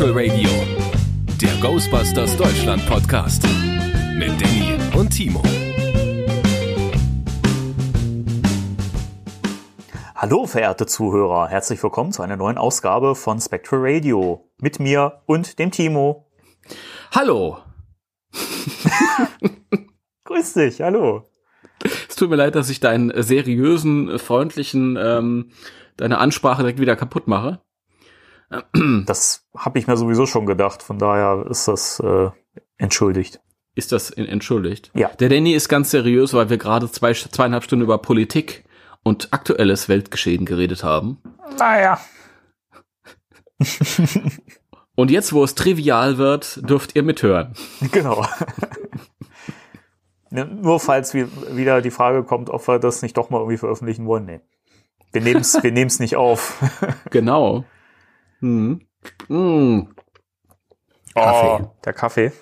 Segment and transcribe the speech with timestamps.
[0.00, 0.48] Spectral Radio,
[1.42, 3.46] der Ghostbusters Deutschland Podcast
[4.16, 5.42] mit Danny und Timo.
[10.14, 15.58] Hallo, verehrte Zuhörer, herzlich willkommen zu einer neuen Ausgabe von Spectral Radio mit mir und
[15.58, 16.30] dem Timo.
[17.14, 17.58] Hallo.
[20.24, 21.28] Grüß dich, hallo.
[22.08, 25.50] Es tut mir leid, dass ich deinen seriösen, freundlichen, ähm,
[25.98, 27.60] deine Ansprache direkt wieder kaputt mache.
[29.06, 32.30] Das habe ich mir sowieso schon gedacht, von daher ist das äh,
[32.78, 33.40] entschuldigt.
[33.76, 34.90] Ist das entschuldigt?
[34.94, 35.08] Ja.
[35.08, 38.64] Der Danny ist ganz seriös, weil wir gerade zwei, zweieinhalb Stunden über Politik
[39.04, 41.18] und aktuelles Weltgeschehen geredet haben.
[41.58, 42.00] Naja.
[44.96, 47.54] Und jetzt, wo es trivial wird, dürft ihr mithören.
[47.92, 48.26] Genau.
[50.32, 53.56] Ja, Nur falls wie- wieder die Frage kommt, ob wir das nicht doch mal irgendwie
[53.56, 54.26] veröffentlichen wollen.
[54.26, 54.40] Nee.
[55.12, 56.60] Wir nehmen es wir nehmen's nicht auf.
[57.10, 57.64] Genau.
[58.40, 58.80] Hm.
[59.28, 59.80] Mm.
[61.14, 61.62] Kaffee.
[61.62, 62.32] Oh, der Kaffee.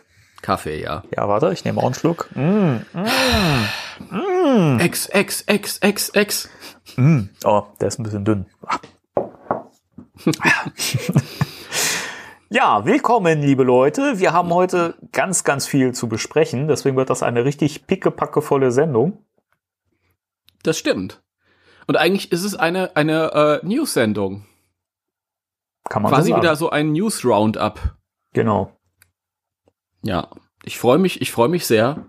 [0.42, 1.02] Kaffee, ja.
[1.16, 2.28] Ja, warte, ich nehme auch einen Schluck.
[2.34, 2.76] Mm,
[4.78, 6.48] Ex, ex, ex, ex, ex.
[6.96, 7.22] mm.
[7.44, 8.46] Oh, der ist ein bisschen dünn.
[12.50, 14.18] Ja, willkommen, liebe Leute.
[14.20, 16.66] Wir haben heute ganz, ganz viel zu besprechen.
[16.66, 19.22] Deswegen wird das eine richtig pickepackevolle Sendung.
[20.62, 21.22] Das stimmt.
[21.86, 24.46] Und eigentlich ist es eine, eine äh, News-Sendung.
[25.88, 26.42] Kann man Quasi so sagen.
[26.42, 27.96] wieder so ein News-Roundup.
[28.32, 28.72] Genau.
[30.02, 30.28] Ja,
[30.62, 32.06] ich freue mich, ich freue mich sehr,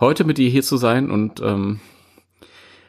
[0.00, 1.80] heute mit dir hier zu sein und ähm,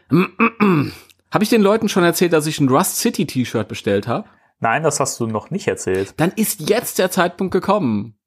[1.32, 4.28] habe ich den Leuten schon erzählt, dass ich ein Rust City T-Shirt bestellt habe?
[4.60, 6.14] Nein, das hast du noch nicht erzählt.
[6.18, 8.18] Dann ist jetzt der Zeitpunkt gekommen.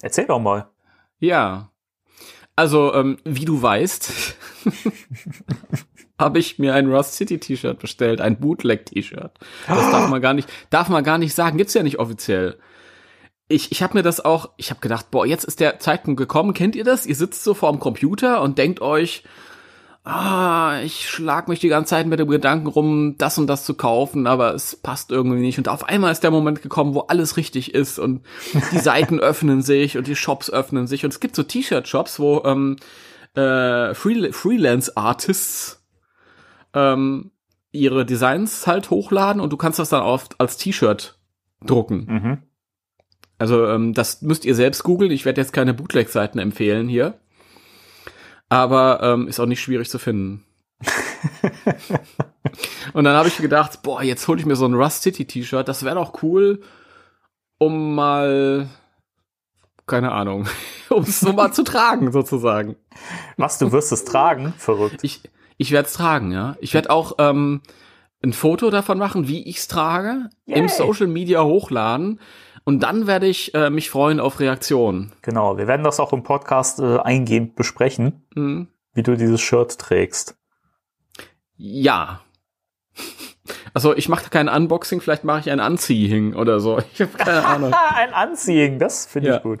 [0.00, 0.70] Erzähl doch mal.
[1.18, 1.70] Ja.
[2.54, 4.12] Also, ähm, wie du weißt,
[6.18, 9.32] habe ich mir ein Rust City T-Shirt bestellt, ein Bootleg T-Shirt.
[9.66, 12.56] Das darf man gar nicht, darf man gar nicht sagen, gibt's ja nicht offiziell.
[13.48, 16.52] Ich, ich habe mir das auch, ich habe gedacht, boah, jetzt ist der Zeitpunkt gekommen.
[16.52, 17.06] Kennt ihr das?
[17.06, 19.22] Ihr sitzt so vorm Computer und denkt euch,
[20.06, 23.74] ah, ich schlag mich die ganze Zeit mit dem Gedanken rum, das und das zu
[23.74, 25.58] kaufen, aber es passt irgendwie nicht.
[25.58, 28.22] Und auf einmal ist der Moment gekommen, wo alles richtig ist und
[28.72, 31.04] die Seiten öffnen sich und die Shops öffnen sich.
[31.04, 32.76] Und es gibt so T-Shirt-Shops, wo ähm,
[33.34, 35.82] äh, Freel Freelance-Artists
[36.76, 37.32] ähm,
[37.72, 41.18] ihre Designs halt hochladen und du kannst das dann auf, als T-Shirt
[41.64, 42.06] drucken.
[42.08, 42.38] Mhm.
[43.38, 45.10] Also ähm, das müsst ihr selbst googeln.
[45.10, 47.18] Ich werde jetzt keine Bootleg-Seiten empfehlen hier.
[48.48, 50.44] Aber ähm, ist auch nicht schwierig zu finden.
[52.92, 55.66] und dann habe ich gedacht, boah, jetzt hole ich mir so ein Rust City T-Shirt.
[55.66, 56.62] Das wäre doch cool,
[57.58, 58.68] um mal,
[59.86, 60.46] keine Ahnung,
[60.90, 62.76] um es so mal zu tragen sozusagen.
[63.36, 64.54] Was, du wirst es tragen?
[64.56, 65.02] Verrückt.
[65.02, 65.22] Ich,
[65.56, 66.56] ich werde es tragen, ja.
[66.60, 67.62] Ich werde auch ähm,
[68.22, 70.58] ein Foto davon machen, wie ich es trage, Yay.
[70.58, 72.20] im Social Media hochladen
[72.64, 75.12] und dann werde ich äh, mich freuen auf Reaktionen.
[75.22, 78.68] Genau, wir werden das auch im Podcast äh, eingehend besprechen, Hm.
[78.94, 80.36] wie du dieses Shirt trägst.
[81.56, 82.20] Ja.
[83.74, 86.78] Also ich mache kein Unboxing, vielleicht mache ich ein Unseeing oder so.
[86.94, 87.72] Ich habe keine Ahnung.
[87.74, 89.36] Ah, ein Anziehen, das finde Ja.
[89.36, 89.60] ich gut.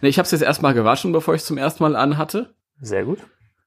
[0.00, 2.54] Nee, ich habe es jetzt erstmal gewaschen, bevor ich es zum ersten Mal anhatte.
[2.80, 3.18] Sehr gut.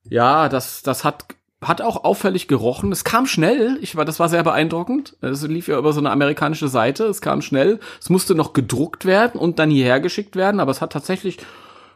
[0.09, 1.25] Ja, das, das hat,
[1.62, 2.91] hat auch auffällig gerochen.
[2.91, 3.78] Es kam schnell.
[3.81, 5.18] Ich war, das war sehr beeindruckend.
[5.22, 7.06] Es lief ja über so eine amerikanische Seite.
[7.06, 7.79] Es kam schnell.
[8.00, 10.59] Es musste noch gedruckt werden und dann hierher geschickt werden.
[10.59, 11.38] Aber es hat tatsächlich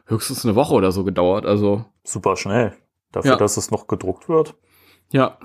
[0.08, 1.46] höchstens eine Woche oder so gedauert.
[1.46, 2.74] Also, Super schnell.
[3.12, 3.38] Dafür, Ja.
[3.38, 4.56] dass es noch gedruckt wird.
[5.12, 5.38] ja.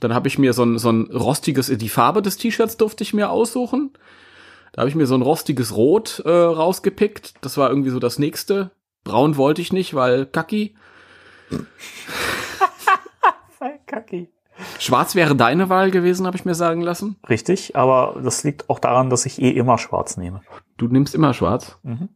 [0.00, 3.14] Dann habe ich mir so ein, so ein rostiges, die Farbe des T-Shirts durfte ich
[3.14, 3.92] mir aussuchen.
[4.72, 7.34] Da habe ich mir so ein rostiges Rot äh, rausgepickt.
[7.40, 8.72] Das war irgendwie so das nächste.
[9.04, 10.74] Braun wollte ich nicht, weil kacki.
[13.86, 14.28] Kacki.
[14.78, 17.16] Schwarz wäre deine Wahl gewesen, habe ich mir sagen lassen.
[17.28, 20.42] Richtig, aber das liegt auch daran, dass ich eh immer schwarz nehme.
[20.76, 21.78] Du nimmst immer schwarz.
[21.82, 22.08] Mhm.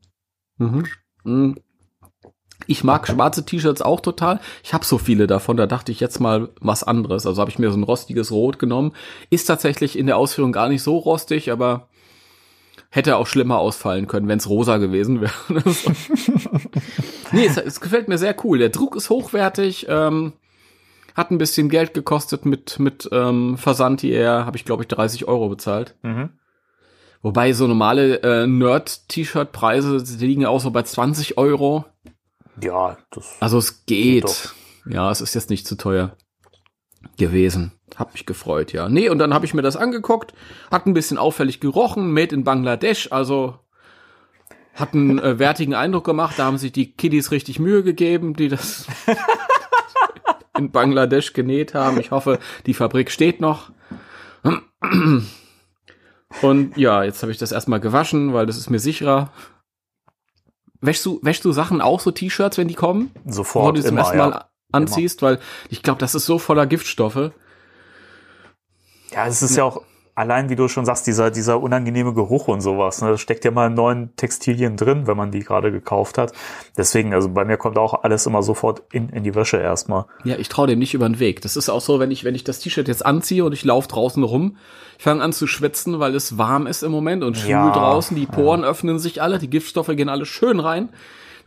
[0.59, 0.87] Mhm.
[1.25, 1.57] Mhm.
[2.67, 4.41] Ich mag schwarze T-Shirts auch total.
[4.63, 7.27] Ich habe so viele davon, da dachte ich jetzt mal was anderes.
[7.27, 8.93] Also habe ich mir so ein rostiges Rot genommen.
[9.31, 11.89] Ist tatsächlich in der Ausführung gar nicht so rostig, aber
[12.91, 15.33] hätte auch schlimmer ausfallen können, wenn es rosa gewesen wäre.
[17.33, 18.59] nee, es, es gefällt mir sehr cool.
[18.59, 20.33] Der Druck ist hochwertig, ähm,
[21.19, 25.27] hat ein bisschen Geld gekostet mit, mit ähm, Versand hierher, habe ich glaube ich 30
[25.27, 25.97] Euro bezahlt.
[26.03, 26.31] Mhm.
[27.21, 31.85] Wobei so normale äh, Nerd-T-Shirt-Preise die liegen ja auch so bei 20 Euro.
[32.63, 33.37] Ja, das.
[33.41, 34.55] Also es Geht geht.
[34.89, 36.17] Ja, es ist jetzt nicht zu teuer
[37.17, 37.73] gewesen.
[37.97, 38.89] Hab mich gefreut, ja.
[38.89, 40.35] Nee, und dann habe ich mir das angeguckt,
[40.71, 43.59] hat ein bisschen auffällig gerochen, made in Bangladesch, also
[44.75, 46.39] hat einen äh, wertigen Eindruck gemacht.
[46.39, 48.87] Da haben sich die Kiddies richtig Mühe gegeben, die das
[50.59, 52.01] in Bangladesch genäht haben.
[52.01, 53.71] Ich hoffe, die Fabrik steht noch.
[56.43, 59.33] Und ja, jetzt habe ich das erstmal gewaschen, weil das ist mir sicherer.
[60.81, 63.11] Wäschst du, wäschst du Sachen auch so T-Shirts, wenn die kommen?
[63.27, 64.51] Sofort, Bevor du sie zum immer, ersten Mal ja.
[64.73, 65.41] anziehst, weil
[65.71, 67.33] ich glaube, das ist so voller Giftstoffe.
[69.11, 69.83] Ja, es ist ja auch
[70.19, 73.01] allein, wie du schon sagst, dieser, dieser unangenehme Geruch und sowas.
[73.01, 73.11] Ne?
[73.11, 76.33] Das steckt ja mal in neuen Textilien drin, wenn man die gerade gekauft hat.
[76.77, 80.07] Deswegen, also bei mir kommt auch alles immer sofort in, in die Wäsche erstmal.
[80.25, 81.41] Ja, ich traue dem nicht über den Weg.
[81.43, 83.87] Das ist auch so, wenn ich, wenn ich das T-Shirt jetzt anziehe und ich laufe
[83.87, 84.57] draußen rum,
[84.99, 88.17] ich fange an zu schwitzen, weil es warm ist im Moment und schwül Ja, draußen,
[88.17, 90.89] die Poren öffnen sich alle, die Giftstoffe gehen alle schön rein.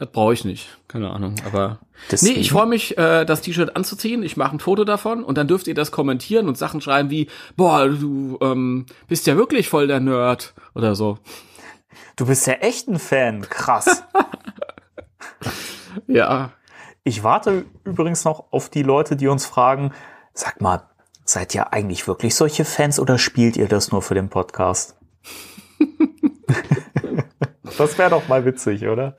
[0.01, 0.67] Das brauche ich nicht.
[0.87, 1.35] Keine Ahnung.
[1.45, 1.77] Aber
[2.09, 4.23] Deswegen- nee, ich freue mich, äh, das T-Shirt anzuziehen.
[4.23, 7.27] Ich mache ein Foto davon und dann dürft ihr das kommentieren und Sachen schreiben wie,
[7.55, 11.19] boah, du ähm, bist ja wirklich voll der Nerd oder so.
[12.15, 13.41] Du bist ja echt ein Fan.
[13.47, 14.03] Krass.
[16.07, 16.51] Ja.
[17.03, 19.91] Ich warte übrigens noch auf die Leute, die uns fragen,
[20.33, 20.83] sag mal,
[21.25, 24.95] seid ihr eigentlich wirklich solche Fans oder spielt ihr das nur für den Podcast?
[27.77, 29.15] das wäre doch mal witzig, oder?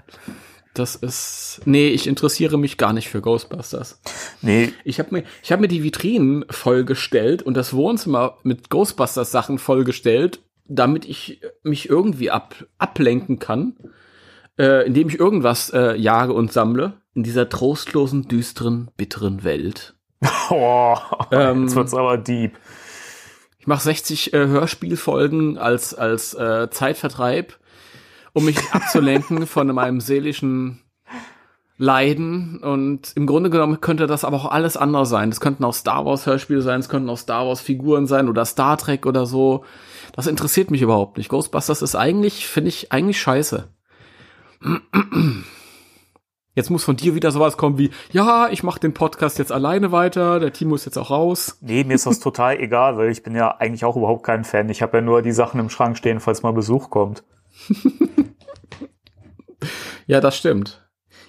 [0.75, 1.61] Das ist.
[1.65, 4.01] Nee, ich interessiere mich gar nicht für Ghostbusters.
[4.41, 9.59] Nee, Ich habe mir, ich hab mir die Vitrinen vollgestellt und das Wohnzimmer mit Ghostbusters-Sachen
[9.59, 13.77] vollgestellt, damit ich mich irgendwie ab, ablenken kann,
[14.59, 16.95] äh, indem ich irgendwas äh, jage und sammle.
[17.15, 19.95] In dieser trostlosen, düsteren, bitteren Welt.
[20.51, 20.97] oh,
[21.31, 22.59] Ähm, jetzt wird's aber deep.
[23.59, 27.59] Ich mache 60 äh, Hörspielfolgen als, als äh, Zeitvertreib,
[28.33, 30.81] um mich abzulenken von meinem seelischen
[31.79, 32.59] Leiden.
[32.59, 35.31] Und im Grunde genommen könnte das aber auch alles andere sein.
[35.31, 38.45] Das könnten auch Star Wars Hörspiele sein, es könnten auch Star Wars Figuren sein oder
[38.45, 39.65] Star Trek oder so.
[40.13, 41.29] Das interessiert mich überhaupt nicht.
[41.29, 43.69] Ghostbusters ist eigentlich, finde ich, eigentlich scheiße.
[46.55, 49.91] Jetzt muss von dir wieder sowas kommen wie, ja, ich mache den Podcast jetzt alleine
[49.91, 51.57] weiter, der Timo ist jetzt auch raus.
[51.63, 54.69] Nee, mir ist das total egal, weil ich bin ja eigentlich auch überhaupt kein Fan.
[54.69, 57.25] Ich habe ja nur die Sachen im Schrank stehen, falls mal Besuch kommt.
[60.07, 60.81] Ja, das stimmt.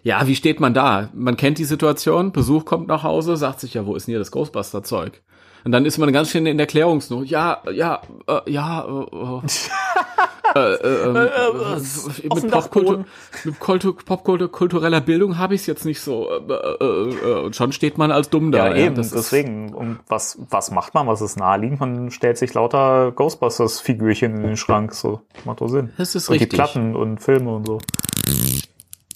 [0.02, 1.10] Ja, wie steht man da?
[1.14, 4.20] Man kennt die Situation, Besuch kommt nach Hause, sagt sich ja, wo ist denn hier
[4.20, 5.22] das Ghostbuster-Zeug?
[5.64, 7.28] Und dann ist man ganz schön in der Klärungsnot.
[7.28, 9.48] Ja, ja, äh, ja, äh,
[10.56, 13.06] äh, äh, ähm, äh, mit, offener Popkultur,
[13.44, 16.30] mit Kultur, Popkultur, kultureller Bildung habe ich es jetzt nicht so.
[16.30, 18.70] Äh, äh, äh, und schon steht man als dumm da.
[18.70, 19.74] Ja, eben, deswegen.
[19.74, 21.08] Und was, was macht man?
[21.08, 21.80] Was ist naheliegend?
[21.80, 24.94] Man stellt sich lauter Ghostbusters-Figürchen in den Schrank.
[24.94, 25.92] So, macht doch Sinn.
[25.98, 26.50] Das ist und richtig.
[26.50, 27.80] die Platten und Filme und so.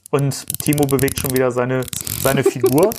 [0.10, 1.84] Und Timo bewegt schon wieder seine,
[2.22, 2.94] seine Figur.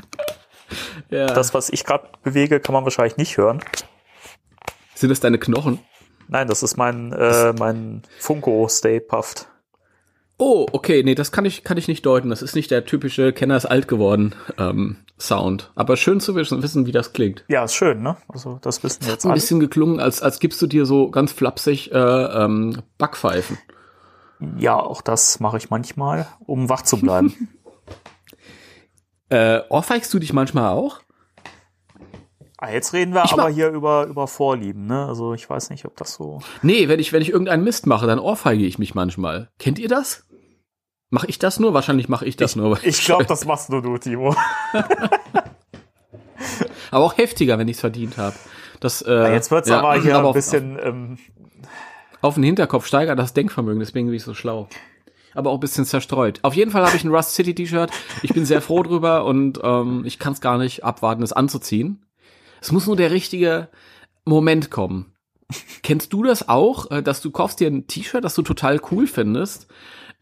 [1.10, 1.26] ja.
[1.26, 3.60] Das, was ich gerade bewege, kann man wahrscheinlich nicht hören.
[4.94, 5.80] Sind das deine Knochen?
[6.28, 9.48] Nein, das ist mein, äh, mein Funko Stay Puffed.
[10.36, 12.30] Oh, okay, nee, das kann ich, kann ich nicht deuten.
[12.30, 15.70] Das ist nicht der typische Kenner ist alt geworden ähm, Sound.
[15.76, 17.44] Aber schön zu wissen, wie das klingt.
[17.48, 18.16] Ja, ist schön, ne?
[18.28, 19.40] Also, das wissen wir jetzt Ein alle.
[19.40, 23.58] bisschen geklungen, als, als gibst du dir so ganz flapsig äh, ähm, Backpfeifen.
[24.58, 27.48] Ja, auch das mache ich manchmal, um wach zu bleiben.
[29.30, 31.00] Äh, ohrfeigst du dich manchmal auch?
[32.58, 35.06] Ah, jetzt reden wir Ich aber mach- hier über, über Vorlieben, ne?
[35.06, 36.40] Also, ich weiß nicht, ob das so.
[36.62, 39.50] Nee, wenn ich, wenn ich irgendeinen Mist mache, dann ohrfeige ich mich manchmal.
[39.58, 40.24] Kennt ihr das?
[41.10, 41.74] Mache ich das nur?
[41.74, 42.72] Wahrscheinlich mache ich das nur.
[42.72, 44.34] weil Ich glaube, das machst nur du, Timo.
[46.90, 48.34] aber auch heftiger, wenn ich es verdient habe.
[48.80, 51.18] Das, äh, Ja, jetzt wird's ja, aber hier ein auf- bisschen, ähm,
[52.20, 54.68] Auf, auf den Hinterkopf steigert das Denkvermögen, deswegen bin ich so schlau.
[55.34, 56.38] Aber auch ein bisschen zerstreut.
[56.42, 57.90] Auf jeden Fall habe ich ein Rust City T-Shirt.
[58.22, 62.03] Ich bin sehr froh drüber und ähm, ich kann es gar nicht abwarten, es anzuziehen.
[62.64, 63.68] Es muss nur der richtige
[64.24, 65.12] Moment kommen.
[65.82, 69.06] Kennst du das auch, äh, dass du kaufst dir ein T-Shirt, das du total cool
[69.06, 69.66] findest,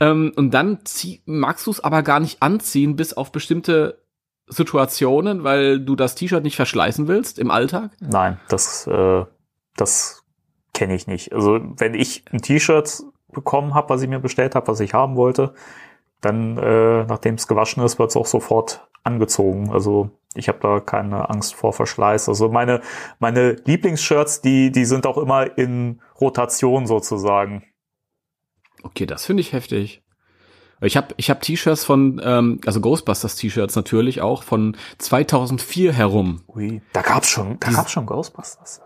[0.00, 4.02] ähm, und dann zieh, magst du es aber gar nicht anziehen, bis auf bestimmte
[4.48, 7.92] Situationen, weil du das T-Shirt nicht verschleißen willst im Alltag?
[8.00, 9.24] nein, das, äh,
[9.76, 10.24] das
[10.74, 11.32] kenne ich nicht.
[11.32, 15.14] Also, wenn ich ein T-Shirt bekommen habe, was ich mir bestellt habe, was ich haben
[15.14, 15.54] wollte,
[16.22, 19.70] dann, äh, nachdem es gewaschen ist, wird es auch sofort angezogen.
[19.70, 22.28] Also, ich habe da keine Angst vor Verschleiß.
[22.28, 22.80] Also, meine,
[23.18, 27.64] meine Lieblingsshirts, die, die sind auch immer in Rotation sozusagen.
[28.82, 30.02] Okay, das finde ich heftig.
[30.80, 36.42] Ich habe ich hab T-Shirts von, ähm, also Ghostbusters T-Shirts natürlich auch von 2004 herum.
[36.48, 38.80] Ui, da gab's schon, da gab's schon Ghostbusters.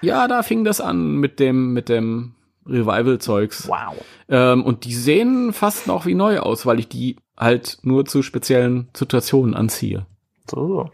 [0.00, 2.35] Ja, da fing das an mit dem mit dem
[2.68, 3.68] Revival-Zeugs.
[3.68, 3.94] Wow.
[4.28, 8.22] Ähm, und die sehen fast noch wie neu aus, weil ich die halt nur zu
[8.22, 10.06] speziellen Situationen anziehe.
[10.50, 10.90] So.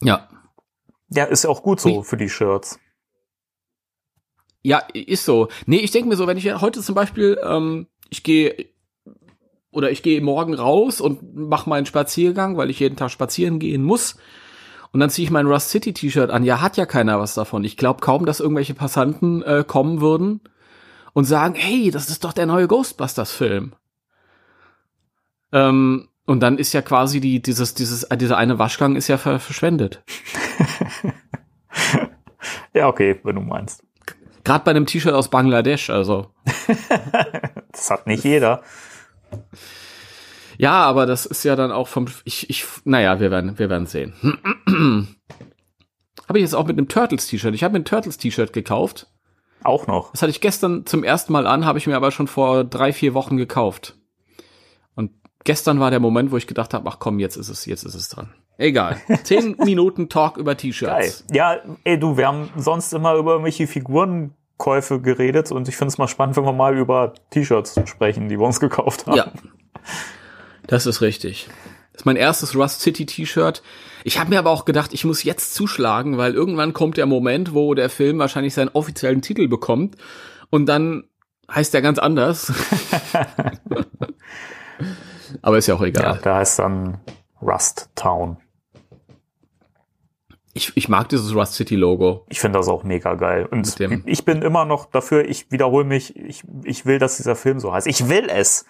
[0.00, 0.28] Ja,
[1.10, 2.78] Ja, ist ja auch gut so für die Shirts.
[4.62, 5.48] ja, ist so.
[5.66, 8.66] Nee, ich denke mir so, wenn ich heute zum Beispiel, ähm, ich gehe
[9.70, 13.82] oder ich gehe morgen raus und mache meinen Spaziergang, weil ich jeden Tag spazieren gehen
[13.84, 14.16] muss.
[14.92, 16.44] Und dann ziehe ich mein Rust City T-Shirt an.
[16.44, 17.64] Ja, hat ja keiner was davon.
[17.64, 20.40] Ich glaube kaum, dass irgendwelche Passanten äh, kommen würden
[21.12, 23.72] und sagen, hey, das ist doch der neue Ghostbusters-Film.
[25.52, 29.18] Ähm, und dann ist ja quasi die, dieses, dieses, äh, dieser eine Waschgang ist ja
[29.18, 30.02] ver verschwendet.
[32.74, 33.82] ja, okay, wenn du meinst.
[34.44, 36.30] Gerade bei einem T-Shirt aus Bangladesch, also.
[37.72, 38.62] das hat nicht jeder.
[40.58, 43.86] Ja, aber das ist ja dann auch vom, ich, ich, naja, wir werden, wir werden
[43.86, 44.12] sehen.
[46.28, 47.54] habe ich jetzt auch mit einem Turtles-T-Shirt.
[47.54, 49.06] Ich habe mir ein Turtles-T-Shirt gekauft.
[49.62, 50.10] Auch noch.
[50.10, 52.92] Das hatte ich gestern zum ersten Mal an, habe ich mir aber schon vor drei,
[52.92, 53.96] vier Wochen gekauft.
[54.96, 55.12] Und
[55.44, 57.94] gestern war der Moment, wo ich gedacht habe, ach komm, jetzt ist es, jetzt ist
[57.94, 58.34] es dran.
[58.58, 59.00] Egal.
[59.22, 61.24] Zehn Minuten Talk über T-Shirts.
[61.30, 65.98] Ja, ey, du, wir haben sonst immer über irgendwelche Figurenkäufe geredet und ich finde es
[65.98, 69.16] mal spannend, wenn wir mal über T-Shirts sprechen, die wir uns gekauft haben.
[69.16, 69.32] Ja.
[70.68, 71.48] Das ist richtig.
[71.92, 73.62] Das ist mein erstes Rust City T-Shirt.
[74.04, 77.54] Ich habe mir aber auch gedacht, ich muss jetzt zuschlagen, weil irgendwann kommt der Moment,
[77.54, 79.96] wo der Film wahrscheinlich seinen offiziellen Titel bekommt
[80.50, 81.04] und dann
[81.50, 82.52] heißt er ganz anders.
[85.42, 86.04] aber ist ja auch egal.
[86.04, 87.00] Ja, da heißt dann
[87.40, 88.36] Rust Town.
[90.52, 92.26] Ich, ich mag dieses Rust City Logo.
[92.28, 93.46] Ich finde das auch mega geil.
[93.46, 97.58] Und ich bin immer noch dafür, ich wiederhole mich, ich, ich will, dass dieser Film
[97.58, 97.86] so heißt.
[97.86, 98.66] Ich will es.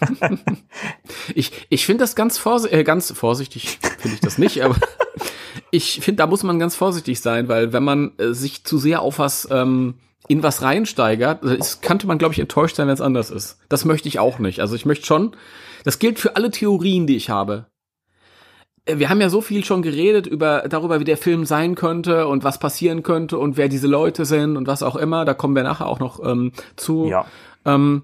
[1.34, 4.76] ich ich finde das ganz, vors äh, ganz vorsichtig, finde ich das nicht, aber
[5.70, 9.02] ich finde, da muss man ganz vorsichtig sein, weil wenn man äh, sich zu sehr
[9.02, 9.94] auf was ähm,
[10.28, 13.58] in was reinsteigert, ist, könnte man, glaube ich, enttäuscht sein, wenn es anders ist.
[13.68, 14.60] Das möchte ich auch nicht.
[14.60, 15.36] Also ich möchte schon,
[15.84, 17.66] das gilt für alle Theorien, die ich habe.
[18.84, 22.26] Äh, wir haben ja so viel schon geredet über darüber, wie der Film sein könnte
[22.26, 25.24] und was passieren könnte und wer diese Leute sind und was auch immer.
[25.24, 27.06] Da kommen wir nachher auch noch ähm, zu.
[27.06, 27.26] Ja.
[27.64, 28.02] Ähm,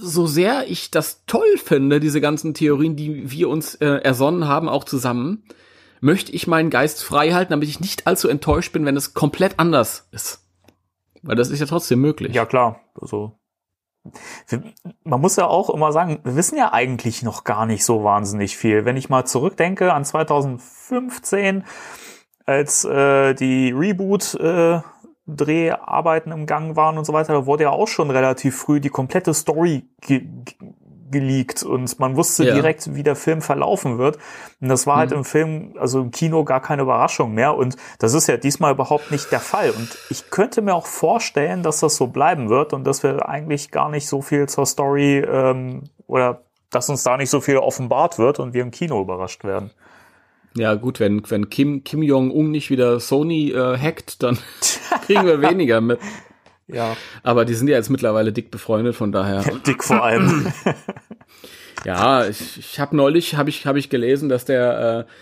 [0.00, 4.68] so sehr ich das toll finde, diese ganzen Theorien, die wir uns äh, ersonnen haben,
[4.68, 5.44] auch zusammen,
[6.00, 9.58] möchte ich meinen Geist frei halten, damit ich nicht allzu enttäuscht bin, wenn es komplett
[9.58, 10.46] anders ist.
[11.22, 12.34] Weil das ist ja trotzdem möglich.
[12.34, 12.80] Ja, klar.
[13.00, 13.38] Also,
[15.04, 18.56] man muss ja auch immer sagen, wir wissen ja eigentlich noch gar nicht so wahnsinnig
[18.56, 18.84] viel.
[18.84, 21.64] Wenn ich mal zurückdenke an 2015,
[22.46, 24.80] als äh, die Reboot äh,
[25.28, 28.88] Dreharbeiten im Gang waren und so weiter, da wurde ja auch schon relativ früh die
[28.88, 30.26] komplette Story ge
[31.10, 32.52] geleakt und man wusste ja.
[32.52, 34.18] direkt, wie der Film verlaufen wird.
[34.60, 35.14] Und das war halt mhm.
[35.14, 37.56] halt im Film, also im Kino gar keine Überraschung mehr.
[37.56, 39.70] Und das ist ja diesmal überhaupt nicht der Fall.
[39.70, 43.70] Und ich könnte mir auch vorstellen, dass das so bleiben wird und dass wir eigentlich
[43.70, 48.18] gar nicht so viel zur Story ähm, oder dass uns da nicht so viel offenbart
[48.18, 49.70] wird und wir im Kino überrascht werden.
[50.56, 54.38] Ja, gut, wenn, wenn Kim, Kim Jong-un nicht wieder Sony äh, hackt, dann
[55.06, 56.00] kriegen wir weniger mit.
[56.66, 56.96] Ja.
[57.22, 59.42] Aber die sind ja jetzt mittlerweile dick befreundet, von daher.
[59.66, 60.52] dick vor allem.
[61.84, 65.12] ja, ich, ich habe neulich habe ich hab ich gelesen, dass der äh,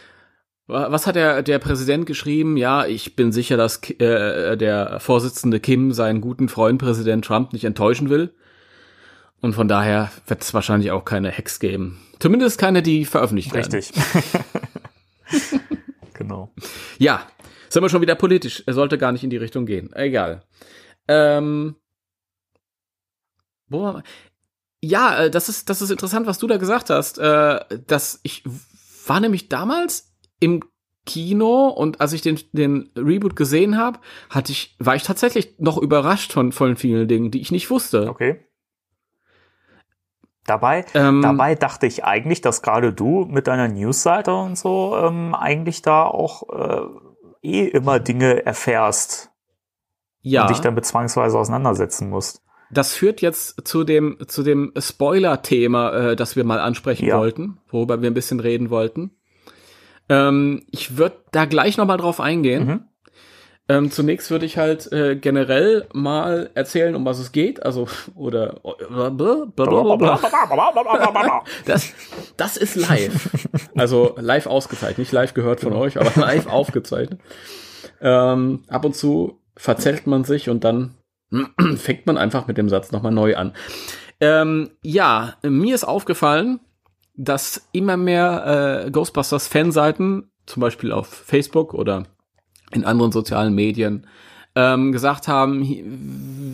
[0.68, 2.56] was hat der der Präsident geschrieben?
[2.56, 7.64] Ja, ich bin sicher, dass äh, der Vorsitzende Kim seinen guten Freund Präsident Trump nicht
[7.64, 8.34] enttäuschen will.
[9.40, 12.00] Und von daher wird es wahrscheinlich auch keine Hacks geben.
[12.18, 13.72] Zumindest keine, die veröffentlicht werden.
[13.72, 14.02] Richtig.
[16.14, 16.52] genau.
[16.98, 17.26] Ja,
[17.68, 18.62] sind wir schon wieder politisch.
[18.66, 19.92] Er sollte gar nicht in die Richtung gehen.
[19.94, 20.42] Egal.
[21.08, 21.76] Ähm,
[23.68, 24.02] wo war
[24.82, 27.18] ja, äh, das ist, das ist interessant, was du da gesagt hast.
[27.18, 28.44] Äh, dass ich
[29.06, 30.62] war nämlich damals im
[31.04, 35.78] Kino und als ich den, den Reboot gesehen habe, hatte ich, war ich tatsächlich noch
[35.78, 38.08] überrascht von, von vielen Dingen, die ich nicht wusste.
[38.10, 38.44] Okay.
[40.46, 45.34] Dabei, ähm, dabei dachte ich eigentlich, dass gerade du mit deiner Newsseite und so ähm,
[45.34, 46.82] eigentlich da auch äh,
[47.42, 49.30] eh immer Dinge erfährst
[50.22, 50.42] ja.
[50.42, 52.42] und dich damit zwangsweise auseinandersetzen musst.
[52.70, 57.18] Das führt jetzt zu dem zu dem Spoiler-Thema, äh, das wir mal ansprechen ja.
[57.18, 59.12] wollten, worüber wir ein bisschen reden wollten.
[60.08, 62.66] Ähm, ich würde da gleich noch mal drauf eingehen.
[62.66, 62.84] Mhm.
[63.68, 68.60] Ähm, zunächst würde ich halt äh, generell mal erzählen, um was es geht, also oder
[71.64, 71.92] das,
[72.36, 73.30] das ist live,
[73.74, 77.20] also live ausgezeichnet, nicht live gehört von euch, aber live aufgezeichnet.
[78.00, 80.94] Ähm, ab und zu verzählt man sich und dann
[81.76, 83.52] fängt man einfach mit dem Satz nochmal neu an.
[84.20, 86.60] Ähm, ja, mir ist aufgefallen,
[87.16, 92.04] dass immer mehr äh, Ghostbusters Fanseiten, zum Beispiel auf Facebook oder
[92.72, 94.06] in anderen sozialen Medien
[94.54, 95.62] ähm, gesagt haben,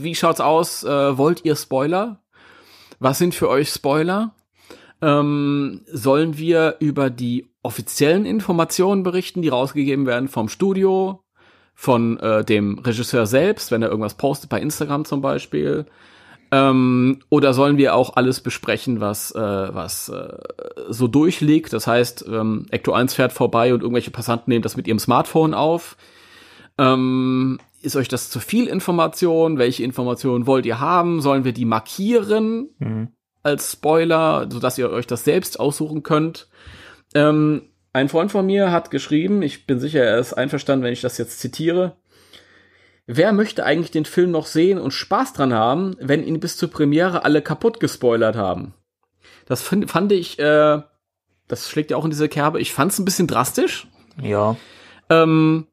[0.03, 0.85] wie schaut's aus?
[0.85, 2.21] Äh, wollt ihr Spoiler?
[2.99, 4.35] Was sind für euch Spoiler?
[5.01, 11.25] Ähm, sollen wir über die offiziellen Informationen berichten, die rausgegeben werden vom Studio,
[11.75, 15.87] von äh, dem Regisseur selbst, wenn er irgendwas postet bei Instagram zum Beispiel?
[16.53, 20.37] Ähm, oder sollen wir auch alles besprechen, was, äh, was äh,
[20.91, 21.73] so durchliegt?
[21.73, 25.55] Das heißt, ähm, Ecto 1 fährt vorbei und irgendwelche Passanten nehmen das mit ihrem Smartphone
[25.55, 25.97] auf.
[26.77, 29.57] Ähm, ist euch das zu viel Information?
[29.57, 31.23] Welche Informationen wollt ihr haben?
[31.23, 33.09] Sollen wir die markieren mhm.
[33.43, 36.49] als Spoiler, sodass ihr euch das selbst aussuchen könnt?
[37.15, 37.63] Ähm,
[37.95, 41.17] ein Freund von mir hat geschrieben, ich bin sicher, er ist einverstanden, wenn ich das
[41.17, 41.97] jetzt zitiere.
[43.07, 46.71] Wer möchte eigentlich den Film noch sehen und Spaß dran haben, wenn ihn bis zur
[46.71, 48.75] Premiere alle kaputt gespoilert haben?
[49.47, 50.83] Das find, fand ich, äh,
[51.49, 52.61] das schlägt ja auch in diese Kerbe.
[52.61, 53.89] Ich fand es ein bisschen drastisch.
[54.21, 54.57] Ja.
[55.11, 55.67] Ähm,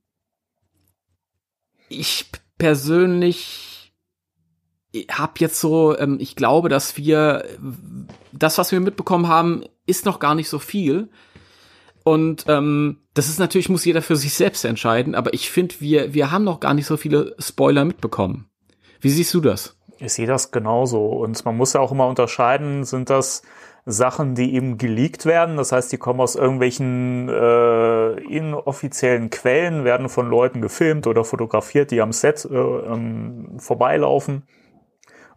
[1.87, 2.25] ich
[2.57, 3.93] persönlich
[5.11, 7.45] habe jetzt so, ähm, ich glaube, dass wir
[8.31, 11.09] das, was wir mitbekommen haben, ist noch gar nicht so viel.
[12.09, 16.11] Und ähm, das ist natürlich, muss jeder für sich selbst entscheiden, aber ich finde, wir,
[16.11, 18.49] wir haben noch gar nicht so viele Spoiler mitbekommen.
[18.99, 19.77] Wie siehst du das?
[19.99, 21.05] Ich sehe das genauso.
[21.05, 23.43] Und man muss ja auch immer unterscheiden, sind das
[23.85, 25.55] Sachen, die eben geleakt werden.
[25.55, 31.91] Das heißt, die kommen aus irgendwelchen äh, inoffiziellen Quellen, werden von Leuten gefilmt oder fotografiert,
[31.91, 34.47] die am Set äh, ähm, vorbeilaufen.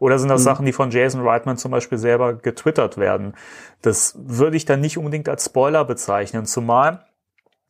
[0.03, 0.47] Oder sind das mhm.
[0.47, 3.35] Sachen, die von Jason Reitman zum Beispiel selber getwittert werden?
[3.83, 7.05] Das würde ich dann nicht unbedingt als Spoiler bezeichnen, zumal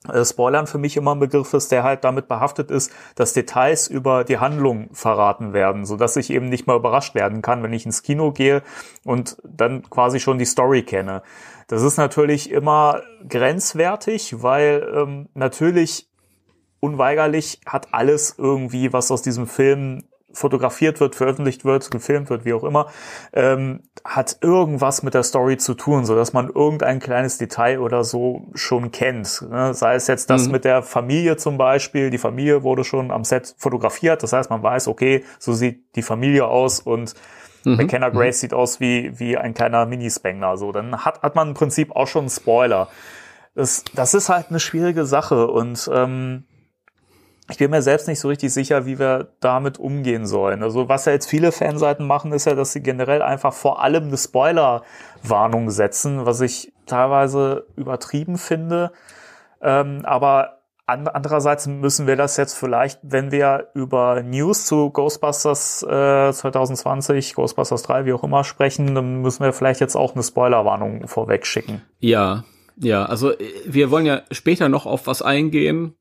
[0.09, 3.87] äh, Spoilern für mich immer ein Begriff ist, der halt damit behaftet ist, dass Details
[3.87, 7.75] über die Handlung verraten werden, so dass ich eben nicht mal überrascht werden kann, wenn
[7.75, 8.63] ich ins Kino gehe
[9.05, 11.23] und dann quasi schon die Story kenne.
[11.69, 16.09] Das ist natürlich immer grenzwertig, weil ähm, natürlich
[16.81, 22.53] unweigerlich hat alles irgendwie, was aus diesem Film fotografiert wird, veröffentlicht wird, gefilmt wird, wie
[22.53, 22.87] auch immer,
[23.33, 28.05] ähm, hat irgendwas mit der Story zu tun, so dass man irgendein kleines Detail oder
[28.05, 29.45] so schon kennt.
[29.51, 29.75] Ne?
[29.75, 30.53] Sei es jetzt das mhm.
[30.53, 32.11] mit der Familie zum Beispiel.
[32.11, 34.23] Die Familie wurde schon am Set fotografiert.
[34.23, 37.15] Das heißt, man weiß, okay, so sieht die Familie aus und
[37.65, 37.77] mhm.
[37.77, 38.09] McKenna.
[38.11, 38.41] Grace mhm.
[38.41, 40.57] sieht aus wie, wie ein kleiner Minispengler.
[40.57, 42.89] So, dann hat, hat man im Prinzip auch schon einen Spoiler.
[43.55, 46.45] Das, das ist halt eine schwierige Sache und ähm,
[47.51, 50.63] ich bin mir selbst nicht so richtig sicher, wie wir damit umgehen sollen.
[50.63, 54.05] Also was ja jetzt viele Fanseiten machen, ist ja, dass sie generell einfach vor allem
[54.05, 58.93] eine Spoiler-Warnung setzen, was ich teilweise übertrieben finde.
[59.61, 66.33] Ähm, aber andererseits müssen wir das jetzt vielleicht, wenn wir über News zu Ghostbusters äh,
[66.33, 71.09] 2020, Ghostbusters 3, wie auch immer sprechen, dann müssen wir vielleicht jetzt auch eine Spoilerwarnung
[71.09, 71.83] vorweg schicken.
[71.99, 72.45] Ja,
[72.77, 75.95] ja, also äh, wir wollen ja später noch auf was eingehen,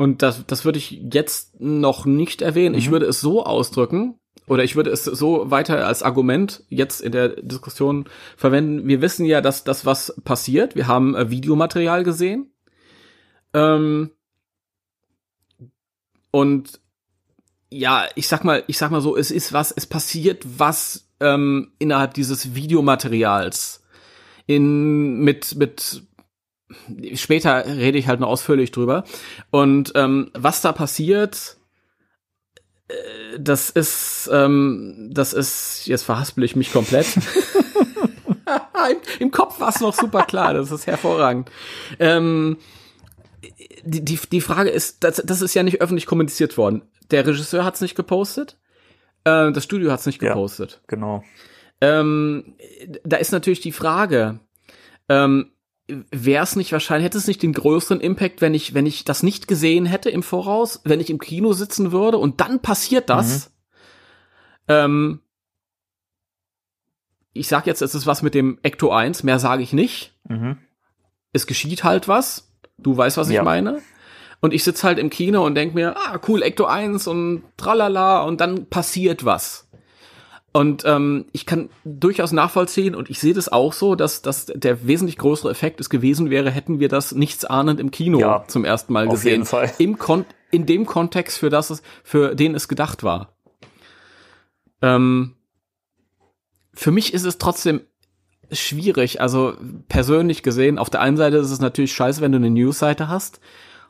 [0.00, 2.72] und das, das würde ich jetzt noch nicht erwähnen.
[2.72, 2.78] Mhm.
[2.78, 7.12] Ich würde es so ausdrücken, oder ich würde es so weiter als Argument jetzt in
[7.12, 8.88] der Diskussion verwenden.
[8.88, 10.74] Wir wissen ja, dass das was passiert.
[10.74, 12.50] Wir haben äh, Videomaterial gesehen.
[13.52, 14.12] Ähm,
[16.30, 16.80] und
[17.68, 21.72] ja, ich sag mal, ich sag mal so, es ist was, es passiert was ähm,
[21.78, 23.84] innerhalb dieses Videomaterials
[24.46, 26.04] in mit mit
[27.14, 29.04] später rede ich halt noch ausführlich drüber.
[29.50, 31.56] Und ähm, was da passiert,
[32.88, 37.06] äh, das ist, ähm, das ist, jetzt verhaspel ich mich komplett.
[38.90, 41.50] Im, Im, Kopf war es noch super klar, das ist hervorragend.
[41.98, 42.56] Ähm,
[43.84, 46.82] die, die, die Frage ist, das, das ist ja nicht öffentlich kommuniziert worden.
[47.10, 48.58] Der Regisseur hat es nicht gepostet,
[49.24, 50.72] äh, das Studio hat es nicht gepostet.
[50.72, 51.24] Ja, genau.
[51.80, 52.56] Ähm,
[53.04, 54.40] da ist natürlich die Frage,
[55.08, 55.52] ähm,
[56.10, 59.22] wäre es nicht wahrscheinlich, hätte es nicht den größeren Impact, wenn ich, wenn ich das
[59.22, 63.46] nicht gesehen hätte im Voraus, wenn ich im Kino sitzen würde und dann passiert das.
[63.46, 63.52] Mhm.
[64.68, 65.20] Ähm,
[67.32, 70.14] ich sag jetzt, es ist was mit dem Ecto 1, mehr sage ich nicht.
[70.28, 70.58] Mhm.
[71.32, 72.52] Es geschieht halt was.
[72.76, 73.40] Du weißt, was ja.
[73.40, 73.80] ich meine.
[74.40, 78.22] Und ich sitze halt im Kino und denk mir, ah, cool, Ecto 1 und tralala
[78.22, 79.69] und dann passiert was.
[80.52, 84.84] Und ähm, ich kann durchaus nachvollziehen und ich sehe das auch so, dass, dass der
[84.86, 88.92] wesentlich größere Effekt es gewesen wäre, hätten wir das nichtsahnend im Kino ja, zum ersten
[88.92, 89.42] Mal gesehen.
[89.42, 89.72] Auf jeden Fall.
[89.78, 93.36] Im Kon in dem Kontext, für das es, für den es gedacht war.
[94.82, 95.36] Ähm,
[96.74, 97.82] für mich ist es trotzdem
[98.50, 99.20] schwierig.
[99.20, 99.54] Also
[99.88, 103.40] persönlich gesehen, auf der einen Seite ist es natürlich scheiße, wenn du eine Newsseite hast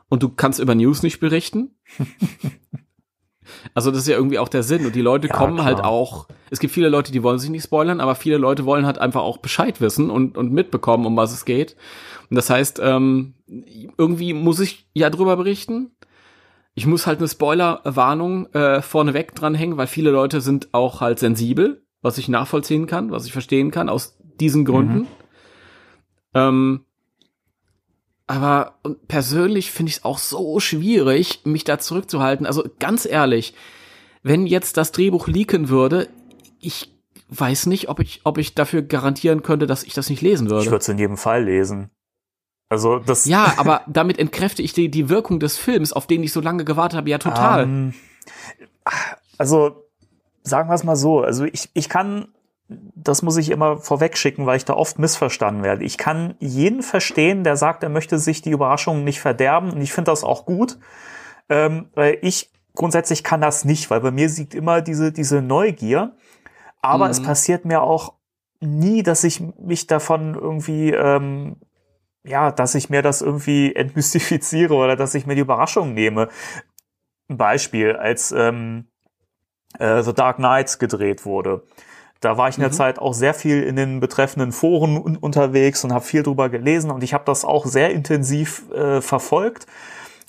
[0.09, 1.75] und du kannst über News nicht berichten.
[3.73, 4.85] Also das ist ja irgendwie auch der Sinn.
[4.85, 5.65] Und die Leute ja, kommen klar.
[5.65, 6.27] halt auch.
[6.49, 9.21] Es gibt viele Leute, die wollen sich nicht spoilern, aber viele Leute wollen halt einfach
[9.21, 11.75] auch Bescheid wissen und, und mitbekommen, um was es geht.
[12.29, 13.33] Und das heißt, ähm,
[13.97, 15.91] irgendwie muss ich ja drüber berichten.
[16.73, 21.83] Ich muss halt eine Spoilerwarnung äh, vorneweg dranhängen, weil viele Leute sind auch halt sensibel,
[22.01, 24.99] was ich nachvollziehen kann, was ich verstehen kann, aus diesen Gründen.
[24.99, 25.07] Mhm.
[26.33, 26.85] Ähm,
[28.31, 28.75] aber
[29.09, 32.45] persönlich finde ich es auch so schwierig, mich da zurückzuhalten.
[32.45, 33.53] Also ganz ehrlich,
[34.23, 36.07] wenn jetzt das Drehbuch leaken würde,
[36.61, 36.95] ich
[37.27, 40.63] weiß nicht, ob ich, ob ich dafür garantieren könnte, dass ich das nicht lesen würde.
[40.63, 41.89] Ich würde es in jedem Fall lesen.
[42.69, 43.25] Also das.
[43.25, 46.63] Ja, aber damit entkräfte ich die, die Wirkung des Films, auf den ich so lange
[46.63, 47.63] gewartet habe, ja total.
[47.63, 47.93] Ähm,
[49.37, 49.89] also
[50.41, 51.19] sagen wir es mal so.
[51.19, 52.29] Also ich, ich kann,
[52.95, 55.83] das muss ich immer vorweg schicken, weil ich da oft missverstanden werde.
[55.83, 59.71] Ich kann jeden verstehen, der sagt, er möchte sich die Überraschungen nicht verderben.
[59.71, 60.77] Und ich finde das auch gut,
[61.49, 66.15] ähm, weil ich grundsätzlich kann das nicht, weil bei mir siegt immer diese, diese Neugier.
[66.81, 67.11] Aber mhm.
[67.11, 68.13] es passiert mir auch
[68.59, 71.57] nie, dass ich mich davon irgendwie, ähm,
[72.23, 76.29] ja, dass ich mir das irgendwie entmystifiziere oder dass ich mir die Überraschung nehme.
[77.27, 78.87] Ein Beispiel, als ähm,
[79.79, 81.63] äh, The Dark Knights gedreht wurde.
[82.21, 82.75] Da war ich in der mhm.
[82.75, 86.91] Zeit auch sehr viel in den betreffenden Foren un unterwegs und habe viel drüber gelesen
[86.91, 89.65] und ich habe das auch sehr intensiv äh, verfolgt.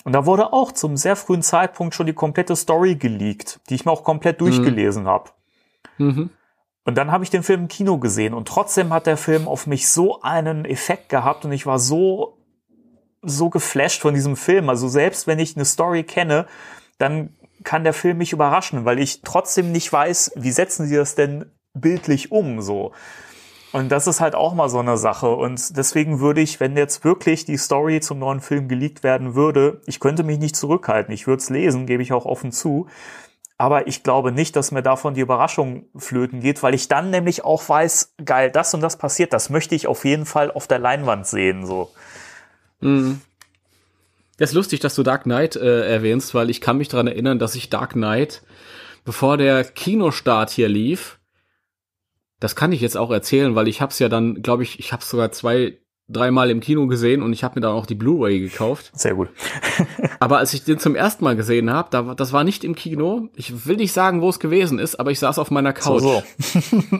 [0.03, 3.85] Und da wurde auch zum sehr frühen Zeitpunkt schon die komplette Story geleakt, die ich
[3.85, 4.45] mir auch komplett mhm.
[4.45, 5.07] durchgelesen mhm.
[5.07, 5.29] habe.
[5.99, 6.29] Mhm.
[6.83, 9.67] Und dann habe ich den Film im Kino gesehen und trotzdem hat der Film auf
[9.67, 12.37] mich so einen Effekt gehabt und ich war so
[13.21, 14.67] so geflasht von diesem Film.
[14.67, 16.45] Also selbst wenn ich eine Story kenne,
[16.97, 17.29] dann
[17.63, 21.45] kann der Film mich überraschen, weil ich trotzdem nicht weiß, wie setzen sie das denn
[21.73, 22.91] bildlich um so.
[23.73, 25.29] Und das ist halt auch mal so eine Sache.
[25.29, 29.81] Und deswegen würde ich, wenn jetzt wirklich die Story zum neuen Film geleakt werden würde,
[29.87, 31.11] ich könnte mich nicht zurückhalten.
[31.11, 32.87] Ich würde es lesen, gebe ich auch offen zu.
[33.57, 37.43] Aber ich glaube nicht, dass mir davon die Überraschung flöten geht, weil ich dann nämlich
[37.43, 40.79] auch weiß, geil, das und das passiert, das möchte ich auf jeden Fall auf der
[40.79, 41.91] Leinwand sehen, so.
[42.81, 43.21] Mhm.
[44.37, 47.39] Das ist lustig, dass du Dark Knight äh, erwähnst, weil ich kann mich daran erinnern,
[47.39, 48.41] dass ich Dark Knight,
[49.05, 51.19] bevor der Kinostart hier lief,
[52.43, 55.09] das kann ich jetzt auch erzählen, weil ich hab's ja dann, glaube ich, ich hab's
[55.09, 55.77] sogar zwei
[56.09, 58.91] dreimal im Kino gesehen und ich habe mir dann auch die Blu-ray gekauft.
[58.93, 59.29] Sehr gut.
[60.19, 63.29] aber als ich den zum ersten Mal gesehen habe, da, das war nicht im Kino.
[63.37, 66.01] Ich will nicht sagen, wo es gewesen ist, aber ich saß auf meiner Couch.
[66.01, 66.99] So, so.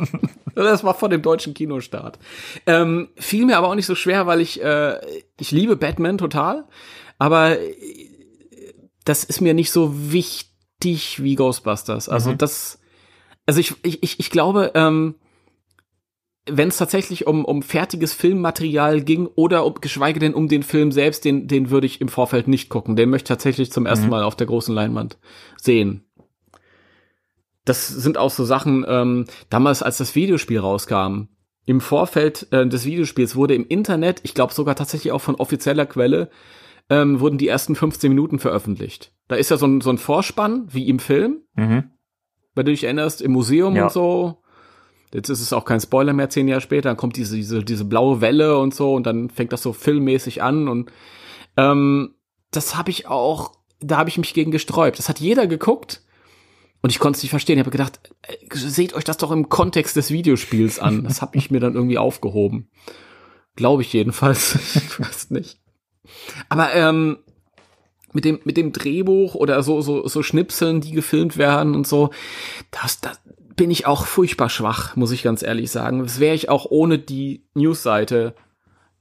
[0.56, 2.20] das war vor dem deutschen Kinostart.
[2.66, 4.98] Ähm, fiel mir aber auch nicht so schwer, weil ich äh,
[5.38, 6.64] ich liebe Batman total,
[7.20, 7.76] aber äh,
[9.04, 12.08] das ist mir nicht so wichtig wie Ghostbusters.
[12.08, 12.38] Also mhm.
[12.38, 12.80] das,
[13.46, 14.72] also ich ich ich glaube.
[14.74, 15.16] Ähm,
[16.46, 20.92] wenn es tatsächlich um, um fertiges Filmmaterial ging oder um, geschweige denn um den Film
[20.92, 22.96] selbst, den, den würde ich im Vorfeld nicht gucken.
[22.96, 24.12] Den möchte ich tatsächlich zum ersten mhm.
[24.12, 25.18] Mal auf der großen Leinwand
[25.58, 26.06] sehen.
[27.66, 31.30] Das sind auch so Sachen, ähm, damals als das Videospiel rauskam,
[31.66, 35.86] im Vorfeld äh, des Videospiels wurde im Internet, ich glaube sogar tatsächlich auch von offizieller
[35.86, 36.30] Quelle,
[36.90, 39.14] ähm, wurden die ersten 15 Minuten veröffentlicht.
[39.30, 41.92] Da ist ja so ein, so ein Vorspann, wie im Film, mhm.
[42.54, 43.84] wenn du dich erinnerst, im Museum ja.
[43.84, 44.43] und so,
[45.14, 47.86] Jetzt ist es auch kein Spoiler mehr, zehn Jahre später, dann kommt diese, diese, diese
[47.86, 50.92] blaue Welle und so und dann fängt das so filmmäßig an und
[51.58, 52.16] ähm,
[52.52, 55.00] das habe ich auch, da habe ich mich gegen gesträubt.
[55.00, 56.02] Das hat jeder geguckt
[56.82, 57.58] und ich konnte es nicht verstehen.
[57.58, 61.04] Ich habe gedacht, äh, seht euch das doch im Kontext des Videospiels an.
[61.04, 62.70] Das habe ich mir dann irgendwie aufgehoben.
[63.56, 64.56] Glaube ich jedenfalls.
[64.76, 65.60] ich weiß nicht.
[66.50, 67.20] Aber ähm,
[68.14, 72.12] mit dem mit dem Drehbuch oder so so so Schnipseln, die gefilmt werden und so,
[72.70, 73.20] das das
[73.56, 76.00] bin ich auch furchtbar schwach, muss ich ganz ehrlich sagen.
[76.00, 78.36] Das wäre ich auch ohne die Newsseite,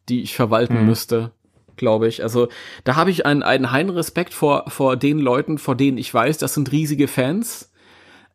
[0.08, 0.86] die ich verwalten mhm.
[0.86, 1.32] müsste,
[1.76, 2.22] glaube ich.
[2.22, 2.48] Also
[2.84, 6.38] da habe ich einen, einen heilen Respekt vor, vor den Leuten, vor denen ich weiß,
[6.38, 7.72] das sind riesige Fans,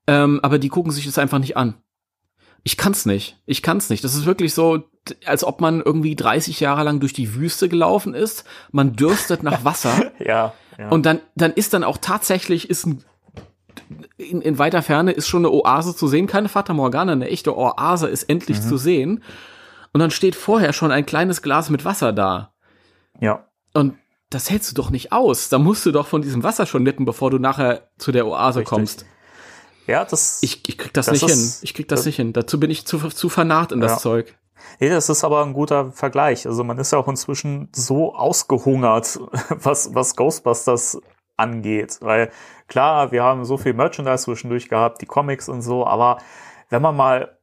[0.08, 1.76] ähm, aber die gucken sich das einfach nicht an.
[2.64, 3.38] Ich kann's nicht.
[3.46, 4.04] Ich kann's nicht.
[4.04, 4.84] Das ist wirklich so,
[5.26, 8.44] als ob man irgendwie 30 Jahre lang durch die Wüste gelaufen ist.
[8.72, 10.12] Man dürstet nach Wasser.
[10.20, 10.90] ja, ja.
[10.90, 13.04] Und dann, dann ist dann auch tatsächlich ist ein
[14.18, 17.58] in, in weiter Ferne ist schon eine Oase zu sehen, keine Fata Morgana, eine echte
[17.58, 18.68] Oase ist endlich mhm.
[18.68, 19.24] zu sehen.
[19.94, 22.54] Und dann steht vorher schon ein kleines Glas mit Wasser da.
[23.20, 23.48] Ja.
[23.74, 23.96] Und
[24.30, 25.50] das hältst du doch nicht aus.
[25.50, 28.60] Da musst du doch von diesem Wasser schon nippen, bevor du nachher zu der Oase
[28.60, 28.70] Richtig.
[28.70, 29.06] kommst.
[29.88, 30.40] Ja, das.
[30.42, 31.60] Ich, ich krieg das, das nicht ist, hin.
[31.64, 32.34] Ich krieg das, das, nicht hin.
[32.34, 33.98] Dazu bin ich zu, zu vernarrt in das ja.
[33.98, 34.38] Zeug.
[34.80, 36.46] Nee, das ist aber ein guter Vergleich.
[36.46, 41.00] Also man ist ja auch inzwischen so ausgehungert, was, was Ghostbusters
[41.38, 41.98] angeht.
[42.02, 42.32] Weil
[42.68, 46.18] klar, wir haben so viel Merchandise zwischendurch gehabt, die Comics und so, aber
[46.70, 47.38] wenn man mal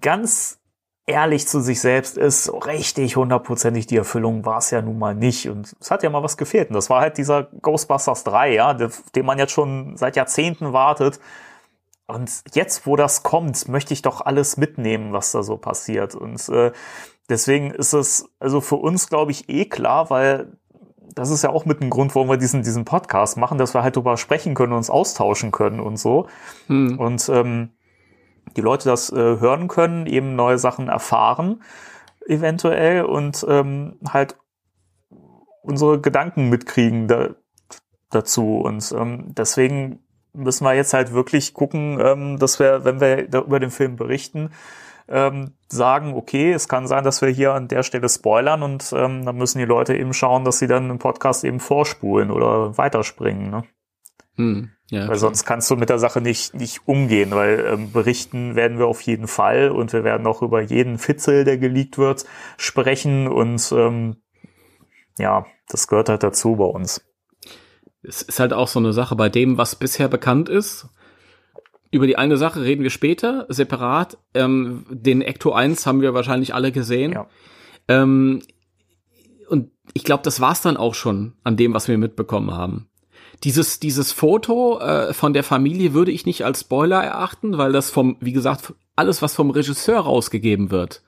[0.00, 0.58] ganz
[1.06, 5.14] ehrlich zu sich selbst ist, so richtig hundertprozentig die Erfüllung war es ja nun mal
[5.14, 5.48] nicht.
[5.48, 6.70] Und es hat ja mal was gefehlt.
[6.70, 11.20] Und das war halt dieser Ghostbusters 3, ja, den man jetzt schon seit Jahrzehnten wartet.
[12.08, 16.16] Und jetzt, wo das kommt, möchte ich doch alles mitnehmen, was da so passiert.
[16.16, 16.72] Und äh,
[17.28, 20.52] deswegen ist es also für uns, glaube ich, eh klar, weil
[21.14, 23.82] das ist ja auch mit einem Grund, warum wir diesen, diesen Podcast machen, dass wir
[23.82, 26.26] halt darüber sprechen können, uns austauschen können und so.
[26.66, 26.98] Hm.
[26.98, 27.70] Und ähm,
[28.56, 31.62] die Leute das äh, hören können, eben neue Sachen erfahren,
[32.26, 34.36] eventuell, und ähm, halt
[35.62, 37.30] unsere Gedanken mitkriegen da,
[38.10, 38.58] dazu.
[38.58, 40.00] Und ähm, deswegen
[40.32, 44.50] müssen wir jetzt halt wirklich gucken, ähm, dass wir, wenn wir über den Film berichten,
[45.08, 49.24] ähm, sagen, okay, es kann sein, dass wir hier an der Stelle spoilern und ähm,
[49.24, 53.50] dann müssen die Leute eben schauen, dass sie dann im Podcast eben vorspulen oder weiterspringen.
[53.50, 53.64] Ne?
[54.36, 58.54] Hm, ja, weil sonst kannst du mit der Sache nicht, nicht umgehen, weil ähm, berichten
[58.54, 62.26] werden wir auf jeden Fall und wir werden auch über jeden Fitzel, der geleakt wird,
[62.56, 64.16] sprechen und ähm,
[65.18, 67.00] ja, das gehört halt dazu bei uns.
[68.02, 70.88] es ist halt auch so eine Sache bei dem, was bisher bekannt ist.
[71.96, 74.18] Über die eine Sache reden wir später, separat.
[74.34, 77.12] Ähm, den Ecto 1 haben wir wahrscheinlich alle gesehen.
[77.12, 77.26] Ja.
[77.88, 78.42] Ähm,
[79.48, 82.90] und ich glaube, das war's dann auch schon an dem, was wir mitbekommen haben.
[83.44, 87.90] Dieses, dieses Foto äh, von der Familie würde ich nicht als Spoiler erachten, weil das
[87.90, 91.02] vom, wie gesagt, alles, was vom Regisseur rausgegeben wird,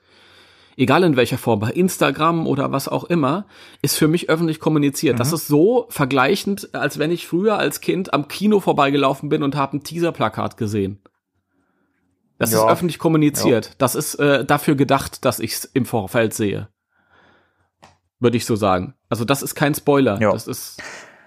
[0.79, 3.45] egal in welcher Form, bei Instagram oder was auch immer,
[3.81, 5.19] ist für mich öffentlich kommuniziert.
[5.19, 9.55] Das ist so vergleichend, als wenn ich früher als Kind am Kino vorbeigelaufen bin und
[9.55, 11.01] habe ein Teaserplakat gesehen.
[12.37, 12.69] Das ist Ja.
[12.69, 13.73] öffentlich kommuniziert.
[13.77, 16.69] Das ist äh, dafür gedacht, dass ich es im Vorfeld sehe.
[18.21, 18.95] Würde ich so sagen.
[19.09, 20.19] Also das ist kein Spoiler.
[20.21, 20.31] Ja.
[20.31, 20.81] Das ist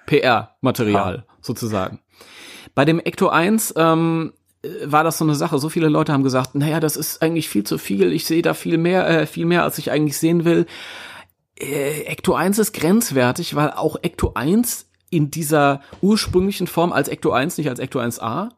[0.06, 2.00] PR-Material sozusagen.
[2.74, 4.41] Bei dem Ecto 1 ähm, äh,
[4.84, 5.58] war das so eine Sache.
[5.58, 8.12] So viele Leute haben gesagt, naja, das ist eigentlich viel zu viel.
[8.12, 10.66] Ich sehe da viel mehr, äh, viel mehr, als ich eigentlich sehen will.
[11.58, 17.32] Äh, Ecto 1 ist grenzwertig, weil auch Ecto 1 in dieser ursprünglichen Form als Ecto
[17.32, 18.50] 1, nicht als Ecto 1a,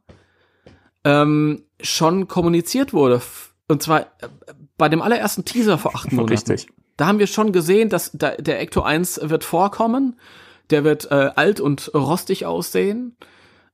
[1.05, 3.21] ähm, schon kommuniziert wurde.
[3.69, 4.29] Und zwar äh,
[4.77, 6.33] bei dem allerersten Teaser vor acht Monaten.
[6.33, 6.69] Richtig.
[6.97, 10.19] Da haben wir schon gesehen, dass da, der Ecto 1 wird vorkommen.
[10.71, 13.17] Der wird äh, alt und rostig aussehen.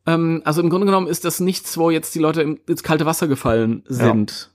[0.06, 3.06] Ähm, also im Grunde genommen ist das nichts, wo jetzt die Leute im, ins kalte
[3.06, 4.50] Wasser gefallen sind.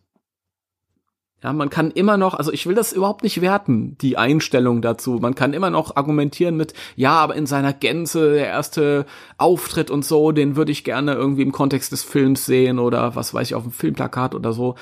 [1.44, 1.54] Ja.
[1.54, 5.20] man kann immer noch, also ich will das überhaupt nicht werten, die Einstellung dazu.
[5.22, 9.06] Man kann immer noch argumentieren mit, ja, aber in seiner Gänze, der erste
[9.38, 13.34] Auftritt und so, den würde ich gerne irgendwie im Kontext des Films sehen oder was
[13.34, 14.76] weiß ich, auf dem Filmplakat oder so.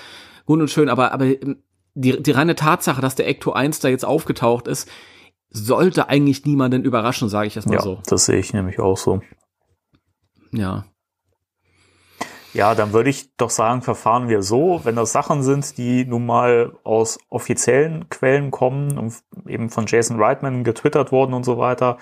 [0.45, 1.57] Gut und schön, aber, aber ähm,
[1.95, 4.89] die, die reine Tatsache, dass der Ecto 1 da jetzt aufgetaucht ist,
[5.49, 7.99] sollte eigentlich niemanden überraschen, sage ich erstmal Ja, so.
[8.07, 9.21] das sehe ich nämlich auch so.
[10.53, 10.85] Ja.
[12.53, 16.27] Ja, dann würde ich doch sagen, verfahren wir so, wenn das Sachen sind, die nun
[16.27, 19.15] mal aus offiziellen Quellen kommen und
[19.47, 21.97] eben von Jason Reitman getwittert wurden und so weiter,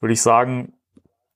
[0.00, 0.72] würde ich sagen,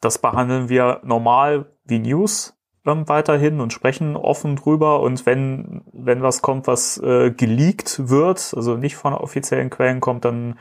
[0.00, 5.00] das behandeln wir normal wie News ähm, weiterhin und sprechen offen drüber.
[5.00, 10.24] Und wenn, wenn was kommt, was äh, geleakt wird, also nicht von offiziellen Quellen kommt,
[10.24, 10.58] dann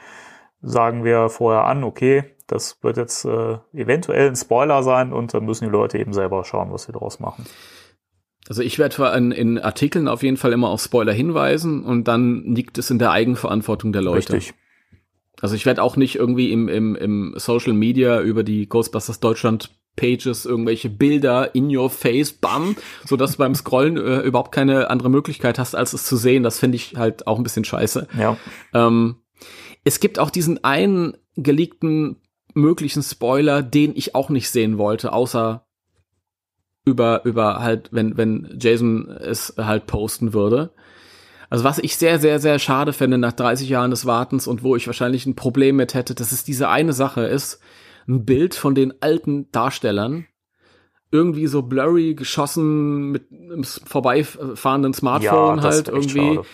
[0.62, 5.46] sagen wir vorher an, okay, das wird jetzt äh, eventuell ein Spoiler sein und dann
[5.46, 7.46] müssen die Leute eben selber schauen, was sie daraus machen.
[8.48, 12.44] Also ich werde in, in Artikeln auf jeden Fall immer auf Spoiler hinweisen und dann
[12.44, 14.34] liegt es in der Eigenverantwortung der Leute.
[14.34, 14.54] Richtig.
[15.42, 19.72] Also ich werde auch nicht irgendwie im, im, im Social Media über die Ghostbusters Deutschland
[19.96, 24.90] Pages irgendwelche Bilder in your face, bam, so dass du beim Scrollen äh, überhaupt keine
[24.90, 26.44] andere Möglichkeit hast, als es zu sehen.
[26.44, 28.08] Das finde ich halt auch ein bisschen scheiße.
[28.18, 28.38] Ja,
[28.74, 29.18] Ähm,
[29.84, 32.18] es gibt auch diesen einen geleakten
[32.54, 35.66] möglichen Spoiler, den ich auch nicht sehen wollte, außer
[36.86, 40.72] über, über halt, wenn, wenn Jason es halt posten würde.
[41.50, 44.76] Also was ich sehr, sehr, sehr schade finde nach 30 Jahren des Wartens und wo
[44.76, 47.60] ich wahrscheinlich ein Problem mit hätte, dass es diese eine Sache ist,
[48.08, 50.26] ein Bild von den alten Darstellern,
[51.12, 56.48] irgendwie so blurry geschossen mit einem vorbeifahrenden Smartphone das halt irgendwie schade.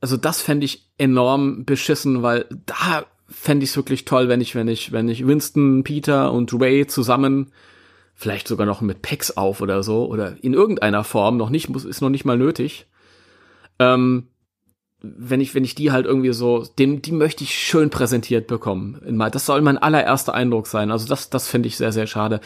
[0.00, 4.54] also das fände ich enorm beschissen, weil da fände ich es wirklich toll, wenn ich,
[4.54, 7.52] wenn ich, wenn ich Winston, Peter und Ray zusammen,
[8.14, 11.84] vielleicht sogar noch mit Pex auf oder so, oder in irgendeiner Form, noch nicht, muss,
[11.84, 12.86] ist noch nicht mal nötig.
[13.78, 14.28] Ähm,
[15.00, 19.00] wenn ich, wenn ich die halt irgendwie so, den, die möchte ich schön präsentiert bekommen.
[19.30, 20.90] Das soll mein allererster Eindruck sein.
[20.90, 22.40] Also das, das finde ich sehr, sehr schade.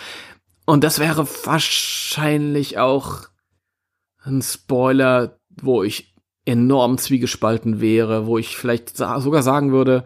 [0.66, 3.22] Und das wäre wahrscheinlich auch
[4.22, 6.14] ein Spoiler, wo ich
[6.44, 10.04] enorm zwiegespalten wäre, wo ich vielleicht sogar sagen würde,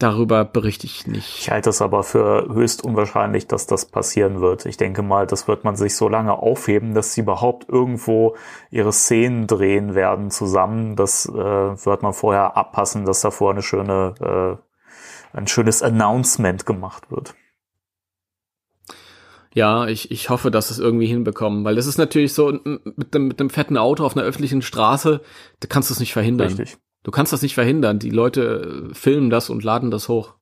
[0.00, 1.38] darüber berichte ich nicht.
[1.40, 4.66] Ich halte es aber für höchst unwahrscheinlich, dass das passieren wird.
[4.66, 8.34] Ich denke mal, das wird man sich so lange aufheben, dass sie überhaupt irgendwo
[8.70, 10.96] ihre Szenen drehen werden zusammen.
[10.96, 14.58] Das äh, wird man vorher abpassen, dass davor eine schöne,
[15.34, 17.34] äh, ein schönes Announcement gemacht wird.
[19.52, 23.28] Ja, ich, ich hoffe, dass es irgendwie hinbekommen, weil das ist natürlich so mit dem,
[23.28, 25.20] mit dem fetten Auto auf einer öffentlichen Straße,
[25.58, 26.48] da kannst du es nicht verhindern.
[26.48, 26.78] Richtig.
[27.02, 27.98] Du kannst das nicht verhindern.
[27.98, 30.34] Die Leute äh, filmen das und laden das hoch.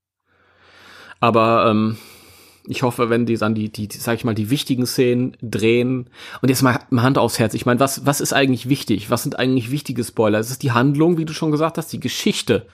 [1.21, 1.97] Aber ähm,
[2.66, 6.11] ich hoffe, wenn die dann die, die, sag ich mal, die wichtigen Szenen drehen.
[6.42, 7.55] Und jetzt mal, mal Hand aufs Herz.
[7.55, 9.11] Ich meine, was, was ist eigentlich wichtig?
[9.11, 10.38] Was sind eigentlich wichtige Spoiler?
[10.38, 12.66] Es ist die Handlung, wie du schon gesagt hast, die Geschichte.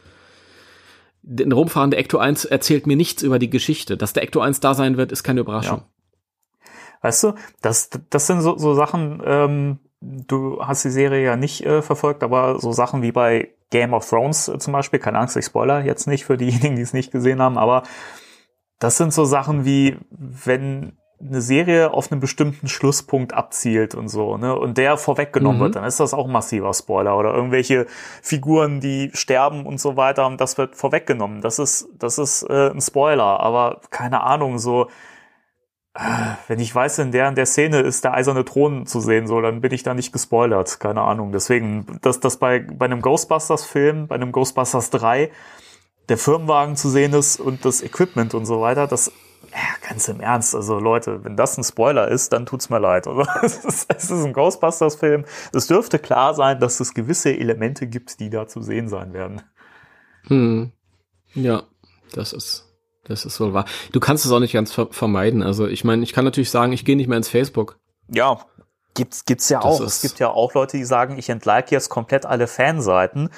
[1.23, 3.97] Der rumfahrende Ecto 1 erzählt mir nichts über die Geschichte.
[3.97, 5.83] Dass der Ecto 1 da sein wird, ist keine Überraschung.
[7.03, 11.64] Weißt du, das, das sind so, so Sachen, ähm, du hast die Serie ja nicht
[11.64, 15.37] äh, verfolgt, aber so Sachen wie bei Game of Thrones äh, zum Beispiel, keine Angst,
[15.37, 17.82] ich spoiler jetzt nicht für diejenigen, die es nicht gesehen haben, aber
[18.78, 24.37] das sind so Sachen wie, wenn eine Serie auf einen bestimmten Schlusspunkt abzielt und so,
[24.37, 25.64] ne, und der vorweggenommen Mhm.
[25.64, 27.87] wird, dann ist das auch ein massiver Spoiler oder irgendwelche
[28.22, 31.40] Figuren, die sterben und so weiter und das wird vorweggenommen.
[31.40, 34.88] Das ist, das ist äh, ein Spoiler, aber keine Ahnung, so,
[36.48, 39.40] wenn ich weiß, in der in der Szene ist der eiserne Thron zu sehen, so,
[39.40, 41.30] dann bin ich da nicht gespoilert, keine Ahnung.
[41.30, 45.30] Deswegen, dass das bei, bei einem Ghostbusters-Film, bei einem Ghostbusters 3,
[46.09, 49.12] der Firmenwagen zu sehen ist und das Equipment und so weiter, das,
[49.52, 53.07] ja, ganz im Ernst, also Leute, wenn das ein Spoiler ist, dann tut's mir leid.
[53.42, 55.24] Es, ist, es ist ein Ghostbusters-Film.
[55.52, 59.42] Es dürfte klar sein, dass es gewisse Elemente gibt, die da zu sehen sein werden.
[60.26, 60.72] Hm.
[61.35, 61.62] Ja,
[62.12, 62.73] das ist,
[63.05, 63.67] das ist wohl wahr.
[63.93, 65.43] Du kannst es auch nicht ganz ver vermeiden.
[65.43, 67.79] Also ich meine, ich kann natürlich sagen, ich gehe nicht mehr ins Facebook.
[68.09, 68.38] Ja,
[68.95, 69.81] gibt's gibt's ja Das auch.
[69.81, 73.31] Es gibt ja auch Leute, die sagen, ich entlike jetzt komplett alle Fanseiten.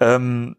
[0.00, 0.56] Ähm,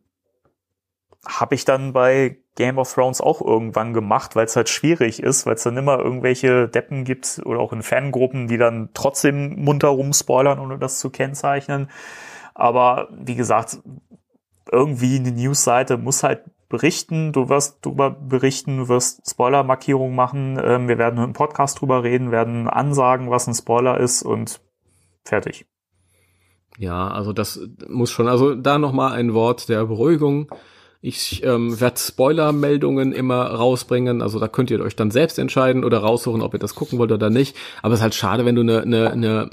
[1.26, 5.46] Habe ich dann bei Game of Thrones auch irgendwann gemacht, weil es halt schwierig ist,
[5.46, 9.88] weil es dann immer irgendwelche Deppen gibt oder auch in Fangruppen, die dann trotzdem munter
[9.90, 11.90] rumspoilern, ohne das zu kennzeichnen.
[12.54, 13.80] Aber wie gesagt,
[14.72, 20.88] irgendwie eine Newsseite muss halt berichten, du wirst drüber berichten, du wirst Spoiler-Markierungen machen, ähm,
[20.88, 24.62] wir werden im Podcast drüber reden, werden ansagen, was ein Spoiler ist und
[25.25, 25.65] fertig.
[26.77, 28.29] Ja, also das muss schon.
[28.29, 30.49] Also da noch mal ein Wort der Beruhigung.
[31.01, 34.21] Ich ähm, werde Spoiler-Meldungen immer rausbringen.
[34.21, 37.12] Also da könnt ihr euch dann selbst entscheiden oder raussuchen, ob ihr das gucken wollt
[37.12, 37.55] oder nicht.
[37.82, 39.49] Aber es ist halt schade, wenn du eine, eine, eine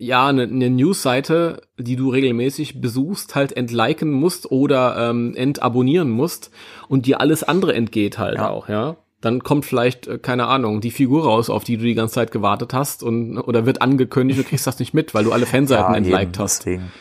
[0.00, 6.50] ja, eine, eine News-Seite, die du regelmäßig besuchst, halt entliken musst oder ähm, entabonnieren musst
[6.88, 8.48] und dir alles andere entgeht halt Ja.
[8.50, 8.96] auch, ja.
[9.20, 12.30] Dann kommt vielleicht, äh, keine Ahnung, die Figur raus, auf die du die ganze Zeit
[12.30, 15.94] gewartet hast und oder wird angekündigt, du kriegst das nicht mit, weil du alle Fanseiten
[15.94, 16.60] entliked eben, hast.
[16.60, 16.92] deswegen.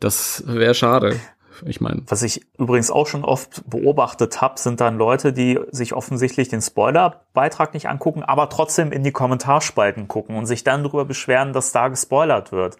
[0.00, 1.16] Das wäre schade.
[1.66, 2.02] Ich meine.
[2.06, 6.62] Was ich übrigens auch schon oft beobachtet habe, sind dann Leute, die sich offensichtlich den
[6.62, 11.72] Spoiler-Beitrag nicht angucken, aber trotzdem in die Kommentarspalten gucken und sich dann darüber beschweren, dass
[11.72, 12.76] da gespoilert wird.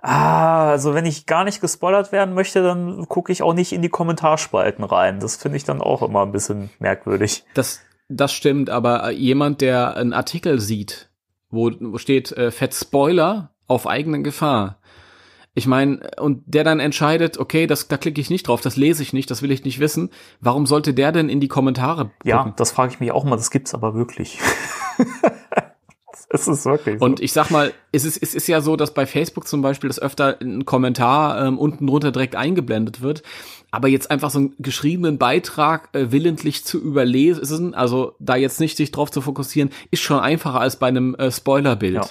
[0.00, 3.80] Ah, also wenn ich gar nicht gespoilert werden möchte, dann gucke ich auch nicht in
[3.80, 5.18] die Kommentarspalten rein.
[5.18, 7.44] Das finde ich dann auch immer ein bisschen merkwürdig.
[7.54, 11.08] Das, das stimmt, aber äh, jemand, der einen Artikel sieht,
[11.50, 14.78] wo, wo steht äh, Fett Spoiler auf eigene Gefahr.
[15.56, 19.04] Ich meine, und der dann entscheidet, okay, das, da klicke ich nicht drauf, das lese
[19.04, 20.10] ich nicht, das will ich nicht wissen.
[20.40, 22.28] Warum sollte der denn in die Kommentare gucken?
[22.28, 23.36] Ja, das frage ich mich auch mal.
[23.36, 24.40] Das gibt's aber wirklich.
[26.30, 26.98] es ist wirklich.
[26.98, 27.04] so.
[27.04, 29.86] Und ich sag mal, es ist, es ist ja so, dass bei Facebook zum Beispiel
[29.86, 33.22] das öfter ein Kommentar ähm, unten drunter direkt eingeblendet wird.
[33.70, 38.76] Aber jetzt einfach so einen geschriebenen Beitrag äh, willentlich zu überlesen, also da jetzt nicht
[38.76, 41.94] sich drauf zu fokussieren, ist schon einfacher als bei einem äh, Spoilerbild.
[41.94, 42.06] Ja.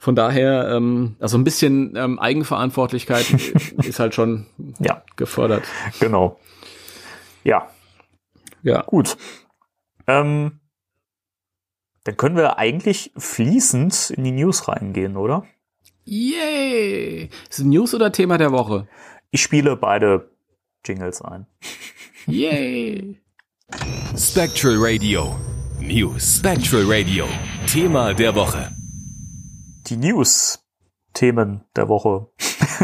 [0.00, 3.30] Von daher, ähm, also ein bisschen ähm, Eigenverantwortlichkeit
[3.84, 4.46] ist halt schon
[4.78, 5.64] ja, gefordert.
[6.00, 6.40] genau.
[7.44, 7.68] Ja,
[8.62, 8.82] Ja.
[8.82, 9.18] Gut.
[10.06, 10.60] Ähm,
[12.04, 15.44] dann können wir eigentlich fließend in die News reingehen, oder?
[16.04, 17.28] Yay!
[17.50, 18.88] Ist es News oder Thema der Woche?
[19.30, 20.30] Ich spiele beide
[20.84, 21.46] Jingles ein.
[22.26, 23.20] Yay!
[24.16, 25.36] Spectral Radio.
[25.78, 26.38] News.
[26.38, 27.26] Spectral Radio.
[27.66, 28.79] Thema der Woche.
[29.90, 32.28] Die News-Themen der Woche.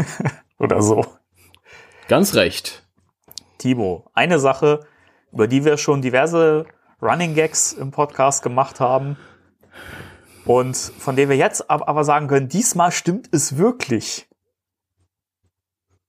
[0.59, 1.05] oder so.
[2.09, 2.85] Ganz recht.
[3.57, 4.81] Timo, eine Sache,
[5.31, 6.65] über die wir schon diverse
[7.01, 9.15] Running Gags im Podcast gemacht haben
[10.45, 14.27] und von der wir jetzt ab- aber sagen können, diesmal stimmt es wirklich,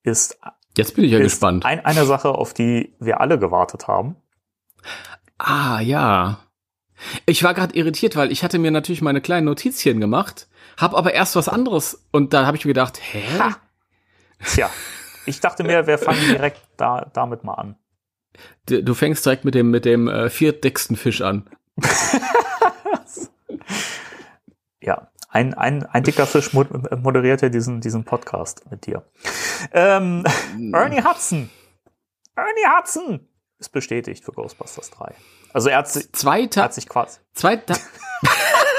[0.03, 0.39] ist,
[0.77, 1.65] Jetzt bin ich ja gespannt.
[1.65, 4.17] Ein, eine Sache, auf die wir alle gewartet haben.
[5.39, 6.41] Ah, ja.
[7.27, 11.13] Ich war gerade irritiert, weil ich hatte mir natürlich meine kleinen Notizchen gemacht, hab aber
[11.13, 13.21] erst was anderes und da habe ich mir gedacht, hä?
[14.45, 14.71] Tja,
[15.27, 17.77] ich dachte mir, wir fangen direkt da, damit mal an.
[18.67, 21.49] Du, du fängst direkt mit dem mit dem äh, viertdicksten Fisch an.
[24.81, 26.65] Ja, ein, ein, ein dicker Fisch mo-
[26.97, 29.05] moderierte diesen, diesen Podcast mit dir.
[29.73, 30.25] Ähm,
[30.73, 31.51] Ernie Hudson.
[32.37, 33.29] Ernie Hudson
[33.59, 35.15] ist bestätigt für Ghostbusters 3.
[35.53, 37.19] Also er hat, Zwei Ta hat sich quasi.
[37.35, 37.75] zwei Ta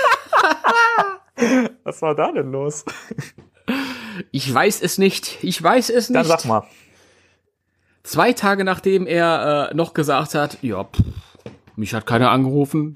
[1.84, 2.86] Was war da denn los?
[4.32, 5.38] Ich weiß es nicht.
[5.44, 6.28] Ich weiß es Dann nicht.
[6.28, 6.64] sag mal.
[8.04, 11.00] Zwei Tage nachdem er äh, noch gesagt hat, ja, pff,
[11.76, 12.94] mich hat keiner angerufen.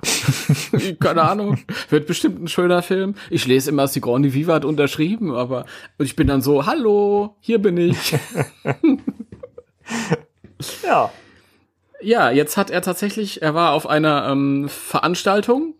[0.99, 1.59] Keine Ahnung.
[1.89, 3.15] Wird bestimmt ein schöner Film.
[3.29, 5.65] Ich lese immer, Sigourney Viva hat unterschrieben, aber
[5.97, 8.15] und ich bin dann so, hallo, hier bin ich.
[10.83, 11.11] Ja,
[12.01, 15.75] Ja, jetzt hat er tatsächlich, er war auf einer ähm, Veranstaltung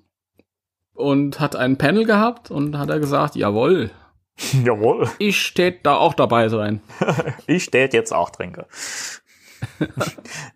[0.94, 3.92] und hat ein Panel gehabt und hat er gesagt, jawohl,
[4.64, 5.10] Jawohl.
[5.20, 6.82] ich tät da auch dabei sein.
[7.48, 8.66] Ich tät jetzt auch trinke.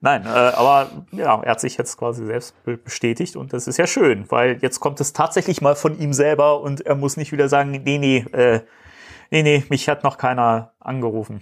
[0.02, 3.78] Nein, äh, aber ja, er hat sich jetzt quasi selbst be- bestätigt und das ist
[3.78, 7.32] ja schön, weil jetzt kommt es tatsächlich mal von ihm selber und er muss nicht
[7.32, 8.62] wieder sagen, nee, nee, äh,
[9.32, 11.42] nee, nee, mich hat noch keiner angerufen.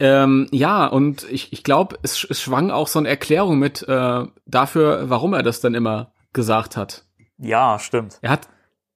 [0.00, 4.24] Ähm, ja, und ich, ich glaube, es, es schwang auch so eine Erklärung mit äh,
[4.46, 7.04] dafür, warum er das dann immer gesagt hat.
[7.38, 8.18] Ja, stimmt.
[8.20, 8.48] Er hat,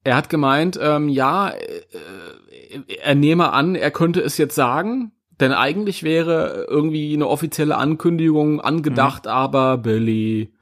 [0.04, 1.82] er hat gemeint, ähm, ja, äh,
[3.02, 8.60] er nehme an, er könnte es jetzt sagen, denn eigentlich wäre irgendwie eine offizielle Ankündigung
[8.60, 10.52] angedacht, aber Billy,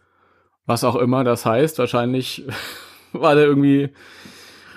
[0.67, 2.45] was auch immer das heißt, wahrscheinlich
[3.13, 3.91] war der irgendwie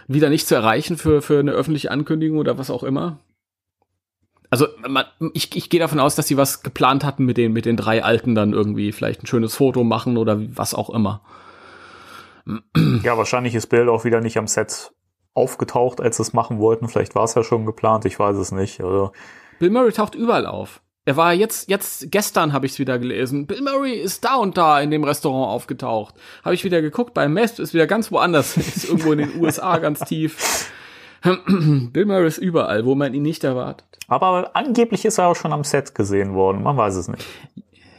[0.07, 3.19] wieder nicht zu erreichen für, für eine öffentliche Ankündigung oder was auch immer.
[4.49, 7.65] Also man, ich, ich gehe davon aus, dass sie was geplant hatten mit den, mit
[7.65, 11.21] den drei Alten dann irgendwie, vielleicht ein schönes Foto machen oder was auch immer.
[13.03, 14.91] Ja, wahrscheinlich ist Bill auch wieder nicht am Set
[15.33, 16.87] aufgetaucht, als sie es machen wollten.
[16.87, 18.81] Vielleicht war es ja schon geplant, ich weiß es nicht.
[18.81, 19.11] Also,
[19.59, 20.81] Bill Murray taucht überall auf.
[21.05, 23.47] Er war jetzt, jetzt gestern habe ich es wieder gelesen.
[23.47, 26.13] Bill Murray ist da und da in dem Restaurant aufgetaucht.
[26.43, 28.57] Habe ich wieder geguckt, beim Mest ist wieder ganz woanders.
[28.57, 30.71] ist irgendwo in den USA ganz tief.
[31.23, 33.87] Bill Murray ist überall, wo man ihn nicht erwartet.
[34.07, 36.63] aber angeblich ist er auch schon am Set gesehen worden.
[36.63, 37.25] Man weiß es nicht.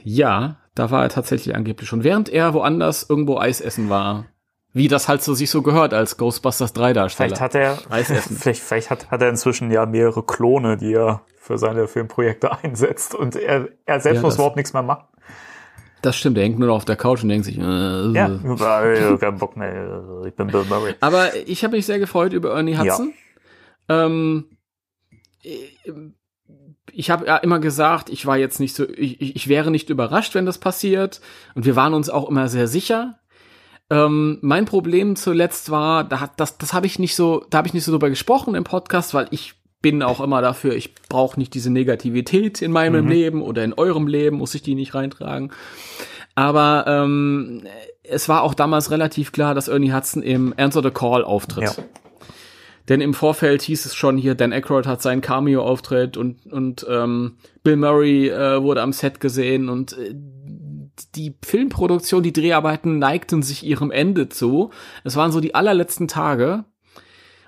[0.02, 2.04] Ja, da war er tatsächlich angeblich schon.
[2.04, 4.26] Während er woanders irgendwo Eis essen war.
[4.72, 7.28] Wie das halt so sich so gehört als Ghostbusters 3 Darsteller.
[7.28, 11.58] Vielleicht hat er, vielleicht, vielleicht hat, hat er inzwischen ja mehrere Klone, die er für
[11.58, 15.04] seine Filmprojekte einsetzt und er, er selbst Ja, muss überhaupt nichts mehr machen.
[16.02, 18.40] Das stimmt, er hängt nur noch auf der Couch und denkt sich, äh, Ja,
[18.82, 20.22] äh, kein Bock mehr.
[20.26, 20.94] Ich bin Bill Murray.
[21.00, 23.12] Aber ich habe mich sehr gefreut über Ernie Hudson.
[23.88, 24.46] Ähm,
[26.92, 30.34] ich habe ja immer gesagt, ich war jetzt nicht so, ich ich wäre nicht überrascht,
[30.34, 31.20] wenn das passiert.
[31.54, 33.19] Und wir waren uns auch immer sehr sicher.
[33.90, 37.68] Ähm, mein Problem zuletzt war, da hat das, das habe ich nicht so, da habe
[37.68, 41.38] ich nicht so drüber gesprochen im Podcast, weil ich bin auch immer dafür, ich brauche
[41.38, 45.52] nicht diese Negativität in meinem Leben oder in eurem Leben, muss ich die nicht reintragen.
[46.34, 47.64] Aber ähm,
[48.02, 51.76] es war auch damals relativ klar, dass Ernie Hudson im Answer the Call auftritt.
[51.76, 51.84] Ja.
[52.88, 57.36] Denn im Vorfeld hieß es schon hier, Dan Aykroyd hat seinen Cameo-Auftritt und, und ähm,
[57.62, 60.14] Bill Murray äh, wurde am Set gesehen und äh,
[61.16, 64.70] die Filmproduktion, die Dreharbeiten neigten sich ihrem Ende zu.
[65.04, 66.64] Es waren so die allerletzten Tage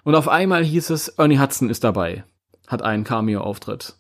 [0.05, 2.25] und auf einmal hieß es, Ernie Hudson ist dabei,
[2.67, 3.95] hat einen Cameo-Auftritt.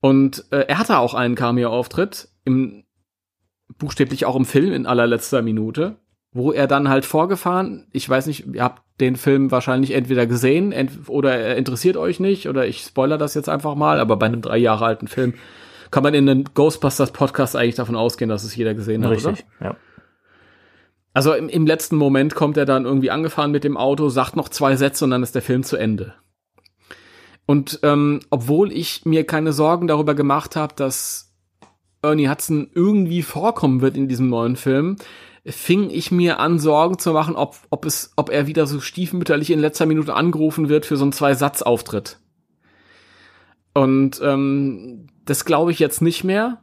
[0.00, 2.84] Und äh, er hatte auch einen Cameo-Auftritt, im,
[3.78, 5.96] buchstäblich auch im Film in allerletzter Minute,
[6.32, 10.72] wo er dann halt vorgefahren, ich weiß nicht, ihr habt den Film wahrscheinlich entweder gesehen
[10.72, 14.26] ent oder er interessiert euch nicht oder ich spoiler das jetzt einfach mal, aber bei
[14.26, 15.34] einem drei Jahre alten Film
[15.94, 19.30] kann man in den Ghostbusters Podcast eigentlich davon ausgehen, dass es jeder gesehen hat, oder?
[19.30, 19.76] Richtig, ja.
[21.12, 24.48] Also im, im letzten Moment kommt er dann irgendwie angefahren mit dem Auto, sagt noch
[24.48, 26.14] zwei Sätze und dann ist der Film zu Ende.
[27.46, 31.32] Und ähm, obwohl ich mir keine Sorgen darüber gemacht habe, dass
[32.02, 34.96] Ernie Hudson irgendwie vorkommen wird in diesem neuen Film,
[35.46, 39.52] fing ich mir an, Sorgen zu machen, ob, ob, es, ob er wieder so stiefmütterlich
[39.52, 42.18] in letzter Minute angerufen wird für so einen Zwei-Satz-Auftritt.
[43.74, 46.58] Und ähm, das glaube ich jetzt nicht mehr,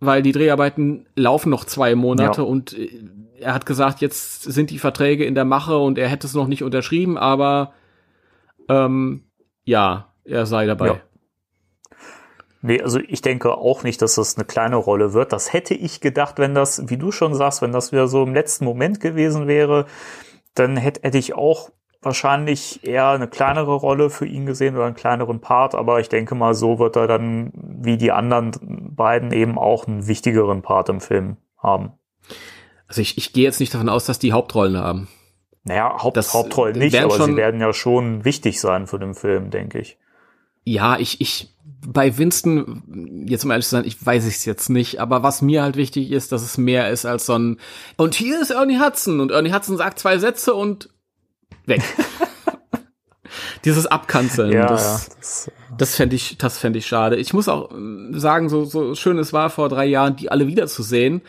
[0.00, 2.46] weil die Dreharbeiten laufen noch zwei Monate Ja.
[2.46, 2.88] und äh,
[3.38, 6.46] er hat gesagt, jetzt sind die Verträge in der Mache und er hätte es noch
[6.46, 7.72] nicht unterschrieben, aber
[8.68, 9.24] ähm,
[9.64, 10.86] ja, er sei dabei.
[10.88, 11.00] Ja.
[12.62, 15.32] Nee, also ich denke auch nicht, dass das eine kleine Rolle wird.
[15.32, 18.34] Das hätte ich gedacht, wenn das, wie du schon sagst, wenn das wieder so im
[18.34, 19.86] letzten Moment gewesen wäre,
[20.54, 21.70] dann hätte, hätte ich auch
[22.02, 26.34] wahrscheinlich eher eine kleinere Rolle für ihn gesehen oder einen kleineren Part, aber ich denke
[26.34, 28.52] mal, so wird er dann wie die anderen
[28.94, 31.92] beiden eben auch einen wichtigeren Part im Film haben.
[32.88, 35.08] Also ich, ich gehe jetzt nicht davon aus, dass die Hauptrollen haben.
[35.64, 39.14] Naja, Haupt, Das Hauptrollen nicht, aber sie schon- werden ja schon wichtig sein für den
[39.14, 39.98] Film, denke ich.
[40.64, 41.54] Ja, ich, ich,
[41.86, 45.62] bei Winston, jetzt um ehrlich zu sein, ich weiß es jetzt nicht, aber was mir
[45.62, 47.58] halt wichtig ist, dass es mehr ist als so ein,
[47.98, 50.88] und hier ist Ernie Hudson, und Ernie Hudson sagt zwei Sätze und
[51.66, 51.82] weg.
[53.64, 55.14] Dieses Abkanzeln, Ja, das, ja.
[55.18, 57.16] Das, das fände ich, das fände ich schade.
[57.16, 60.46] Ich muss auch ähm, sagen, so, so schön es war vor drei Jahren, die alle
[60.46, 61.20] wiederzusehen,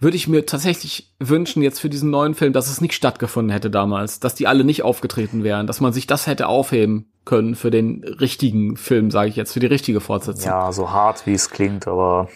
[0.00, 3.70] würde ich mir tatsächlich wünschen, jetzt für diesen neuen Film, dass es nicht stattgefunden hätte
[3.70, 7.70] damals, dass die alle nicht aufgetreten wären, dass man sich das hätte aufheben können für
[7.70, 10.50] den richtigen Film, sage ich jetzt, für die richtige Fortsetzung.
[10.50, 12.28] ja, so hart wie es klingt, aber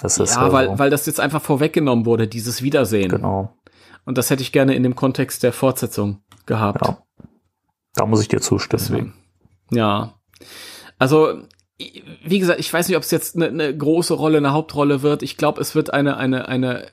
[0.00, 3.10] das ist Ja, ja weil, weil das jetzt einfach vorweggenommen wurde, dieses Wiedersehen.
[3.10, 3.56] genau.
[4.04, 6.86] Und das hätte ich gerne in dem Kontext der Fortsetzung gehabt.
[6.86, 7.02] Ja.
[7.94, 8.80] Da muss ich dir zustimmen.
[8.80, 9.14] Deswegen.
[9.70, 10.14] Ja.
[10.98, 11.42] Also,
[11.78, 15.22] wie gesagt, ich weiß nicht, ob es jetzt eine, eine große Rolle, eine Hauptrolle wird.
[15.22, 16.88] Ich glaube, es wird eine, eine, eine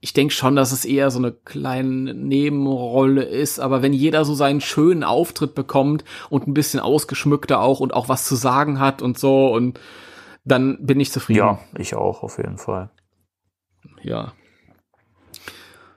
[0.00, 4.34] ich denke schon, dass es eher so eine kleine Nebenrolle ist, aber wenn jeder so
[4.34, 9.02] seinen schönen Auftritt bekommt und ein bisschen ausgeschmückter auch und auch was zu sagen hat
[9.02, 9.78] und so und
[10.44, 11.38] dann bin ich zufrieden.
[11.38, 12.90] Ja, ich auch, auf jeden Fall.
[14.02, 14.32] Ja.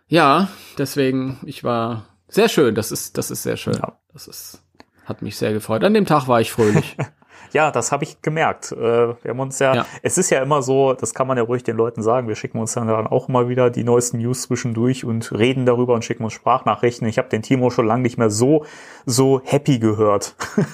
[0.08, 3.76] Ja, deswegen, ich war sehr schön, das ist, das ist sehr schön.
[3.76, 3.98] Ja.
[4.12, 4.62] Das ist,
[5.06, 5.84] hat mich sehr gefreut.
[5.84, 6.98] An dem Tag war ich fröhlich.
[7.52, 8.72] Ja, das habe ich gemerkt.
[8.72, 11.44] Äh, wir haben uns ja, ja, es ist ja immer so, das kann man ja
[11.44, 15.06] ruhig den Leuten sagen, wir schicken uns dann auch immer wieder die neuesten News zwischendurch
[15.06, 17.08] und reden darüber und schicken uns Sprachnachrichten.
[17.08, 18.66] Ich habe den Timo schon lange nicht mehr so,
[19.06, 20.36] so happy gehört.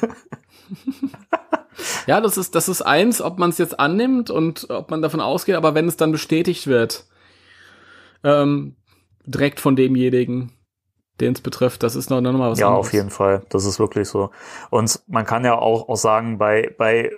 [2.08, 5.20] ja, das ist, das ist eins, ob man es jetzt annimmt und ob man davon
[5.20, 7.08] ausgeht, aber wenn es dann bestätigt wird,
[8.24, 8.78] ähm,
[9.26, 10.54] direkt von demjenigen,
[11.22, 12.88] den es betrifft, das ist noch, noch mal was ja, anderes.
[12.88, 13.42] Auf jeden Fall.
[13.50, 14.32] Das ist wirklich so.
[14.70, 17.12] Und man kann ja auch, auch sagen, bei, bei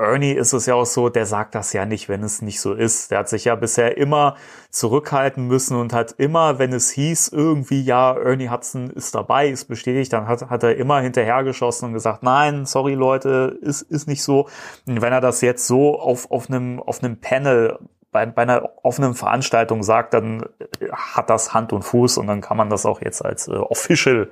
[0.00, 2.72] Ernie ist es ja auch so, der sagt das ja nicht, wenn es nicht so
[2.72, 3.10] ist.
[3.10, 4.36] Der hat sich ja bisher immer
[4.70, 9.64] zurückhalten müssen und hat immer, wenn es hieß, irgendwie, ja, Ernie Hudson ist dabei, ist
[9.64, 14.22] bestätigt, dann hat, hat er immer hinterhergeschossen und gesagt, nein, sorry Leute, ist, ist nicht
[14.22, 14.48] so.
[14.86, 17.76] Und wenn er das jetzt so auf, auf einem, auf einem Panel
[18.10, 20.42] bei, bei einer offenen Veranstaltung sagt, dann
[20.80, 23.52] äh, hat das Hand und Fuß und dann kann man das auch jetzt als äh,
[23.52, 24.28] official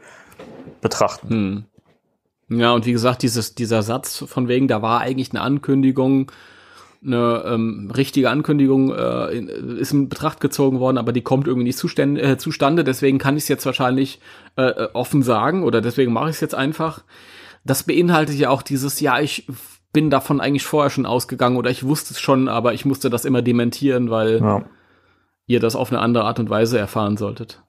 [0.81, 1.29] betrachten.
[1.29, 1.65] Hm.
[2.49, 6.31] Ja, und wie gesagt, dieses, dieser Satz von wegen, da war eigentlich eine Ankündigung,
[7.05, 9.39] eine ähm, richtige Ankündigung äh,
[9.79, 12.85] ist in Betracht gezogen worden, aber die kommt irgendwie nicht zustande, äh, zustande.
[12.85, 14.21] Deswegen kann ich es jetzt wahrscheinlich
[14.57, 17.03] äh, äh offen sagen oder deswegen mache ich es jetzt einfach.
[17.65, 19.47] Das beinhaltet ja auch dieses, ja, ich
[19.97, 23.25] bin davon eigentlich vorher schon ausgegangen oder ich wusste es schon, aber ich musste das
[23.25, 24.63] immer dementieren, weil ja.
[25.47, 27.63] ihr das auf eine andere Art und Weise erfahren solltet.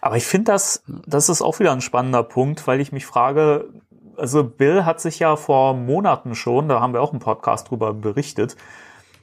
[0.00, 3.68] Aber ich finde das, das ist auch wieder ein spannender Punkt, weil ich mich frage,
[4.16, 7.94] also Bill hat sich ja vor Monaten schon, da haben wir auch einen Podcast drüber
[7.94, 8.56] berichtet,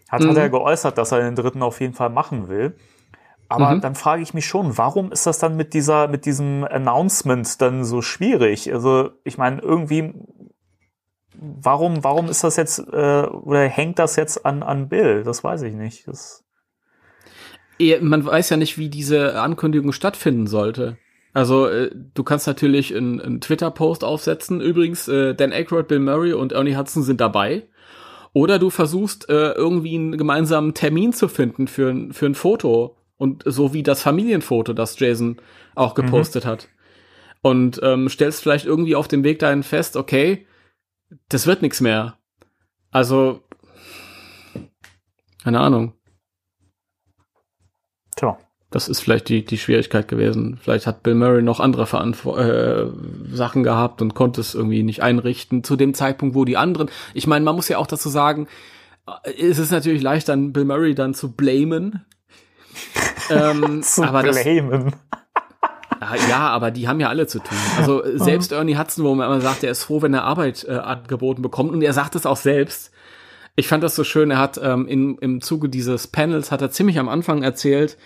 [0.08, 0.30] hat, mhm.
[0.30, 2.78] hat er geäußert, dass er den dritten auf jeden Fall machen will.
[3.50, 3.82] Aber mhm.
[3.82, 7.84] dann frage ich mich schon, warum ist das dann mit dieser, mit diesem Announcement dann
[7.84, 8.72] so schwierig?
[8.72, 10.14] Also, ich meine, irgendwie
[11.40, 15.24] warum, warum ist das jetzt, äh, oder hängt das jetzt an, an Bill?
[15.24, 16.08] Das weiß ich nicht.
[16.08, 16.44] Das
[18.02, 20.98] man weiß ja nicht, wie diese Ankündigung stattfinden sollte.
[21.34, 24.62] Also äh, du kannst natürlich einen, einen Twitter-Post aufsetzen.
[24.62, 27.68] Übrigens, äh, Dan Aykroyd, Bill Murray und Ernie Hudson sind dabei.
[28.34, 32.98] Oder du versuchst äh, irgendwie einen gemeinsamen Termin zu finden für, für ein Foto.
[33.18, 35.38] Und so wie das Familienfoto, das Jason
[35.76, 36.50] auch gepostet mhm.
[36.50, 36.68] hat.
[37.42, 40.46] Und ähm, stellst vielleicht irgendwie auf dem Weg dahin fest, okay,
[41.30, 42.18] das wird nichts mehr.
[42.92, 43.42] Also,
[45.44, 45.94] keine Ahnung.
[48.16, 48.38] Tja.
[48.72, 50.60] Das ist vielleicht die, die Schwierigkeit gewesen.
[50.62, 52.86] Vielleicht hat Bill Murray noch andere Verantw äh,
[53.32, 56.90] Sachen gehabt und konnte es irgendwie nicht einrichten zu dem Zeitpunkt, wo die anderen.
[57.16, 58.48] Ich meine, man muss ja auch dazu sagen,
[59.24, 62.06] es ist natürlich leicht, dann Bill Murray dann zu blamen.
[63.32, 64.94] ähm, zu aber blamen.
[65.12, 65.19] Das,
[66.30, 67.58] ja, aber die haben ja alle zu tun.
[67.78, 70.66] Also äh, selbst Ernie Hudson, wo man immer sagt, er ist froh, wenn er Arbeit
[70.68, 71.72] äh, angeboten bekommt.
[71.72, 72.92] Und er sagt es auch selbst.
[73.56, 74.32] Ich fand das so schön.
[74.32, 77.98] Er hat ähm, in, im Zuge dieses Panels hat er ziemlich am Anfang erzählt,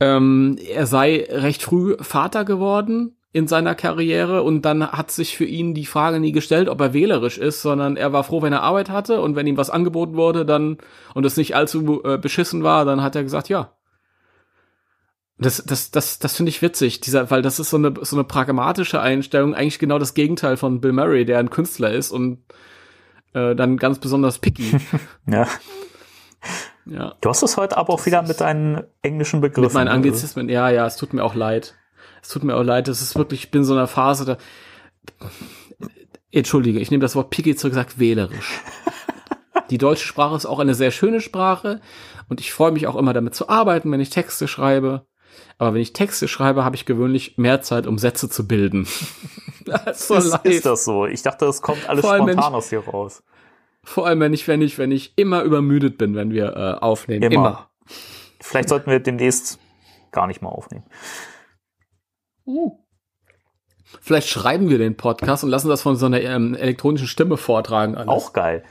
[0.00, 5.44] ähm, er sei recht früh Vater geworden in seiner Karriere und dann hat sich für
[5.44, 8.62] ihn die Frage nie gestellt, ob er wählerisch ist, sondern er war froh, wenn er
[8.62, 10.78] Arbeit hatte und wenn ihm was angeboten wurde, dann
[11.14, 13.72] und es nicht allzu äh, beschissen war, dann hat er gesagt, ja,
[15.40, 18.24] das, das, das, das finde ich witzig, dieser, weil das ist so eine, so eine
[18.24, 22.38] pragmatische Einstellung, eigentlich genau das Gegenteil von Bill Murray, der ein Künstler ist und
[23.32, 24.76] äh, dann ganz besonders picky.
[25.26, 25.46] ja.
[26.84, 27.14] ja.
[27.20, 29.64] Du hast es heute aber auch wieder mit deinen englischen Begriffen.
[29.64, 31.74] Mit meinen Anglizismen, ja, ja, es tut mir auch leid.
[32.22, 34.36] Es tut mir auch leid, es ist wirklich, ich bin in so einer Phase, da.
[36.30, 38.60] Entschuldige, ich nehme das Wort picky zurück, gesagt wählerisch.
[39.70, 41.80] Die deutsche Sprache ist auch eine sehr schöne Sprache
[42.28, 45.06] und ich freue mich auch immer damit zu arbeiten, wenn ich Texte schreibe.
[45.60, 48.88] Aber wenn ich Texte schreibe, habe ich gewöhnlich mehr Zeit, um Sätze zu bilden.
[49.66, 51.04] das ist, ist, ist, das so?
[51.04, 53.22] Ich dachte, das kommt alles spontan aus hier raus.
[53.84, 57.24] Vor allem, wenn ich, wenn ich, wenn ich immer übermüdet bin, wenn wir äh, aufnehmen.
[57.24, 57.34] Immer.
[57.34, 57.70] immer.
[58.40, 59.58] Vielleicht sollten wir demnächst
[60.12, 60.86] gar nicht mal aufnehmen.
[62.46, 62.78] Uh.
[64.00, 67.96] Vielleicht schreiben wir den Podcast und lassen das von so einer ähm, elektronischen Stimme vortragen.
[67.96, 68.08] Alles.
[68.08, 68.64] Auch geil.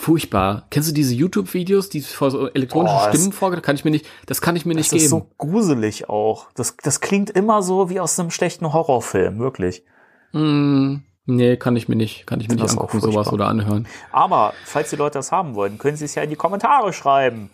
[0.00, 0.64] Furchtbar.
[0.70, 3.62] Kennst du diese YouTube-Videos, die vor so elektronischen oh, Stimmen vorgehen?
[3.62, 5.10] Kann ich mir nicht, das kann ich mir nicht das geben.
[5.10, 6.46] Das ist so gruselig auch.
[6.54, 9.82] Das, das klingt immer so wie aus einem schlechten Horrorfilm, wirklich.
[10.30, 13.88] Mm, nee, kann ich mir nicht, kann ich mir das nicht angucken, sowas oder anhören.
[14.12, 17.50] Aber, falls die Leute das haben wollen, können sie es ja in die Kommentare schreiben.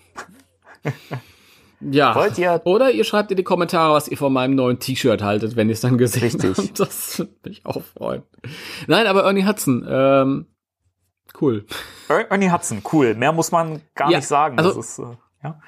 [1.80, 2.14] Ja.
[2.14, 2.60] Wollt ihr?
[2.64, 5.74] Oder ihr schreibt in die Kommentare, was ihr von meinem neuen T-Shirt haltet, wenn ihr
[5.74, 6.58] es dann gesehen Richtig.
[6.58, 6.78] habt.
[6.78, 8.22] Das würde mich auch freuen.
[8.86, 10.46] Nein, aber Ernie Hudson, ähm,
[11.40, 11.64] Cool.
[12.08, 13.14] Ernie Hudson, cool.
[13.14, 14.56] Mehr muss man gar ja, nicht sagen.
[14.58, 15.60] Also, ist, äh, ja.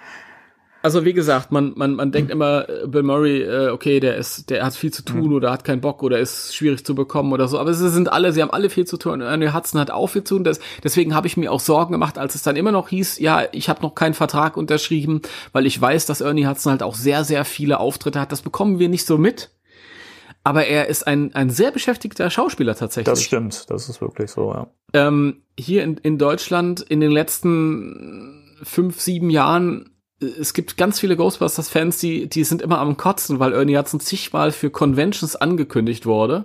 [0.80, 4.48] also wie gesagt, man, man, man denkt immer, äh, Bill Murray, äh, okay, der ist,
[4.50, 5.34] der hat viel zu tun mhm.
[5.34, 7.58] oder hat keinen Bock oder ist schwierig zu bekommen oder so.
[7.58, 9.20] Aber sie sind alle, sie haben alle viel zu tun.
[9.20, 10.44] Ernie Hudson hat auch viel zu tun.
[10.44, 13.42] Das, deswegen habe ich mir auch Sorgen gemacht, als es dann immer noch hieß, ja,
[13.50, 15.20] ich habe noch keinen Vertrag unterschrieben,
[15.52, 18.30] weil ich weiß, dass Ernie Hudson halt auch sehr, sehr viele Auftritte hat.
[18.30, 19.50] Das bekommen wir nicht so mit.
[20.46, 23.12] Aber er ist ein, ein sehr beschäftigter Schauspieler tatsächlich.
[23.12, 24.68] Das stimmt, das ist wirklich so, ja.
[24.92, 29.90] Ähm, hier in, in Deutschland in den letzten fünf, sieben Jahren
[30.20, 34.52] es gibt ganz viele Ghostbusters-Fans, die, die sind immer am Kotzen, weil Ernie Hudson zigmal
[34.52, 36.44] für Conventions angekündigt wurde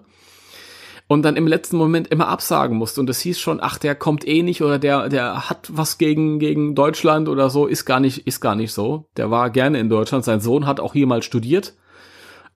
[1.08, 3.02] und dann im letzten Moment immer absagen musste.
[3.02, 6.39] Und es hieß schon, ach, der kommt eh nicht oder der, der hat was gegen,
[6.39, 7.68] gegen Deutschland oder so.
[7.68, 9.06] Ist gar nicht, ist gar nicht so.
[9.16, 10.26] Der war gerne in Deutschland.
[10.26, 11.76] Sein Sohn hat auch hier mal studiert.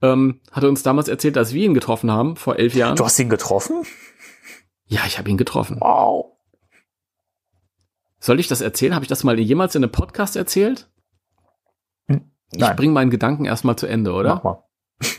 [0.02, 2.96] Ähm, hat uns damals erzählt, als wir ihn getroffen haben, vor elf Jahren.
[2.96, 3.84] Du hast ihn getroffen?
[4.86, 5.78] Ja, ich habe ihn getroffen.
[5.80, 6.38] Wow.
[8.20, 8.94] Soll ich das erzählen?
[8.94, 10.90] Habe ich das mal jemals in einem Podcast erzählt?
[12.08, 14.36] Ich bringe meinen Gedanken erstmal zu Ende, oder?
[14.36, 14.64] Mach mal.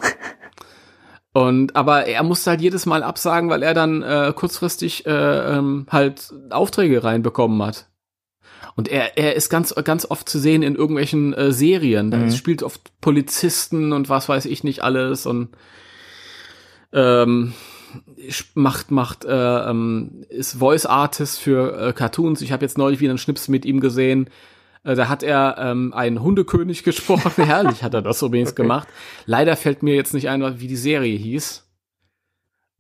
[1.33, 5.11] Und aber er musste halt jedes Mal absagen, weil er dann äh, kurzfristig äh,
[5.57, 7.91] ähm, halt Aufträge reinbekommen hat.
[8.77, 12.11] Und er, er ist ganz, ganz oft zu sehen in irgendwelchen äh, Serien.
[12.11, 12.31] Da mhm.
[12.31, 15.49] spielt oft Polizisten und was weiß ich nicht alles und
[16.93, 17.55] ähm,
[18.55, 22.43] macht, macht, äh, ähm, ist Voice Artist für äh, Cartoons.
[22.43, 24.29] Ich habe jetzt neulich wieder einen Schnips mit ihm gesehen.
[24.85, 27.45] Äh, da hat er ähm, einen Hundekönig gesprochen.
[27.45, 28.63] Herrlich hat er das übrigens okay.
[28.63, 28.89] gemacht.
[29.25, 31.65] Leider fällt mir jetzt nicht ein, wie die Serie hieß.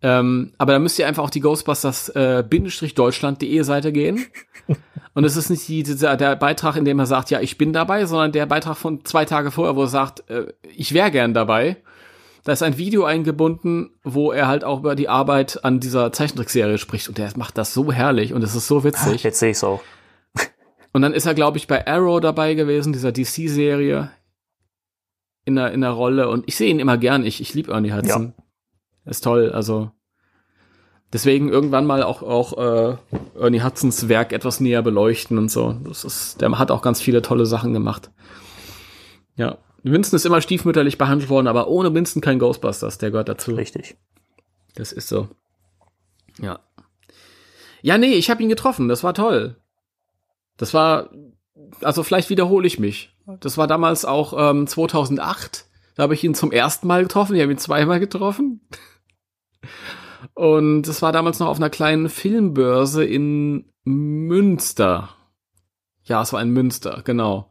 [0.03, 4.26] Ähm, aber da müsst ihr einfach auf die Ghostbusters äh, Deutschland.de Seite gehen.
[5.17, 7.73] Und es ist nicht die, dieser, der Beitrag, in dem er sagt, ja, ich bin
[7.73, 11.33] dabei, sondern der Beitrag von zwei Tage vorher, wo er sagt, äh, ich wäre gern
[11.33, 11.79] dabei.
[12.45, 16.77] Da ist ein Video eingebunden, wo er halt auch über die Arbeit an dieser Zeichentrickserie
[16.77, 17.09] spricht.
[17.09, 19.23] Und der macht das so herrlich und es ist so witzig.
[19.23, 19.81] Jetzt sehe ich auch.
[20.93, 24.11] Und dann ist er, glaube ich, bei Arrow dabei gewesen, dieser DC-Serie.
[25.47, 26.29] In der, in der Rolle.
[26.29, 27.25] Und ich sehe ihn immer gern.
[27.25, 28.35] Ich, ich liebe Ernie Hudson.
[28.37, 29.11] Ja.
[29.11, 29.51] Ist toll.
[29.51, 29.93] Also.
[31.12, 32.96] Deswegen irgendwann mal auch, auch äh,
[33.38, 35.72] Ernie Hudsons Werk etwas näher beleuchten und so.
[35.84, 38.11] Das ist, der hat auch ganz viele tolle Sachen gemacht.
[39.36, 39.59] Ja.
[39.82, 43.54] Winston ist immer stiefmütterlich behandelt worden, aber ohne Winston kein Ghostbusters, der gehört dazu.
[43.54, 43.96] Richtig.
[44.74, 45.28] Das ist so.
[46.40, 46.59] Ja.
[47.82, 49.57] Ja, nee, ich habe ihn getroffen, das war toll.
[50.57, 51.11] Das war,
[51.82, 53.14] also vielleicht wiederhole ich mich.
[53.40, 55.66] Das war damals auch ähm, 2008.
[55.94, 57.36] Da habe ich ihn zum ersten Mal getroffen.
[57.36, 58.61] Ich habe ihn zweimal getroffen.
[60.35, 65.11] Und das war damals noch auf einer kleinen Filmbörse in Münster.
[66.05, 67.51] Ja, es war in Münster, genau.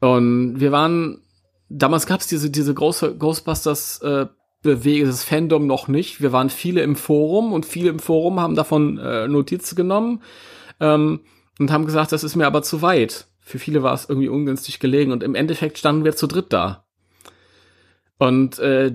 [0.00, 1.22] Und wir waren,
[1.68, 4.26] damals gab es diese, diese große Ghostbusters äh,
[4.62, 6.20] Bewegung, das Fandom noch nicht.
[6.20, 10.22] Wir waren viele im Forum und viele im Forum haben davon äh, Notiz genommen.
[10.80, 11.20] Ähm,
[11.58, 13.26] und haben gesagt, das ist mir aber zu weit.
[13.40, 16.84] Für viele war es irgendwie ungünstig gelegen und im Endeffekt standen wir zu dritt da.
[18.18, 18.92] Und äh,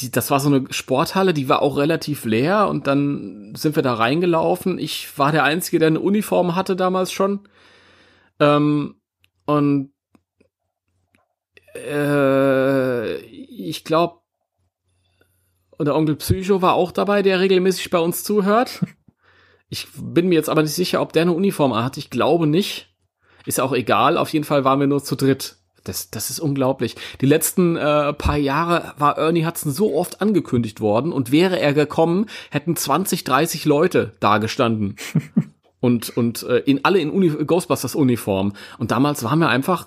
[0.00, 3.82] die, das war so eine Sporthalle, die war auch relativ leer und dann sind wir
[3.82, 4.78] da reingelaufen.
[4.78, 7.48] Ich war der Einzige, der eine Uniform hatte damals schon.
[8.38, 8.96] Ähm,
[9.46, 9.92] und
[11.74, 14.20] äh, ich glaube,
[15.78, 18.84] und der Onkel Psycho war auch dabei, der regelmäßig bei uns zuhört.
[19.68, 21.96] Ich bin mir jetzt aber nicht sicher, ob der eine Uniform hat.
[21.96, 22.94] Ich glaube nicht.
[23.46, 24.16] Ist auch egal.
[24.16, 25.56] Auf jeden Fall waren wir nur zu dritt.
[25.88, 26.96] Das, das ist unglaublich.
[27.20, 31.72] Die letzten äh, paar Jahre war Ernie Hudson so oft angekündigt worden und wäre er
[31.72, 34.96] gekommen, hätten 20, 30 Leute da gestanden.
[35.80, 38.52] und und äh, in alle in Uni Ghostbusters Uniform.
[38.78, 39.86] Und damals waren wir einfach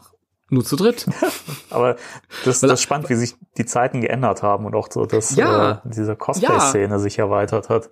[0.50, 1.08] nur zu dritt.
[1.70, 1.98] Aber
[2.46, 5.72] das, das ist spannend, wie sich die Zeiten geändert haben und auch so, dass ja,
[5.72, 7.00] äh, diese Cosplay-Szene ja.
[7.00, 7.90] sich erweitert hat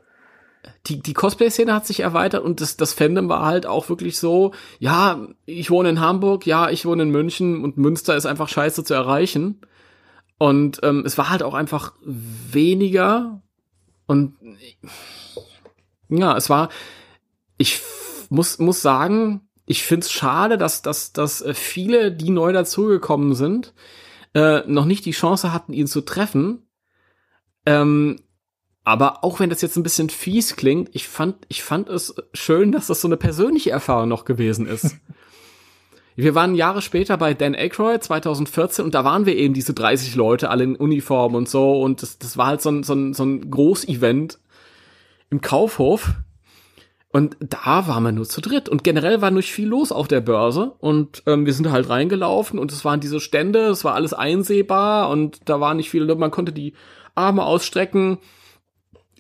[0.88, 4.54] die, die Cosplay-Szene hat sich erweitert und das, das Fandom war halt auch wirklich so,
[4.80, 8.84] ja, ich wohne in Hamburg, ja, ich wohne in München und Münster ist einfach scheiße
[8.84, 9.62] zu erreichen.
[10.40, 13.42] Und ähm, es war halt auch einfach weniger
[14.06, 14.36] und
[16.10, 16.70] ja, es war,
[17.58, 17.82] ich
[18.30, 23.74] muss, muss sagen, ich find's schade, dass, dass, dass äh, viele, die neu dazugekommen sind,
[24.34, 26.70] äh, noch nicht die Chance hatten, ihn zu treffen.
[27.66, 28.18] Ähm,
[28.88, 32.72] aber auch wenn das jetzt ein bisschen fies klingt, ich fand, ich fand es schön,
[32.72, 34.96] dass das so eine persönliche Erfahrung noch gewesen ist.
[36.16, 40.16] wir waren Jahre später bei Dan Aykroyd 2014 und da waren wir eben diese 30
[40.16, 43.14] Leute, alle in Uniform und so und das, das war halt so ein, so ein,
[43.14, 44.40] so ein Groß-Event
[45.32, 46.14] im Kaufhof.
[47.10, 48.70] Und da waren wir nur zu dritt.
[48.70, 50.76] Und generell war nicht viel los auf der Börse.
[50.80, 55.10] Und ähm, wir sind halt reingelaufen und es waren diese Stände, es war alles einsehbar
[55.10, 56.74] und da war nicht viel, man konnte die
[57.16, 58.20] Arme ausstrecken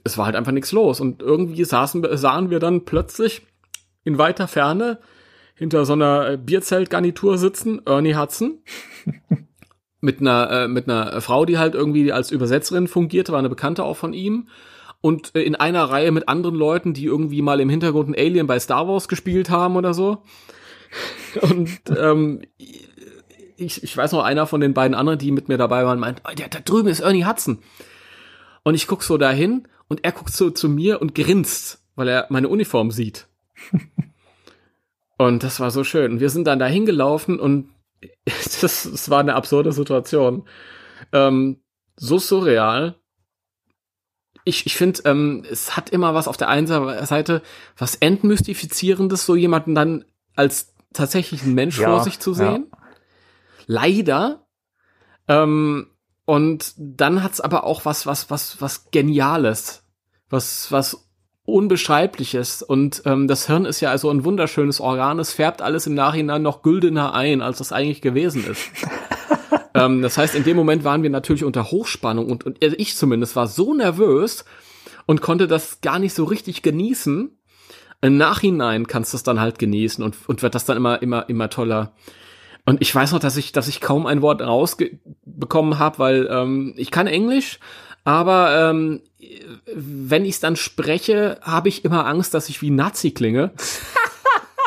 [0.07, 0.99] es war halt einfach nichts los.
[0.99, 3.43] Und irgendwie saßen, sahen wir dann plötzlich
[4.03, 4.99] in weiter Ferne
[5.55, 8.59] hinter so einer äh, Bierzeltgarnitur sitzen, Ernie Hudson.
[10.01, 13.83] mit einer, äh, mit einer Frau, die halt irgendwie als Übersetzerin fungierte, war eine Bekannte
[13.83, 14.47] auch von ihm.
[15.01, 18.47] Und äh, in einer Reihe mit anderen Leuten, die irgendwie mal im Hintergrund ein Alien
[18.47, 20.23] bei Star Wars gespielt haben oder so.
[21.41, 22.41] Und ähm,
[23.57, 26.21] ich, ich weiß noch, einer von den beiden anderen, die mit mir dabei waren, meint,
[26.27, 27.59] oh, der, da drüben ist Ernie Hudson.
[28.63, 32.27] Und ich guck so dahin und er guckt so zu mir und grinst, weil er
[32.29, 33.27] meine Uniform sieht.
[35.17, 36.13] und das war so schön.
[36.13, 37.69] Und wir sind dann dahin gelaufen und
[38.25, 40.47] das, das war eine absurde Situation.
[41.11, 41.61] Ähm,
[41.95, 42.95] so surreal.
[44.43, 47.41] Ich, ich finde, ähm, es hat immer was auf der einen Seite,
[47.77, 52.67] was entmystifizierendes, so jemanden dann als tatsächlichen Mensch ja, vor sich zu sehen.
[52.71, 52.77] Ja.
[53.65, 54.47] Leider.
[55.27, 55.89] Ähm,
[56.27, 59.83] und dann hat's aber auch was, was, was, was Geniales,
[60.29, 61.07] was, was
[61.45, 62.61] Unbeschreibliches.
[62.61, 65.19] Und ähm, das Hirn ist ja also ein wunderschönes Organ.
[65.19, 68.69] Es färbt alles im Nachhinein noch güldener ein, als das eigentlich gewesen ist.
[69.73, 72.97] ähm, das heißt, in dem Moment waren wir natürlich unter Hochspannung und, und also ich
[72.97, 74.43] zumindest war so nervös
[75.05, 77.39] und konnte das gar nicht so richtig genießen.
[78.01, 81.29] Im Nachhinein kannst du es dann halt genießen und, und wird das dann immer, immer,
[81.29, 81.93] immer toller.
[82.67, 86.73] Und ich weiß noch, dass ich, dass ich kaum ein Wort rausbekommen habe, weil ähm,
[86.75, 87.59] ich kann Englisch,
[88.03, 89.01] aber ähm,
[89.73, 93.51] wenn ich es dann spreche, habe ich immer Angst, dass ich wie Nazi klinge.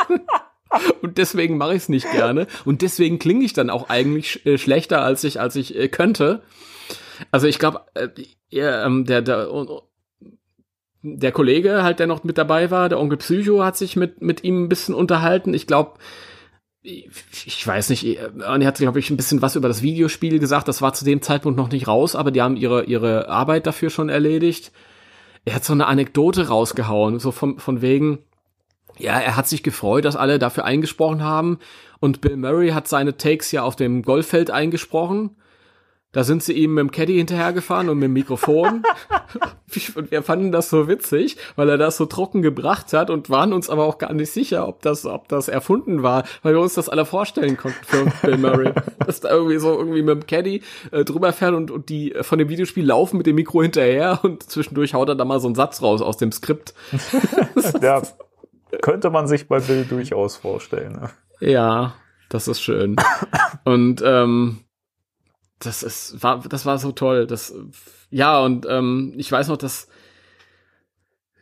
[1.03, 2.47] und deswegen mache ich es nicht gerne.
[2.65, 6.41] Und deswegen klinge ich dann auch eigentlich äh, schlechter, als ich, als ich äh, könnte.
[7.31, 8.09] Also ich glaube, äh,
[8.51, 9.49] äh, der, der,
[11.03, 14.43] der Kollege halt, der noch mit dabei war, der Onkel Psycho, hat sich mit, mit
[14.43, 15.53] ihm ein bisschen unterhalten.
[15.53, 15.99] Ich glaube,
[16.83, 20.66] ich weiß nicht, er hat, glaube ich, ein bisschen was über das Videospiel gesagt.
[20.66, 23.91] Das war zu dem Zeitpunkt noch nicht raus, aber die haben ihre, ihre Arbeit dafür
[23.91, 24.72] schon erledigt.
[25.45, 28.18] Er hat so eine Anekdote rausgehauen, so von, von wegen,
[28.99, 31.59] ja, er hat sich gefreut, dass alle dafür eingesprochen haben.
[32.01, 35.37] Und Bill Murray hat seine Takes ja auf dem Golffeld eingesprochen.
[36.13, 38.83] Da sind sie ihm mit dem Caddy hinterhergefahren und mit dem Mikrofon.
[39.95, 43.53] und wir fanden das so witzig, weil er das so trocken gebracht hat und waren
[43.53, 46.75] uns aber auch gar nicht sicher, ob das, ob das erfunden war, weil wir uns
[46.75, 48.73] das alle vorstellen konnten für Bill Murray.
[49.05, 52.39] dass da irgendwie so irgendwie mit dem Caddy äh, drüber fährt und, und die von
[52.39, 55.55] dem Videospiel laufen mit dem Mikro hinterher und zwischendurch haut er da mal so einen
[55.55, 56.75] Satz raus aus dem Skript.
[57.81, 58.03] ja,
[58.83, 60.93] könnte man sich bei Bill durchaus vorstellen.
[60.93, 61.11] Ne?
[61.41, 61.95] Ja,
[62.29, 62.97] das ist schön.
[63.65, 64.59] Und ähm,
[65.61, 67.27] das ist, war, das war so toll.
[67.27, 67.55] Das,
[68.11, 69.89] ja, und ähm, ich weiß noch, dass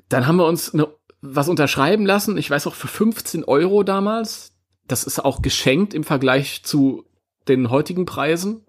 [0.09, 0.89] dann haben wir uns eine,
[1.21, 2.37] was unterschreiben lassen.
[2.37, 4.53] Ich weiß auch für 15 Euro damals.
[4.87, 7.05] Das ist auch geschenkt im Vergleich zu
[7.47, 8.65] den heutigen Preisen.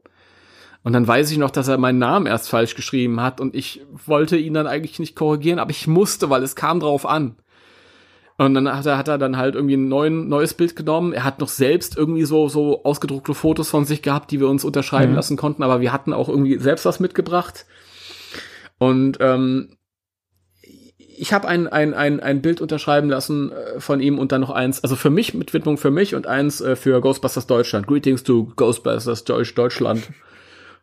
[0.83, 3.85] Und dann weiß ich noch, dass er meinen Namen erst falsch geschrieben hat und ich
[4.05, 7.35] wollte ihn dann eigentlich nicht korrigieren, aber ich musste, weil es kam drauf an.
[8.39, 11.11] Und dann hat er, hat er dann halt irgendwie ein neuen, neues Bild genommen.
[11.11, 14.63] Er hat noch selbst irgendwie so, so ausgedruckte Fotos von sich gehabt, die wir uns
[14.63, 15.17] unterschreiben mhm.
[15.17, 17.65] lassen konnten, aber wir hatten auch irgendwie selbst was mitgebracht.
[18.77, 19.75] Und ähm,
[20.61, 24.51] ich habe ein, ein, ein, ein Bild unterschreiben lassen äh, von ihm und dann noch
[24.51, 27.87] eins, also für mich mit Widmung für mich und eins äh, für Ghostbusters Deutschland.
[27.87, 30.07] Greetings to Ghostbusters Deutschland.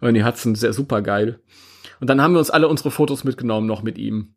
[0.02, 1.40] Und die hat's sehr super geil.
[2.00, 4.34] Und dann haben wir uns alle unsere Fotos mitgenommen noch mit ihm.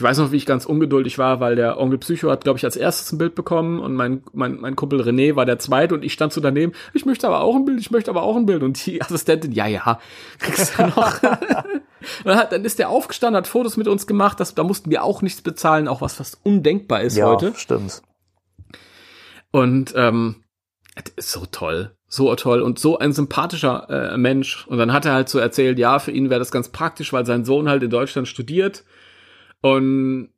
[0.00, 2.64] Ich weiß noch, wie ich ganz ungeduldig war, weil der Onkel Psycho hat, glaube ich,
[2.64, 6.02] als erstes ein Bild bekommen und mein, mein, mein Kumpel René war der zweite und
[6.02, 8.46] ich stand so daneben, ich möchte aber auch ein Bild, ich möchte aber auch ein
[8.46, 8.62] Bild.
[8.62, 10.00] Und die Assistentin, ja, ja,
[10.38, 11.18] kriegst du noch.
[12.24, 15.42] dann ist der aufgestanden, hat Fotos mit uns gemacht, das, da mussten wir auch nichts
[15.42, 17.52] bezahlen, auch was fast undenkbar ist ja, heute.
[17.54, 18.00] stimmt.
[19.50, 20.44] Und ähm,
[21.16, 24.66] ist so toll so toll und so ein sympathischer äh, Mensch.
[24.66, 27.24] Und dann hat er halt so erzählt, ja, für ihn wäre das ganz praktisch, weil
[27.24, 28.82] sein Sohn halt in Deutschland studiert
[29.60, 30.30] und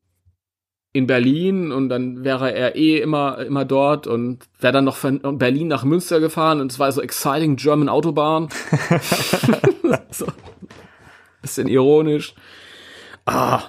[0.95, 5.39] in Berlin und dann wäre er eh immer immer dort und wäre dann noch von
[5.39, 8.49] Berlin nach Münster gefahren und es war so exciting German Autobahn.
[10.11, 10.27] so.
[11.41, 12.35] Bisschen ironisch.
[13.25, 13.63] Ah,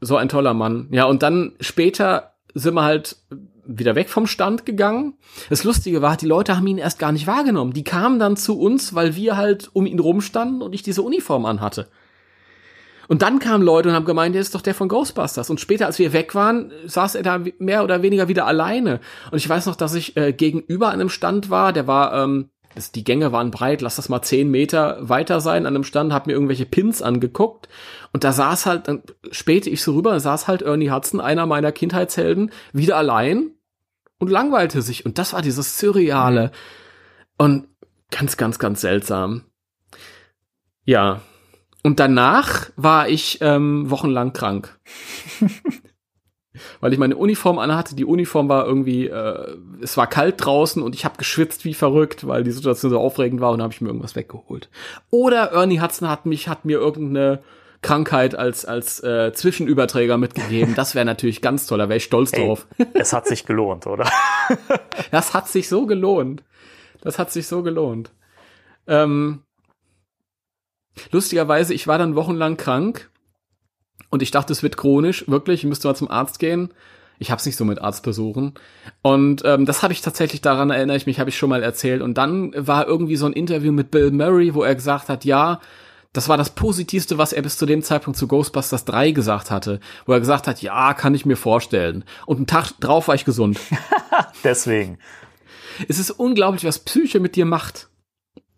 [0.00, 0.88] so ein toller Mann.
[0.90, 3.16] Ja, und dann später sind wir halt
[3.64, 5.14] wieder weg vom Stand gegangen.
[5.48, 7.72] Das Lustige war, die Leute haben ihn erst gar nicht wahrgenommen.
[7.72, 11.46] Die kamen dann zu uns, weil wir halt um ihn rumstanden und ich diese Uniform
[11.46, 11.88] anhatte.
[13.12, 15.50] Und dann kamen Leute und haben gemeint, der ist doch der von Ghostbusters.
[15.50, 19.00] Und später, als wir weg waren, saß er da mehr oder weniger wieder alleine.
[19.30, 22.90] Und ich weiß noch, dass ich äh, gegenüber einem Stand war, der war, ähm, das,
[22.90, 26.26] die Gänge waren breit, lass das mal zehn Meter weiter sein an einem Stand, hab
[26.26, 27.68] mir irgendwelche Pins angeguckt.
[28.14, 31.70] Und da saß halt, dann spähte ich so rüber, saß halt Ernie Hudson, einer meiner
[31.70, 33.50] Kindheitshelden, wieder allein
[34.20, 35.04] und langweilte sich.
[35.04, 36.50] Und das war dieses Surreale.
[37.36, 37.68] Und
[38.10, 39.42] ganz, ganz, ganz seltsam.
[40.86, 41.20] Ja,
[41.82, 44.78] und danach war ich ähm, wochenlang krank.
[46.80, 47.96] weil ich meine Uniform anhatte.
[47.96, 52.26] Die Uniform war irgendwie, äh, es war kalt draußen und ich habe geschwitzt wie verrückt,
[52.26, 54.68] weil die Situation so aufregend war und habe ich mir irgendwas weggeholt.
[55.10, 57.42] Oder Ernie Hudson hat mich, hat mir irgendeine
[57.80, 60.74] Krankheit als als äh, Zwischenüberträger mitgegeben.
[60.74, 62.66] Das wäre natürlich ganz toll, da wäre ich stolz Ey, drauf.
[62.94, 64.08] es hat sich gelohnt, oder?
[65.10, 66.42] Das hat sich so gelohnt.
[67.00, 68.12] Das hat sich so gelohnt.
[68.86, 69.42] Ähm,
[71.10, 73.10] lustigerweise, ich war dann wochenlang krank
[74.10, 76.72] und ich dachte, es wird chronisch, wirklich, ich müsste mal zum Arzt gehen.
[77.18, 78.54] Ich habe es nicht so mit Arztbesuchen.
[79.00, 82.02] Und ähm, das habe ich tatsächlich, daran erinnere ich mich, habe ich schon mal erzählt.
[82.02, 85.60] Und dann war irgendwie so ein Interview mit Bill Murray, wo er gesagt hat, ja,
[86.12, 89.80] das war das Positivste, was er bis zu dem Zeitpunkt zu Ghostbusters 3 gesagt hatte,
[90.04, 92.04] wo er gesagt hat, ja, kann ich mir vorstellen.
[92.26, 93.58] Und einen Tag drauf war ich gesund.
[94.44, 94.98] Deswegen.
[95.88, 97.88] es ist unglaublich, was Psyche mit dir macht.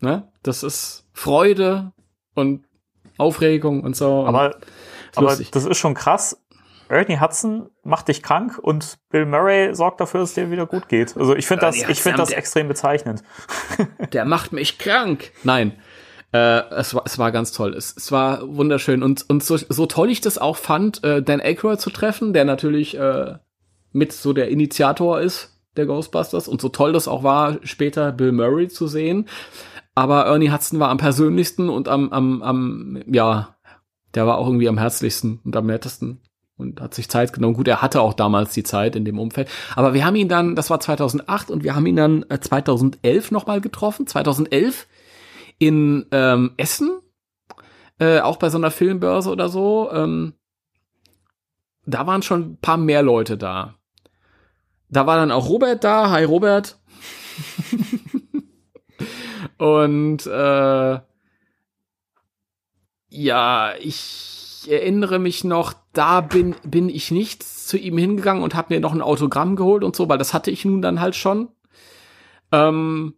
[0.00, 0.28] Ne?
[0.42, 1.92] Das ist Freude
[2.34, 2.64] und
[3.18, 4.26] Aufregung und so.
[4.26, 4.58] Aber, Ist
[5.16, 6.40] aber das ist schon krass.
[6.88, 11.16] Ernie Hudson macht dich krank und Bill Murray sorgt dafür, dass dir wieder gut geht.
[11.16, 13.22] Also ich finde das, ich finde das extrem bezeichnend.
[14.12, 15.32] der macht mich krank.
[15.44, 15.72] Nein.
[16.32, 17.74] Äh, es, war, es war ganz toll.
[17.74, 19.02] Es, es war wunderschön.
[19.02, 22.44] Und, und so, so toll ich das auch fand, äh, Dan Aykroyd zu treffen, der
[22.44, 23.34] natürlich äh,
[23.92, 26.48] mit so der Initiator ist der Ghostbusters.
[26.48, 29.28] Und so toll das auch war, später Bill Murray zu sehen.
[29.94, 33.56] Aber Ernie Hudson war am persönlichsten und am, am, am, ja,
[34.14, 36.20] der war auch irgendwie am herzlichsten und am nettesten
[36.56, 37.54] und hat sich Zeit genommen.
[37.54, 39.48] Gut, er hatte auch damals die Zeit in dem Umfeld.
[39.76, 43.30] Aber wir haben ihn dann, das war 2008 und wir haben ihn dann äh, 2011
[43.30, 44.06] nochmal getroffen.
[44.06, 44.86] 2011
[45.58, 47.00] in ähm, Essen,
[47.98, 49.90] äh, auch bei so einer Filmbörse oder so.
[49.92, 50.34] Ähm,
[51.86, 53.74] da waren schon ein paar mehr Leute da.
[54.88, 56.10] Da war dann auch Robert da.
[56.10, 56.78] Hi Robert.
[59.64, 60.98] Und äh,
[63.08, 68.74] ja, ich erinnere mich noch, da bin, bin ich nicht zu ihm hingegangen und habe
[68.74, 71.48] mir noch ein Autogramm geholt und so, weil das hatte ich nun dann halt schon.
[72.52, 73.14] Ähm,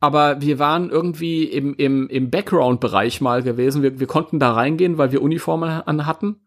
[0.00, 3.82] aber wir waren irgendwie im, im, im Background-Bereich mal gewesen.
[3.82, 6.40] Wir, wir konnten da reingehen, weil wir Uniformen an hatten.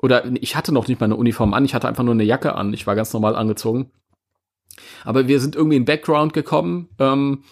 [0.00, 2.54] Oder ich hatte noch nicht mal eine Uniform an, ich hatte einfach nur eine Jacke
[2.54, 2.72] an.
[2.72, 3.90] Ich war ganz normal angezogen.
[5.04, 6.88] Aber wir sind irgendwie in Background gekommen.
[7.00, 7.42] Ähm,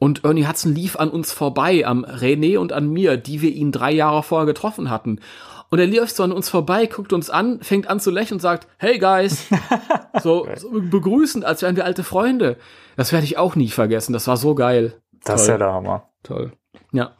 [0.00, 3.70] und Ernie Hudson lief an uns vorbei, am René und an mir, die wir ihn
[3.70, 5.20] drei Jahre vorher getroffen hatten.
[5.68, 8.40] Und er lief so an uns vorbei, guckt uns an, fängt an zu lächeln und
[8.40, 9.46] sagt, hey guys.
[10.22, 12.56] so, so begrüßend, als wären wir alte Freunde.
[12.96, 14.14] Das werde ich auch nie vergessen.
[14.14, 14.94] Das war so geil.
[15.22, 15.52] Das ist Toll.
[15.52, 16.08] ja der Hammer.
[16.22, 16.52] Toll.
[16.92, 17.12] Ja.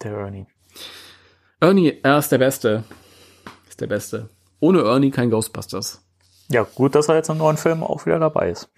[0.00, 0.46] Der Ernie.
[1.60, 2.84] Ernie, er ist der Beste.
[3.68, 4.30] Ist der Beste.
[4.60, 6.06] Ohne Ernie kein Ghostbusters.
[6.48, 8.70] Ja, gut, dass er jetzt im neuen Film auch wieder dabei ist.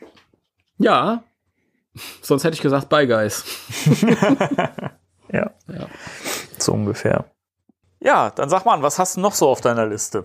[0.79, 1.25] Ja.
[2.23, 3.45] Sonst hätte ich gesagt, bye guys.
[5.33, 5.53] Ja.
[5.69, 5.87] Ja.
[6.59, 7.25] So ungefähr.
[8.01, 10.25] Ja, dann sag mal, was hast du noch so auf deiner Liste?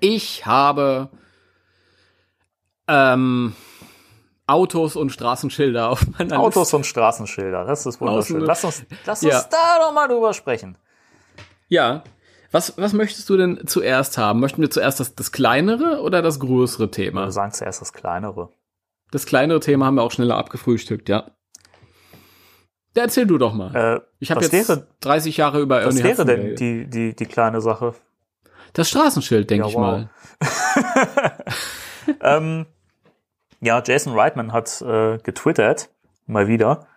[0.00, 1.08] Ich habe
[2.86, 3.54] ähm,
[4.46, 6.76] Autos und Straßenschilder auf meiner Autos Liste.
[6.76, 8.42] und Straßenschilder, das ist wunderschön.
[8.42, 9.42] Außen- Lass uns, lass uns Ja.
[9.50, 10.76] da doch mal drüber sprechen.
[11.68, 12.04] Ja.
[12.50, 14.38] Was, was möchtest du denn zuerst haben?
[14.40, 17.24] Möchten wir zuerst das, das kleinere oder das größere Thema?
[17.24, 18.50] Wir sagen zuerst das Kleinere.
[19.14, 21.30] Das kleinere Thema haben wir auch schneller abgefrühstückt, ja.
[22.96, 23.72] Ja, erzähl du doch mal.
[23.72, 26.90] Äh, ich habe was jetzt wäre, 30 Jahre über was Ernie wäre Hudson denn die,
[26.90, 27.94] die, die kleine Sache?
[28.72, 29.80] Das Straßenschild, denke Ja, ich wow.
[29.80, 30.10] mal.
[32.22, 32.66] ähm,
[33.60, 35.90] ja, Jason Reitman hat äh, getwittert,
[36.26, 36.88] mal wieder,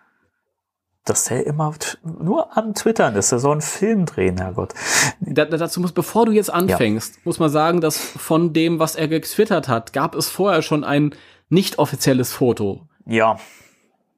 [1.04, 3.30] dass der immer nur am Twittern ist.
[3.30, 4.74] Der soll einen Film drehen, Herrgott.
[5.20, 8.96] Da, da- dazu muss, bevor du jetzt anfängst, muss man sagen, dass von dem, was
[8.96, 11.14] er getwittert hat, gab es vorher schon ein
[11.48, 13.38] nicht offizielles Foto, Ja,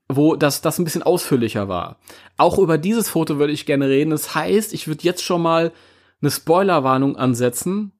[0.09, 1.97] wo das, das ein bisschen ausführlicher war.
[2.37, 4.11] Auch über dieses Foto würde ich gerne reden.
[4.11, 5.73] Das heißt, ich würde jetzt schon mal
[6.21, 7.93] eine Spoilerwarnung ansetzen,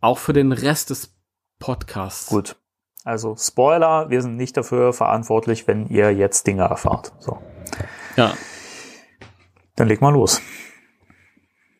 [0.00, 1.14] auch für den Rest des
[1.60, 2.26] Podcasts.
[2.28, 2.56] gut.
[3.06, 7.12] Also Spoiler, wir sind nicht dafür verantwortlich, wenn ihr jetzt Dinge erfahrt.
[7.18, 7.38] So,
[8.16, 8.34] Ja.
[9.76, 10.40] dann leg mal los.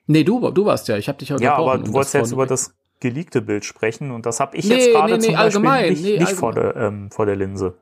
[0.07, 2.47] Nee, du, du warst ja, ich habe dich ja Ja, aber du wolltest jetzt über
[2.47, 2.75] das
[3.09, 5.89] geleakte Bild sprechen und das habe ich Nee, jetzt gerade nee, nee, zum Beispiel allgemein,
[5.91, 6.75] nicht, nee, nicht vor, allgemein.
[6.75, 7.75] der, ähm, vor der Linse.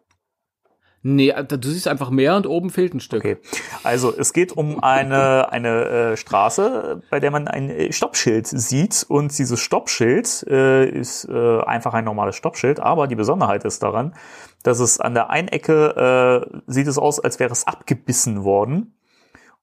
[1.04, 3.24] Nee, da- du siehst einfach mehr und oben fehlt ein Stück.
[3.24, 3.38] Okay.
[3.82, 9.04] Also es geht um eine, eine äh, Straße, bei der man ein äh, Stoppschild sieht
[9.08, 14.14] und dieses Stoppschild äh, ist äh, einfach ein normales Stoppschild, aber die Besonderheit ist daran,
[14.62, 18.94] dass es an der einen Ecke äh, sieht es aus, als wäre es abgebissen worden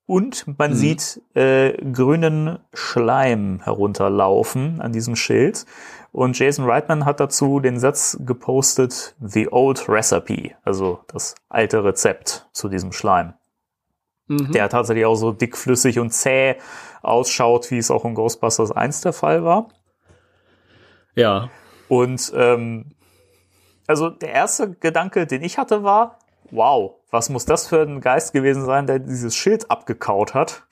[0.10, 0.76] und man Mhm.
[0.76, 5.68] sieht äh, grünen Schleim herunterlaufen an diesem Schild.
[6.12, 12.48] Und Jason Reitman hat dazu den Satz gepostet, The Old Recipe, also das alte Rezept
[12.54, 13.36] zu diesem Schleim.
[14.28, 14.52] Mhm.
[14.52, 16.56] Der tatsächlich auch so dickflüssig und zäh
[17.04, 19.70] ausschaut, wie es auch in Ghostbusters 1 der Fall war.
[21.14, 21.50] Ja.
[21.88, 22.96] Und ähm,
[23.86, 26.18] also der erste Gedanke, den ich hatte, war,
[26.50, 30.64] wow, was muss das für ein Geist gewesen sein, der dieses Schild abgekaut hat?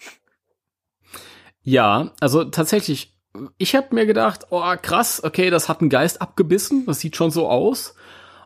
[1.64, 3.18] Ja, also tatsächlich,
[3.58, 7.32] ich habe mir gedacht, oh krass, okay, das hat ein Geist abgebissen, das sieht schon
[7.32, 7.96] so aus.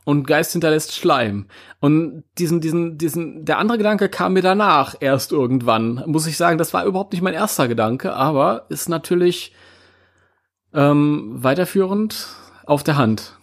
[0.03, 1.45] Und Geist hinterlässt Schleim.
[1.79, 6.03] Und diesen, diesen, diesen, der andere Gedanke kam mir danach erst irgendwann.
[6.07, 9.53] Muss ich sagen, das war überhaupt nicht mein erster Gedanke, aber ist natürlich
[10.73, 12.29] ähm, weiterführend
[12.65, 13.37] auf der Hand.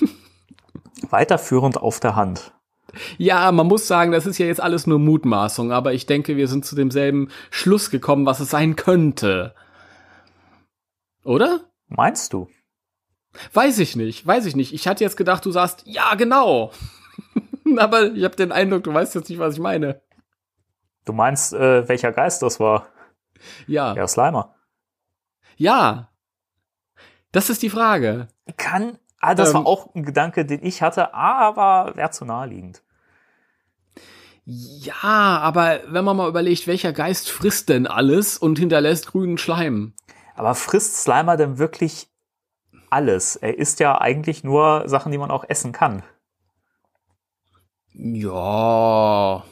[1.10, 2.52] Weiterführend auf der Hand.
[3.18, 6.48] Ja, man muss sagen, das ist ja jetzt alles nur Mutmaßung, aber ich denke, wir
[6.48, 9.54] sind zu demselben Schluss gekommen, was es sein könnte.
[11.24, 11.60] Oder?
[11.88, 12.48] Meinst du?
[13.52, 14.72] Weiß ich nicht, weiß ich nicht.
[14.72, 16.72] Ich hatte jetzt gedacht, du sagst, ja, genau.
[17.78, 20.00] aber ich habe den Eindruck, du weißt jetzt nicht, was ich meine.
[21.04, 22.88] Du meinst, äh, welcher Geist das war?
[23.66, 23.94] Ja.
[23.94, 24.54] Ja, Slimer.
[25.56, 26.10] Ja.
[27.32, 28.28] Das ist die Frage.
[28.56, 29.54] Kann, ah, das Ähm.
[29.56, 32.82] war auch ein Gedanke, den ich hatte, aber wäre zu naheliegend.
[34.44, 39.92] Ja, aber wenn man mal überlegt, welcher Geist frisst denn alles und hinterlässt grünen Schleim?
[40.34, 42.08] Aber frisst Slimer denn wirklich
[42.88, 43.36] alles?
[43.36, 46.02] Er isst ja eigentlich nur Sachen, die man auch essen kann.
[47.92, 49.44] Ja,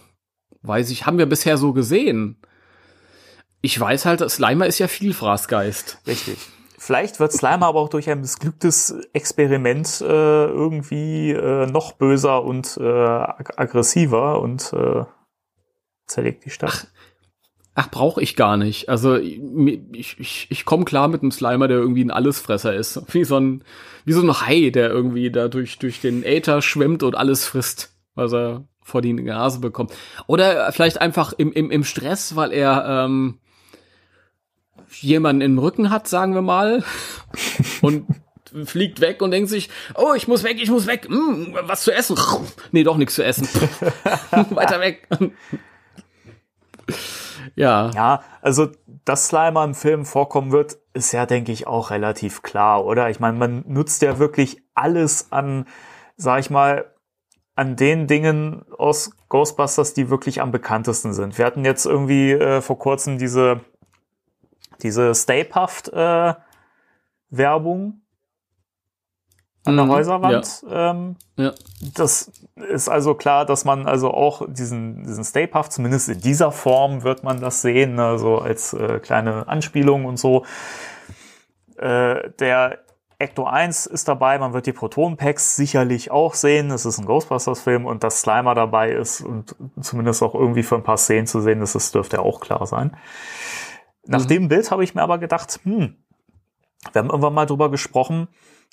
[0.62, 2.40] weiß ich, haben wir bisher so gesehen.
[3.60, 5.98] Ich weiß halt, Slimer ist ja Vielfraßgeist.
[6.06, 6.38] Richtig.
[6.88, 10.06] Vielleicht wird Slimer aber auch durch ein missglücktes Experiment äh,
[10.46, 15.04] irgendwie äh, noch böser und äh, ag aggressiver und äh,
[16.06, 16.86] zerlegt die Stadt.
[17.74, 18.88] Ach, brauche ich gar nicht.
[18.88, 19.38] Also ich,
[20.18, 23.02] ich, ich komme klar mit einem Slimer, der irgendwie ein Allesfresser ist.
[23.12, 23.64] Wie so ein,
[24.06, 27.94] wie so ein Hai, der irgendwie da durch, durch den Äther schwimmt und alles frisst,
[28.14, 29.92] was er vor die Nase bekommt.
[30.26, 33.40] Oder vielleicht einfach im, im, im Stress, weil er ähm,
[34.90, 36.84] jemanden im Rücken hat, sagen wir mal,
[37.82, 38.06] und
[38.64, 41.92] fliegt weg und denkt sich, oh, ich muss weg, ich muss weg, hm, was zu
[41.92, 42.16] essen.
[42.72, 43.46] Nee, doch nichts zu essen.
[44.50, 45.06] Weiter weg.
[47.54, 47.90] ja.
[47.90, 48.68] Ja, also
[49.04, 53.08] dass Slimer im Film vorkommen wird, ist ja, denke ich, auch relativ klar, oder?
[53.08, 55.66] Ich meine, man nutzt ja wirklich alles an,
[56.16, 56.92] sag ich mal,
[57.54, 61.38] an den Dingen aus Ghostbusters, die wirklich am bekanntesten sind.
[61.38, 63.60] Wir hatten jetzt irgendwie äh, vor kurzem diese,
[64.82, 66.34] diese Stay Puft äh,
[67.30, 68.00] Werbung
[69.64, 70.64] an der Mhm, Häuserwand.
[70.70, 71.52] Ähm, Ja.
[71.94, 72.32] das
[72.70, 77.02] ist also klar, dass man also auch diesen, diesen Stay Puft, zumindest in dieser Form
[77.02, 80.44] wird man das sehen, ne, so als äh, kleine Anspielung und so.
[81.76, 82.78] Äh, der
[83.20, 86.70] Ecto 1 ist dabei, man wird die Proton-Packs sicherlich auch sehen.
[86.70, 90.84] Es ist ein Ghostbusters-Film und dass Slimer dabei ist und zumindest auch irgendwie für ein
[90.84, 92.96] paar Szenen zu sehen ist, das dürfte ja auch klar sein.
[94.08, 94.28] Nach Mhm.
[94.28, 95.94] dem Bild habe ich mir aber gedacht, hm,
[96.92, 98.28] wir haben irgendwann mal drüber gesprochen,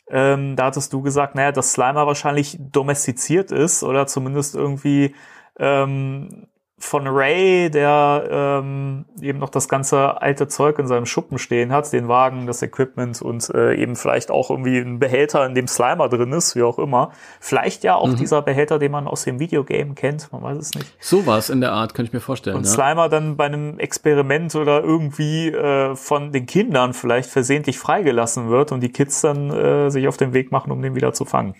[0.07, 5.13] ähm, da hattest du gesagt, naja, dass Slimer wahrscheinlich domestiziert ist oder zumindest irgendwie
[5.59, 6.47] ähm,
[6.77, 11.91] von Ray, der ähm, eben noch das ganze alte Zeug in seinem Schuppen stehen hat,
[11.93, 16.09] den Wagen, das Equipment und äh, eben vielleicht auch irgendwie ein Behälter, in dem Slimer
[16.09, 17.13] drin ist, wie auch immer.
[17.39, 18.17] Vielleicht ja auch Mhm.
[18.17, 20.93] dieser Behälter, den man aus dem Videogame kennt, man weiß es nicht.
[20.99, 22.57] Sowas in der Art könnte ich mir vorstellen.
[22.57, 22.71] Und ja.
[22.71, 28.73] Slimer dann bei einem Experiment oder irgendwie äh, von den Kindern vielleicht versehentlich freigelassen wird
[28.73, 31.55] und die Kids dann äh, sich auf den Weg machen, um den wieder zu fangen.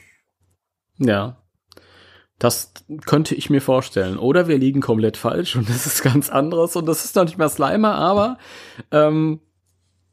[0.98, 1.38] Ja.
[2.40, 2.74] Das
[3.06, 4.18] könnte ich mir vorstellen.
[4.18, 7.38] Oder wir liegen komplett falsch und das ist ganz anderes und das ist noch nicht
[7.38, 8.38] mehr Slimer, aber
[8.92, 9.40] ähm,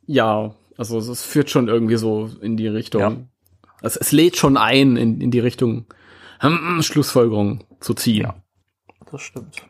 [0.07, 3.01] ja, also es- führt schon irgendwie so in die Richtung.
[3.01, 3.16] Ja.
[3.83, 5.87] Es, es lädt schon ein, in, in die Richtung
[6.39, 8.23] hm, Schlussfolgerung zu ziehen.
[8.23, 8.35] Ja.
[9.11, 9.62] Das stimmt.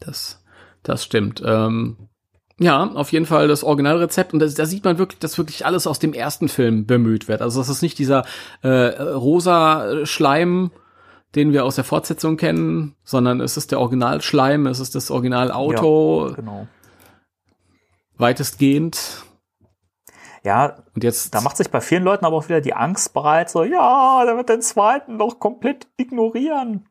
[0.00, 0.42] Das,
[0.82, 1.42] das stimmt.
[1.44, 1.96] Ähm,
[2.58, 6.00] ja, auf jeden Fall das Originalrezept und da sieht man wirklich, dass wirklich alles aus
[6.00, 7.40] dem ersten Film bemüht wird.
[7.40, 8.24] Also das ist nicht dieser
[8.62, 8.68] äh,
[9.00, 10.72] rosa Schleim,
[11.34, 16.32] den wir aus der Fortsetzung kennen, sondern es ist der Originalschleim, es ist das Originalauto,
[16.34, 16.66] Genau.
[18.16, 19.24] weitestgehend.
[20.44, 23.50] Ja, Und jetzt da macht sich bei vielen Leuten aber auch wieder die Angst bereit,
[23.50, 26.86] so, ja, der wird den zweiten doch komplett ignorieren.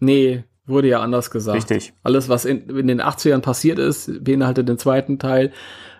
[0.00, 1.56] nee, wurde ja anders gesagt.
[1.58, 1.92] Richtig.
[2.02, 5.52] Alles, was in, in den 80ern passiert ist, beinhaltet den zweiten Teil,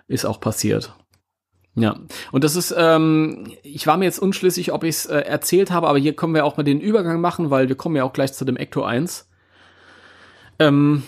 [0.07, 0.95] ist auch passiert.
[1.75, 1.99] Ja,
[2.31, 5.89] und das ist, ähm, ich war mir jetzt unschlüssig, ob ich es äh, erzählt habe,
[5.89, 8.33] aber hier können wir auch mal den Übergang machen, weil wir kommen ja auch gleich
[8.33, 9.27] zu dem Ecto 1.
[10.59, 11.03] Ähm,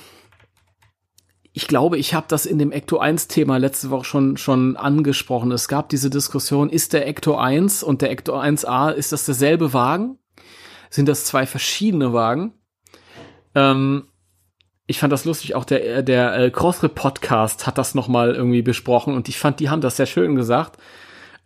[1.54, 5.52] ich glaube, ich habe das in dem Ecto 1 Thema letzte Woche schon schon angesprochen.
[5.52, 9.74] Es gab diese Diskussion, ist der Ecto 1 und der Ecto 1A, ist das derselbe
[9.74, 10.20] Wagen?
[10.90, 12.54] Sind das zwei verschiedene Wagen?
[13.56, 14.08] Ähm,
[14.88, 19.14] ich fand das lustig, auch der, der äh, Crossrip Podcast hat das nochmal irgendwie besprochen
[19.14, 20.80] und ich fand, die haben das sehr schön gesagt.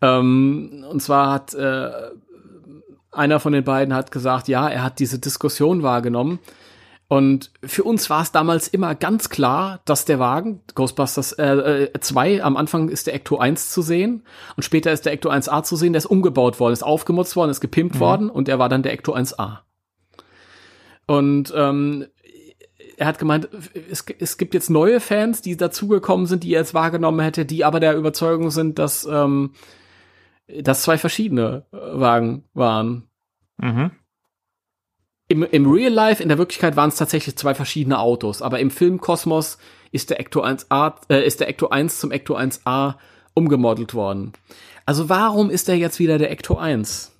[0.01, 1.89] Ähm, und zwar hat äh,
[3.11, 6.39] einer von den beiden hat gesagt, ja, er hat diese Diskussion wahrgenommen.
[7.07, 12.37] Und für uns war es damals immer ganz klar, dass der Wagen, Ghostbusters 2, äh,
[12.37, 14.23] äh, am Anfang ist der Ecto 1 zu sehen
[14.55, 17.51] und später ist der Ecto 1A zu sehen, der ist umgebaut worden, ist aufgemutzt worden,
[17.51, 17.99] ist gepimpt mhm.
[17.99, 19.57] worden und er war dann der Ecto 1A.
[21.05, 22.05] Und ähm,
[23.01, 23.49] er hat gemeint,
[23.89, 27.65] es, es gibt jetzt neue Fans, die dazugekommen sind, die er jetzt wahrgenommen hätte, die
[27.65, 29.53] aber der Überzeugung sind, dass ähm,
[30.45, 33.09] das zwei verschiedene Wagen waren.
[33.57, 33.89] Mhm.
[35.29, 38.69] Im, Im Real Life, in der Wirklichkeit waren es tatsächlich zwei verschiedene Autos, aber im
[38.69, 39.57] Filmkosmos
[39.91, 42.97] ist der Ecto 1A, äh, ist der Ecto 1 zum Ecto 1A
[43.33, 44.33] umgemodelt worden.
[44.85, 47.19] Also warum ist er jetzt wieder der Ecto 1?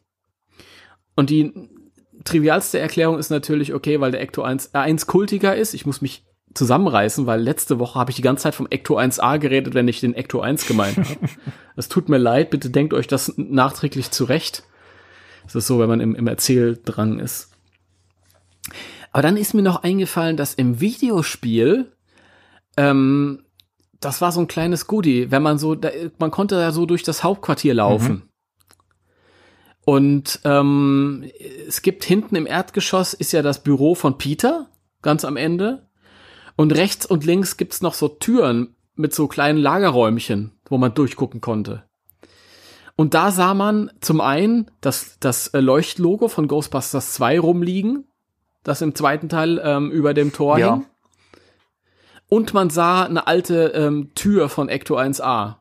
[1.16, 1.72] Und die
[2.24, 5.74] trivialste Erklärung ist natürlich, okay, weil der Ecto 1, R1 kultiger ist.
[5.74, 9.40] Ich muss mich zusammenreißen, weil letzte Woche habe ich die ganze Zeit vom Ecto 1a
[9.40, 11.30] geredet, wenn ich den Ecto 1 gemeint habe.
[11.78, 14.64] Es tut mir leid, bitte denkt euch das nachträglich zurecht.
[15.44, 17.50] Das ist so, wenn man im, im Erzähldrang ist.
[19.12, 21.92] Aber dann ist mir noch eingefallen, dass im Videospiel,
[22.78, 23.44] ähm,
[24.00, 27.04] das war so ein kleines Goodie, wenn man so, da, man konnte da so durch
[27.04, 28.14] das Hauptquartier laufen.
[28.14, 28.31] Mhm.
[29.86, 31.26] Und ähm,
[31.68, 34.68] es gibt hinten im Erdgeschoss ist ja das Büro von Peter,
[35.02, 35.88] ganz am Ende.
[36.56, 41.42] Und rechts und links gibt's noch so Türen mit so kleinen Lagerräumchen, wo man durchgucken
[41.42, 41.84] konnte.
[42.96, 48.08] Und da sah man zum einen das, das Leuchtlogo von Ghostbusters 2 rumliegen,
[48.64, 50.76] das im zweiten Teil ähm, über dem Tor ja.
[50.76, 50.86] hing.
[52.28, 55.56] Und man sah eine alte ähm, Tür von Ecto 1A.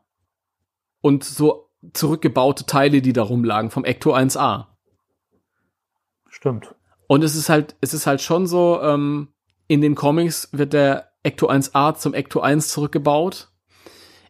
[1.01, 4.67] Und so zurückgebaute Teile, die da rumlagen vom Ecto 1A.
[6.27, 6.75] Stimmt.
[7.07, 9.29] Und es ist halt, es ist halt schon so, ähm,
[9.67, 13.49] in den Comics wird der Ecto 1A zum Ecto 1 zurückgebaut.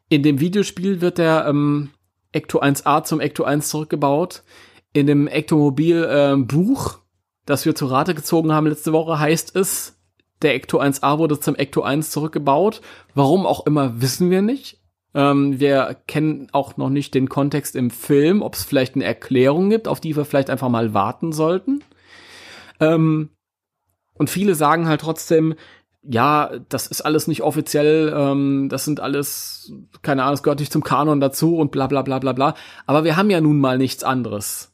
[0.10, 1.92] In dem Videospiel wird der ähm,
[2.32, 4.44] Ecto 1A zum Ecto 1 zurückgebaut.
[4.94, 7.02] In dem Ectomobil äh, Buch
[7.46, 10.00] das wir zu Rate gezogen haben letzte Woche, heißt es,
[10.42, 12.82] der Ecto 1A wurde zum Ecto 1 zurückgebaut.
[13.14, 14.81] Warum auch immer, wissen wir nicht.
[15.14, 19.70] Ähm, wir kennen auch noch nicht den Kontext im Film, ob es vielleicht eine Erklärung
[19.70, 21.84] gibt, auf die wir vielleicht einfach mal warten sollten.
[22.80, 23.30] Ähm,
[24.14, 25.56] und viele sagen halt trotzdem,
[26.04, 30.72] ja, das ist alles nicht offiziell, ähm, das sind alles, keine Ahnung, es gehört nicht
[30.72, 32.56] zum Kanon dazu und bla bla bla bla bla.
[32.86, 34.72] Aber wir haben ja nun mal nichts anderes.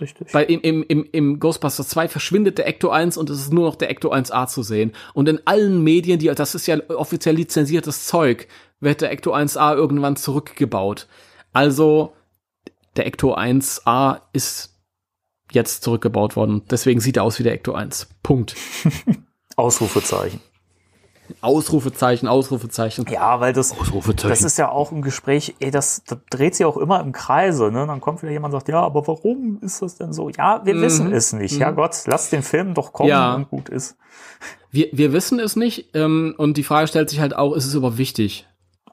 [0.00, 0.32] Richtig.
[0.34, 3.64] Weil im, im, im, im Ghostbusters 2 verschwindet der Ecto 1 und es ist nur
[3.64, 4.92] noch der Ecto 1A zu sehen.
[5.14, 8.48] Und in allen Medien, die, das ist ja offiziell lizenziertes Zeug,
[8.80, 11.08] wird der Ecto 1A irgendwann zurückgebaut.
[11.52, 12.14] Also,
[12.96, 14.74] der Ecto 1A ist
[15.52, 16.62] jetzt zurückgebaut worden.
[16.70, 18.08] Deswegen sieht er aus wie der Ecto 1.
[18.22, 18.56] Punkt.
[19.56, 20.40] Ausrufezeichen.
[21.40, 23.04] Ausrufezeichen, Ausrufezeichen.
[23.10, 23.74] Ja, weil das,
[24.22, 27.72] das ist ja auch ein Gespräch, ey, das, das dreht sich auch immer im Kreise.
[27.72, 27.84] Ne?
[27.86, 30.28] Dann kommt wieder jemand und sagt, ja, aber warum ist das denn so?
[30.28, 30.82] Ja, wir mhm.
[30.82, 31.54] wissen es nicht.
[31.54, 31.60] Mhm.
[31.60, 33.34] Ja Gott, lass den Film doch kommen ja.
[33.34, 33.96] und gut ist.
[34.70, 37.74] Wir, wir wissen es nicht ähm, und die Frage stellt sich halt auch, ist es
[37.74, 38.46] überhaupt wichtig?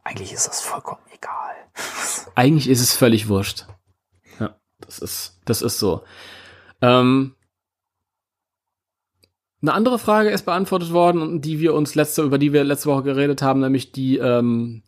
[0.03, 1.55] Eigentlich ist das vollkommen egal.
[2.35, 3.65] Eigentlich ist es völlig wurscht.
[4.39, 6.03] Ja, das ist, das ist so.
[6.81, 7.35] Ähm,
[9.61, 13.03] eine andere Frage ist beantwortet worden, die wir uns letzte, über die wir letzte Woche
[13.03, 14.83] geredet haben, nämlich die, ähm,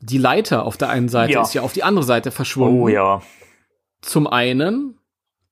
[0.00, 1.42] die Leiter auf der einen Seite ja.
[1.42, 2.80] ist ja auf die andere Seite verschwunden.
[2.80, 3.20] Oh ja.
[4.00, 4.98] Zum einen,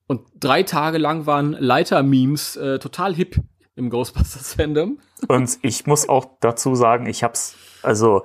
[0.06, 3.40] und drei Tage lang waren Leiter-Memes äh, total hip
[3.74, 4.98] im Ghostbusters-Fandom.
[5.26, 8.24] Und ich muss auch dazu sagen, ich hab's, also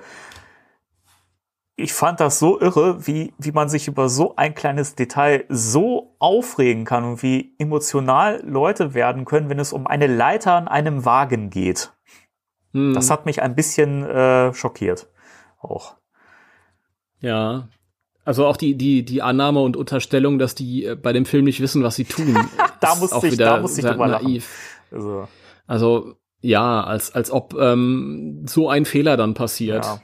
[1.76, 6.16] ich fand das so irre, wie, wie man sich über so ein kleines Detail so
[6.18, 11.04] aufregen kann und wie emotional Leute werden können, wenn es um eine Leiter an einem
[11.04, 11.92] Wagen geht.
[12.72, 12.94] Hm.
[12.94, 15.08] Das hat mich ein bisschen äh, schockiert.
[15.60, 15.96] Auch.
[17.20, 17.68] Ja.
[18.24, 21.60] Also auch die, die, die Annahme und Unterstellung, dass die äh, bei dem Film nicht
[21.60, 22.38] wissen, was sie tun.
[22.80, 24.48] da musste ich, da musste ich drüber naiv.
[24.90, 25.28] Also.
[25.66, 29.84] also ja, als, als ob ähm, so ein Fehler dann passiert.
[29.84, 30.00] Ja.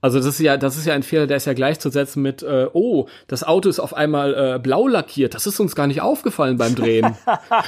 [0.00, 2.68] Also das ist ja, das ist ja ein Fehler, der ist ja gleichzusetzen mit, äh,
[2.72, 5.34] oh, das Auto ist auf einmal äh, blau lackiert.
[5.34, 7.16] Das ist uns gar nicht aufgefallen beim Drehen.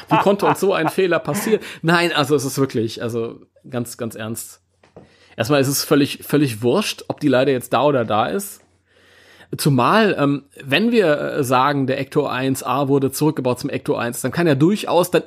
[0.09, 1.61] Wie konnte uns so ein Fehler passieren?
[1.83, 4.63] Nein, also es ist wirklich, also ganz, ganz ernst.
[5.37, 8.61] Erstmal ist es völlig, völlig wurscht, ob die Leiter jetzt da oder da ist.
[9.57, 14.33] Zumal, ähm, wenn wir äh, sagen, der Ecto 1A wurde zurückgebaut zum Ecto 1, dann
[14.33, 15.23] kann ja durchaus dann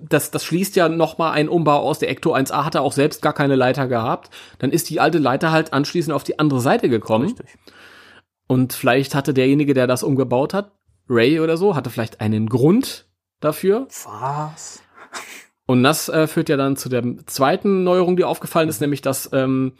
[0.00, 1.98] das, das schließt ja noch mal einen Umbau aus.
[1.98, 4.30] Der Ecto 1A hatte auch selbst gar keine Leiter gehabt.
[4.58, 7.26] Dann ist die alte Leiter halt anschließend auf die andere Seite gekommen.
[7.26, 7.58] Richtig.
[8.46, 10.72] Und vielleicht hatte derjenige, der das umgebaut hat,
[11.08, 13.06] Ray oder so, hatte vielleicht einen Grund
[13.40, 13.86] dafür.
[13.88, 14.82] Was?
[15.66, 19.30] Und das äh, führt ja dann zu der zweiten Neuerung, die aufgefallen ist, nämlich dass
[19.32, 19.74] ähm,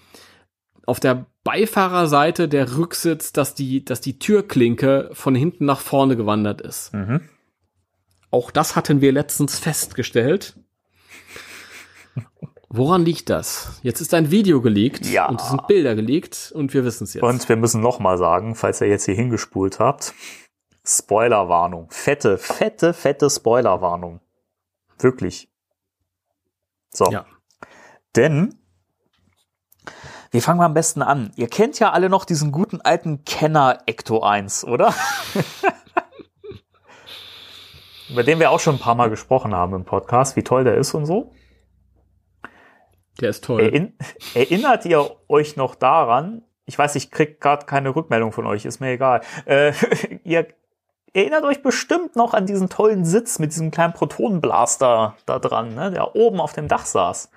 [0.86, 6.61] auf der Beifahrerseite der Rücksitz, dass die, dass die Türklinke von hinten nach vorne gewandert
[6.61, 6.93] ist.
[6.93, 7.23] Mhm.
[8.31, 10.57] Auch das hatten wir letztens festgestellt.
[12.69, 13.81] Woran liegt das?
[13.82, 15.28] Jetzt ist ein Video geleakt Ja.
[15.28, 17.24] und es sind Bilder geleakt und wir wissen es jetzt.
[17.24, 20.15] Und wir müssen noch mal sagen, falls ihr jetzt hier hingespult habt,
[20.85, 21.90] Spoilerwarnung.
[21.90, 24.20] Fette, fette, fette Spoilerwarnung.
[24.98, 25.51] Wirklich.
[26.93, 27.11] So.
[27.11, 27.27] Ja.
[28.15, 28.55] Denn,
[30.31, 31.32] wie fangen wir am besten an?
[31.35, 34.94] Ihr kennt ja alle noch diesen guten alten Kenner Ecto 1, oder?
[38.11, 40.77] Über den wir auch schon ein paar Mal gesprochen haben im Podcast, wie toll der
[40.77, 41.32] ist und so.
[43.20, 43.61] Der ist toll.
[43.61, 43.93] Erinn
[44.35, 46.43] erinnert ihr euch noch daran?
[46.66, 49.20] Ich weiß, ich krieg gerade keine Rückmeldung von euch, ist mir egal.
[49.45, 49.73] Äh,
[50.24, 50.47] ihr
[51.12, 55.91] erinnert euch bestimmt noch an diesen tollen Sitz mit diesem kleinen Protonenblaster da dran, ne,
[55.91, 57.31] der oben auf dem Dach saß.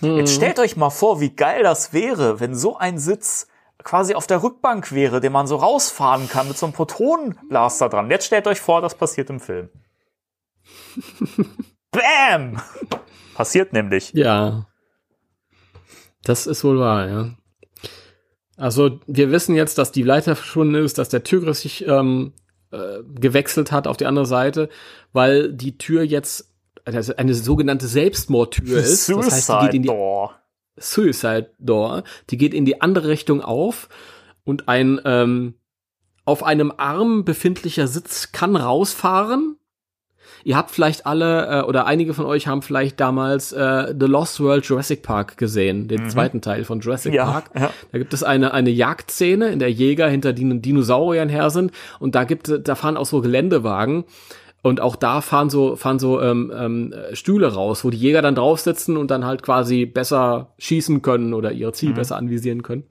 [0.00, 0.18] Mhm.
[0.18, 3.48] Jetzt stellt euch mal vor, wie geil das wäre, wenn so ein Sitz
[3.82, 8.10] quasi auf der Rückbank wäre, den man so rausfahren kann mit so einem Protonenblaster dran.
[8.10, 9.68] Jetzt stellt euch vor, das passiert im Film.
[11.90, 12.60] Bam!
[13.34, 14.12] Passiert nämlich.
[14.14, 14.66] Ja.
[16.22, 17.30] Das ist wohl wahr, ja.
[18.56, 22.32] Also, wir wissen jetzt, dass die Leiter verschwunden ist, dass der Türgriff sich ähm,
[22.70, 24.68] äh, gewechselt hat auf die andere Seite,
[25.12, 26.54] weil die Tür jetzt
[26.84, 29.08] also eine sogenannte Selbstmordtür ist.
[29.08, 30.34] Das heißt, die geht in die Door.
[30.76, 32.04] Suicide Door.
[32.30, 33.88] Die geht in die andere Richtung auf
[34.44, 35.54] und ein ähm,
[36.24, 39.58] auf einem Arm befindlicher Sitz kann rausfahren.
[40.44, 44.40] Ihr habt vielleicht alle äh, oder einige von euch haben vielleicht damals äh, The Lost
[44.40, 47.44] World Jurassic Park gesehen, den zweiten Teil von Jurassic Ja, Park.
[47.58, 47.70] ja.
[47.92, 52.14] Da gibt es eine eine Jagdszene, in der Jäger hinter den Dinosauriern her sind und
[52.14, 54.04] da gibt da fahren auch so Geländewagen
[54.62, 58.34] und auch da fahren so fahren so ähm, ähm, Stühle raus, wo die Jäger dann
[58.34, 62.84] drauf sitzen und dann halt quasi besser schießen können oder ihre Ziel besser anvisieren können.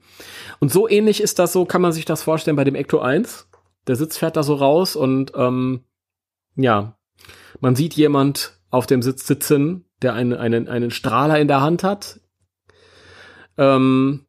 [0.60, 3.48] Und so ähnlich ist das so, kann man sich das vorstellen bei dem Ecto 1.
[3.86, 5.80] Der Sitz fährt da so raus und ähm,
[6.56, 6.96] ja,
[7.60, 11.84] man sieht jemand auf dem Sitz sitzen, der einen, einen, einen Strahler in der Hand
[11.84, 12.20] hat.
[13.56, 14.26] Ähm,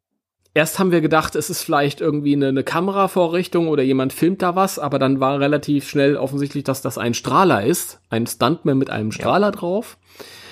[0.54, 4.54] erst haben wir gedacht, es ist vielleicht irgendwie eine, eine Kameravorrichtung oder jemand filmt da
[4.54, 8.90] was, aber dann war relativ schnell offensichtlich, dass das ein Strahler ist, ein Stuntman mit
[8.90, 9.98] einem Strahler drauf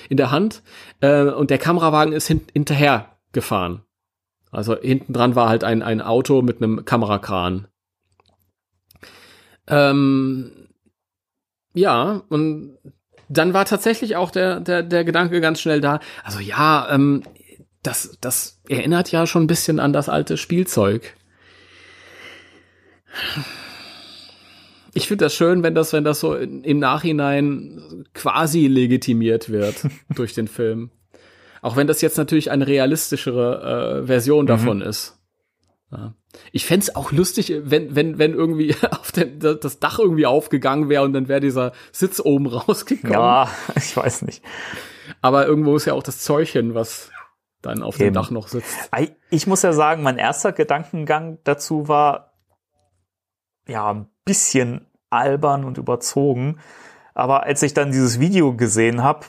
[0.09, 0.63] in der Hand
[1.01, 3.83] äh, und der Kamerawagen ist hin hinterher gefahren.
[4.51, 7.67] Also hinten dran war halt ein, ein Auto mit einem Kamerakran.
[9.67, 10.64] Ähm,
[11.75, 12.79] ja, und
[13.29, 16.01] dann war tatsächlich auch der, der, der Gedanke ganz schnell da.
[16.23, 17.23] Also ja, ähm,
[17.83, 21.17] das, das erinnert ja schon ein bisschen an das alte Spielzeug.
[24.95, 29.87] Ich finde das schön, wenn das, wenn das so in, im Nachhinein quasi legitimiert wird
[30.15, 30.91] durch den Film.
[31.61, 35.19] Auch wenn das jetzt natürlich eine realistischere äh, Version davon ist.
[35.91, 36.15] Ja.
[36.53, 41.03] Ich fänd's auch lustig, wenn, wenn, wenn irgendwie auf den, das Dach irgendwie aufgegangen wäre
[41.03, 43.13] und dann wäre dieser Sitz oben rausgekommen.
[43.13, 44.43] Ja, ich weiß nicht.
[45.21, 47.11] Aber irgendwo ist ja auch das Zeugchen, was
[47.63, 48.15] dann auf dem Eben.
[48.15, 48.91] Dach noch sitzt.
[49.31, 52.35] Ich muss ja sagen, mein erster Gedankengang dazu war,
[53.67, 56.59] ja, ein bisschen albern und überzogen.
[57.15, 59.27] Aber als ich dann dieses Video gesehen habe,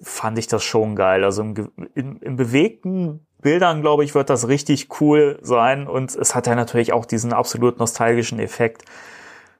[0.00, 1.24] fand ich das schon geil.
[1.24, 5.86] Also im, in, in bewegten Bildern, glaube ich, wird das richtig cool sein.
[5.86, 8.84] Und es hat ja natürlich auch diesen absolut nostalgischen Effekt.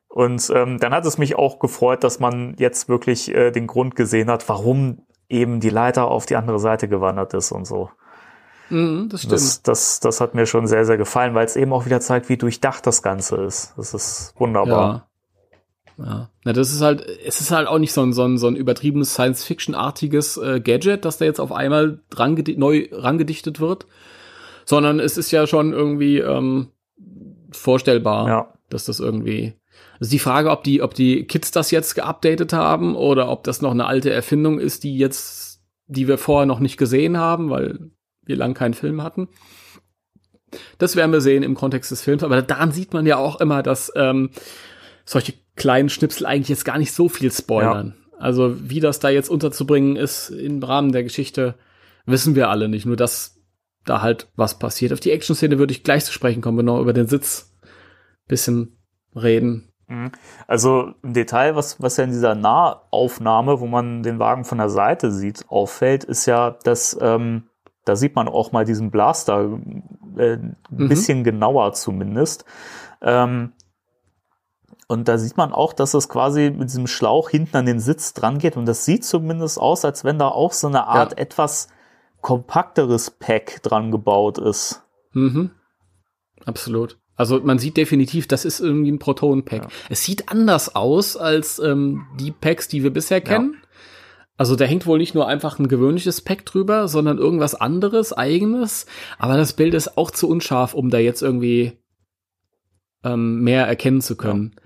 [0.09, 3.95] Und ähm, dann hat es mich auch gefreut, dass man jetzt wirklich äh, den Grund
[3.95, 7.91] gesehen hat, warum eben die Leiter auf die andere Seite gewandert ist und so.
[8.71, 9.35] Mhm, das stimmt.
[9.35, 12.29] Das, das, das hat mir schon sehr, sehr gefallen, weil es eben auch wieder zeigt,
[12.29, 13.75] wie durchdacht das Ganze ist.
[13.77, 14.93] Das ist wunderbar.
[14.93, 15.08] ja.
[15.99, 16.31] Ja.
[16.45, 18.55] Na, das ist halt, es ist halt auch nicht so ein, so ein, so ein
[18.57, 23.87] übertriebenes Science-Fiction-artiges äh, Gadget, das da jetzt auf einmal dran neu rangedichtet wird,
[24.65, 26.69] sondern es ist ja schon irgendwie ähm,
[27.51, 28.55] vorstellbar, Ja.
[28.71, 29.55] dass das irgendwie.
[30.01, 33.61] Also die Frage, ob die, ob die Kids das jetzt geupdatet haben oder ob das
[33.63, 37.91] noch eine alte Erfindung ist, die jetzt, die wir vorher noch nicht gesehen haben, weil
[38.25, 39.29] wir lang keinen Film hatten.
[40.79, 43.63] Das werden wir sehen im Kontext des Films, aber daran sieht man ja auch immer,
[43.63, 44.31] dass ähm,
[45.09, 47.95] solche kleinen Schnipsel eigentlich jetzt gar nicht so viel spoilern.
[48.19, 51.55] Also wie das da jetzt unterzubringen ist im Rahmen der Geschichte,
[52.05, 52.85] wissen wir alle nicht.
[52.85, 53.41] Nur dass
[53.85, 54.93] da halt was passiert.
[54.93, 57.57] Auf die Action-Szene würde ich gleich zu sprechen kommen, genau über den Sitz
[58.27, 58.77] bisschen
[59.17, 59.73] reden.
[60.47, 64.69] Also im Detail, was, was ja in dieser Nahaufnahme, wo man den Wagen von der
[64.69, 67.45] Seite sieht, auffällt, ist ja, dass ähm,
[67.87, 69.59] da sieht man auch mal diesen Blaster
[70.19, 70.89] äh, ein Mhm.
[70.89, 72.45] bisschen genauer zumindest.
[73.01, 73.53] Ähm,
[74.89, 78.15] und da sieht man auch, dass es quasi mit diesem Schlauch hinten an den Sitz
[78.15, 78.57] dran geht.
[78.57, 81.19] Und das sieht zumindest aus, als wenn da auch so eine Art Ja.
[81.19, 81.69] etwas
[82.23, 84.83] kompakteres Pack dran gebaut ist.
[85.13, 85.51] Mhm.
[86.47, 86.99] Absolut.
[87.17, 89.63] Also man sieht definitiv, das ist irgendwie ein Proton-Pack.
[89.65, 89.69] Ja.
[89.91, 93.57] Es sieht anders aus als ähm, die Packs, die wir bisher kennen.
[93.61, 93.69] Ja.
[94.39, 98.87] Also da hängt wohl nicht nur einfach ein gewöhnliches Pack drüber, sondern irgendwas anderes, eigenes.
[99.19, 101.73] Aber das Bild ist auch zu unscharf, um da jetzt irgendwie
[103.05, 104.53] ähm, mehr erkennen zu können.
[104.57, 104.63] Ja.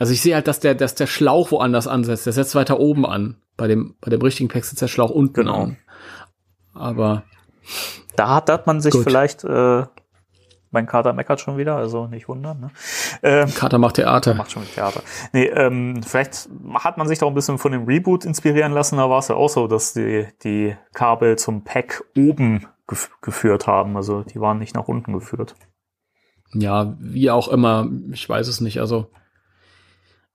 [0.00, 2.24] Also ich sehe halt, dass der, dass der Schlauch woanders ansetzt.
[2.24, 3.36] Der setzt weiter oben an.
[3.58, 5.62] Bei dem, bei dem richtigen Pack sitzt der Schlauch unten genau.
[5.62, 5.76] an.
[6.72, 7.24] Aber
[8.16, 9.04] da hat, da hat man sich gut.
[9.04, 9.84] vielleicht äh,
[10.70, 12.60] mein Kater meckert schon wieder, also nicht wundern.
[12.60, 12.70] Ne?
[13.22, 14.32] Ähm, Kater macht Theater.
[14.32, 15.02] Macht schon Theater.
[15.34, 18.96] Nee, ähm, vielleicht hat man sich da ein bisschen von dem Reboot inspirieren lassen.
[18.96, 23.66] Da war es ja auch so, dass die, die Kabel zum Pack oben gef geführt
[23.66, 23.98] haben.
[23.98, 25.56] Also die waren nicht nach unten geführt.
[26.54, 28.80] Ja, wie auch immer, ich weiß es nicht.
[28.80, 29.10] Also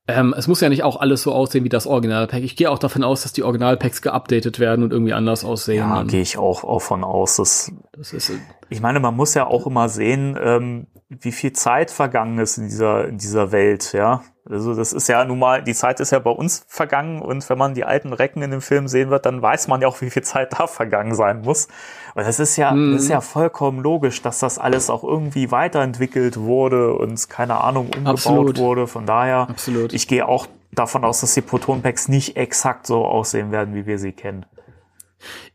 [0.07, 2.44] ähm, es muss ja nicht auch alles so aussehen wie das Originalpack.
[2.44, 5.77] Ich gehe auch davon aus, dass die Originalpacks geupdatet werden und irgendwie anders aussehen.
[5.77, 7.38] Ja, gehe ich auch, auch von aus.
[7.38, 8.32] Dass, das ist,
[8.69, 12.65] ich meine, man muss ja auch immer sehen, ähm, wie viel Zeit vergangen ist in
[12.65, 14.22] dieser, in dieser Welt, ja.
[14.48, 17.57] Also das ist ja nun mal, die Zeit ist ja bei uns vergangen und wenn
[17.57, 20.11] man die alten Recken in dem Film sehen wird, dann weiß man ja auch, wie
[20.11, 21.68] viel Zeit da vergangen sein muss.
[22.16, 22.94] Und das ist ja, mhm.
[22.94, 27.88] das ist ja vollkommen logisch, dass das alles auch irgendwie weiterentwickelt wurde und keine Ahnung
[27.88, 28.58] umgebaut Absolut.
[28.58, 28.88] wurde.
[28.88, 29.94] Von daher, Absolut.
[29.94, 34.00] ich gehe auch davon aus, dass die Proton-Packs nicht exakt so aussehen werden, wie wir
[34.00, 34.46] sie kennen.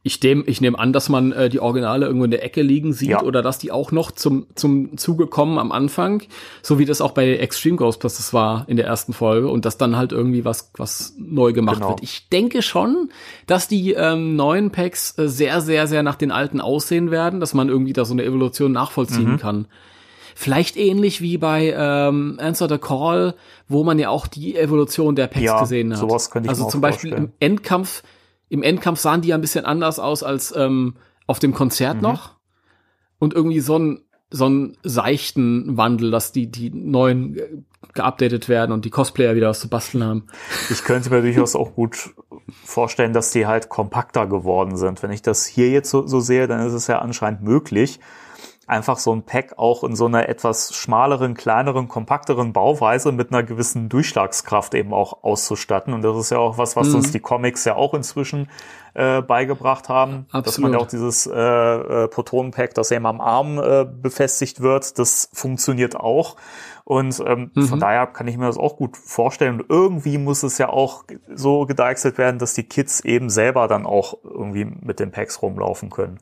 [0.02, 2.92] Ich, dem, ich nehme an, dass man äh, die Originale irgendwo in der Ecke liegen
[2.92, 3.22] sieht ja.
[3.22, 6.22] oder dass die auch noch zum, zum Zuge kommen am Anfang,
[6.62, 9.96] so wie das auch bei Extreme Ghostbusters war in der ersten Folge und dass dann
[9.96, 11.90] halt irgendwie was, was neu gemacht genau.
[11.90, 12.02] wird.
[12.02, 13.10] Ich denke schon,
[13.46, 17.54] dass die ähm, neuen Packs äh, sehr, sehr, sehr nach den alten aussehen werden, dass
[17.54, 19.38] man irgendwie da so eine Evolution nachvollziehen mhm.
[19.38, 19.66] kann.
[20.34, 23.34] Vielleicht ähnlich wie bei ähm, Answer the Call,
[23.68, 25.98] wo man ja auch die Evolution der Packs ja, gesehen hat.
[25.98, 27.32] Sowas könnte ich also zum Beispiel vorstellen.
[27.38, 28.02] im Endkampf
[28.50, 30.96] im Endkampf sahen die ja ein bisschen anders aus als ähm,
[31.26, 32.02] auf dem Konzert mhm.
[32.02, 32.36] noch.
[33.18, 34.02] Und irgendwie so ein
[34.32, 39.58] so einen seichten Wandel, dass die, die neuen geupdatet werden und die Cosplayer wieder was
[39.58, 40.26] zu basteln haben.
[40.70, 42.14] Ich könnte mir durchaus auch gut
[42.64, 45.02] vorstellen, dass die halt kompakter geworden sind.
[45.02, 47.98] Wenn ich das hier jetzt so, so sehe, dann ist es ja anscheinend möglich,
[48.70, 53.42] einfach so ein Pack auch in so einer etwas schmaleren, kleineren, kompakteren Bauweise mit einer
[53.42, 55.92] gewissen Durchschlagskraft eben auch auszustatten.
[55.92, 56.96] Und das ist ja auch was, was mhm.
[56.96, 58.48] uns die Comics ja auch inzwischen
[58.94, 60.46] äh, beigebracht haben, Absolut.
[60.46, 64.98] dass man ja auch dieses äh, äh, Protonenpack, das eben am Arm äh, befestigt wird,
[64.98, 66.36] das funktioniert auch.
[66.84, 67.62] Und ähm, mhm.
[67.62, 69.60] von daher kann ich mir das auch gut vorstellen.
[69.60, 73.86] Und irgendwie muss es ja auch so gedeichselt werden, dass die Kids eben selber dann
[73.86, 76.18] auch irgendwie mit den Packs rumlaufen können.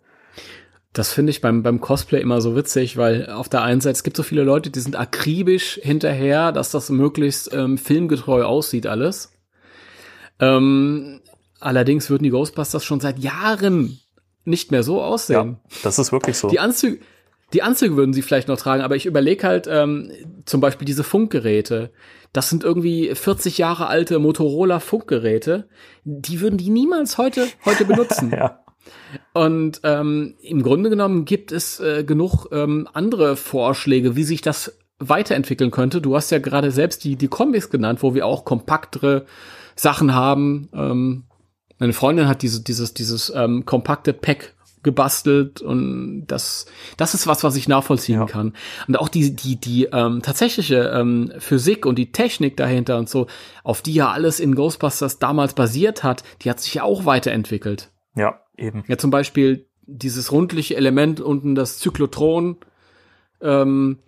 [0.92, 4.02] Das finde ich beim, beim Cosplay immer so witzig, weil auf der einen Seite, es
[4.02, 9.32] gibt so viele Leute, die sind akribisch hinterher, dass das möglichst ähm, filmgetreu aussieht alles.
[10.40, 11.20] Ähm,
[11.60, 14.00] allerdings würden die Ghostbusters schon seit Jahren
[14.44, 15.58] nicht mehr so aussehen.
[15.68, 16.48] Ja, das ist wirklich so.
[16.48, 17.00] Die Anzüge,
[17.52, 20.10] die Anzüge würden sie vielleicht noch tragen, aber ich überlege halt ähm,
[20.44, 21.90] zum Beispiel diese Funkgeräte.
[22.32, 25.68] Das sind irgendwie 40 Jahre alte Motorola Funkgeräte.
[26.04, 28.30] Die würden die niemals heute heute benutzen.
[28.30, 28.60] ja.
[29.32, 34.78] Und ähm, im Grunde genommen gibt es äh, genug ähm, andere Vorschläge, wie sich das
[34.98, 36.00] weiterentwickeln könnte.
[36.00, 39.26] Du hast ja gerade selbst die, die Comics genannt, wo wir auch kompaktere
[39.76, 40.68] Sachen haben.
[40.72, 41.24] Ähm,
[41.78, 46.66] meine Freundin hat diese, dieses, dieses ähm, kompakte Pack gebastelt und das,
[46.96, 48.26] das ist was, was ich nachvollziehen ja.
[48.26, 48.54] kann.
[48.86, 53.26] Und auch die, die, die ähm, tatsächliche ähm, Physik und die Technik dahinter und so,
[53.64, 57.90] auf die ja alles in Ghostbusters damals basiert hat, die hat sich ja auch weiterentwickelt.
[58.14, 58.84] Ja, Eben.
[58.88, 62.56] Ja, zum Beispiel dieses rundliche Element unten, das Zyklotron.
[63.40, 63.98] Ähm,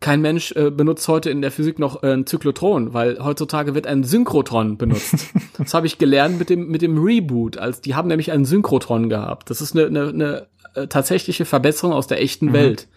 [0.00, 3.86] kein Mensch äh, benutzt heute in der Physik noch äh, ein Zyklotron, weil heutzutage wird
[3.86, 5.28] ein Synchrotron benutzt.
[5.58, 9.08] das habe ich gelernt mit dem mit dem Reboot, als die haben nämlich einen Synchrotron
[9.08, 9.48] gehabt.
[9.50, 12.52] Das ist eine, eine, eine äh, tatsächliche Verbesserung aus der echten mhm.
[12.54, 12.88] Welt.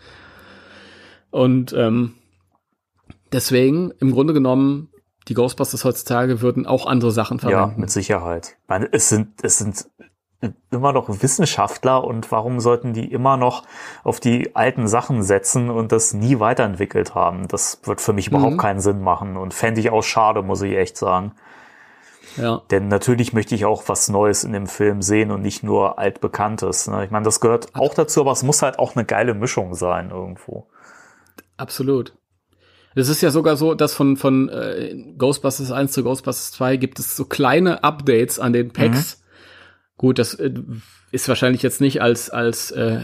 [1.29, 2.13] Und ähm,
[3.31, 4.89] deswegen im Grunde genommen
[5.27, 7.71] die Ghostbusters heutzutage würden auch andere Sachen verwenden.
[7.75, 8.57] Ja, mit Sicherheit.
[8.63, 9.87] Ich meine, es sind es sind
[10.71, 13.63] immer noch Wissenschaftler und warum sollten die immer noch
[14.03, 17.47] auf die alten Sachen setzen und das nie weiterentwickelt haben?
[17.47, 18.57] Das wird für mich überhaupt mhm.
[18.57, 21.33] keinen Sinn machen und fände ich auch schade, muss ich echt sagen.
[22.37, 22.63] Ja.
[22.71, 26.87] Denn natürlich möchte ich auch was Neues in dem Film sehen und nicht nur altbekanntes.
[26.87, 27.05] Ne?
[27.05, 30.09] Ich meine, das gehört auch dazu, aber es muss halt auch eine geile Mischung sein
[30.09, 30.67] irgendwo.
[31.57, 32.13] Absolut.
[32.95, 36.99] Es ist ja sogar so, dass von, von äh, Ghostbusters 1 zu Ghostbusters 2 gibt
[36.99, 39.22] es so kleine Updates an den Packs, mhm
[39.97, 40.51] Gut, das äh,
[41.11, 43.01] ist wahrscheinlich jetzt nicht als, als äh,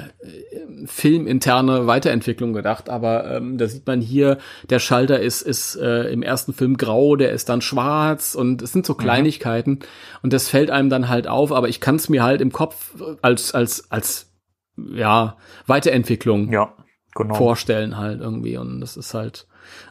[0.86, 4.40] filminterne Weiterentwicklung gedacht, aber ähm, da sieht man hier,
[4.70, 8.72] der Schalter ist, ist äh, im ersten Film grau, der ist dann schwarz und es
[8.72, 8.98] sind so mhm.
[8.98, 9.80] Kleinigkeiten mhm.
[10.24, 12.95] und das fällt einem dann halt auf, aber ich kann es mir halt im Kopf
[13.22, 14.32] als, als, als
[14.76, 15.38] ja,
[15.68, 16.74] Weiterentwicklung ja
[17.16, 17.34] Genau.
[17.34, 18.57] vorstellen halt irgendwie.
[18.57, 19.48] Und das ist halt,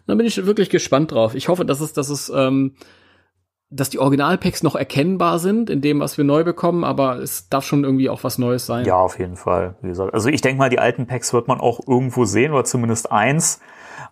[0.07, 1.35] da bin ich wirklich gespannt drauf.
[1.35, 2.77] Ich hoffe, dass es, dass es, ähm,
[3.71, 7.65] dass die Originalpacks noch erkennbar sind in dem, was wir neu bekommen, aber es darf
[7.65, 8.87] schon irgendwie auch was Neues sein.
[8.87, 9.77] Ja, auf jeden Fall.
[9.83, 12.65] Wie gesagt, also ich denke mal, die alten Packs wird man auch irgendwo sehen, oder
[12.65, 13.61] zumindest eins.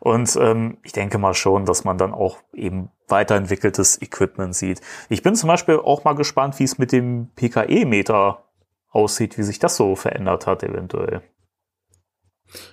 [0.00, 4.82] Und ähm, ich denke mal schon, dass man dann auch eben weiterentwickeltes Equipment sieht.
[5.08, 8.44] Ich bin zum Beispiel auch mal gespannt, wie es mit dem PKE-Meter
[8.90, 11.22] aussieht, wie sich das so verändert hat eventuell.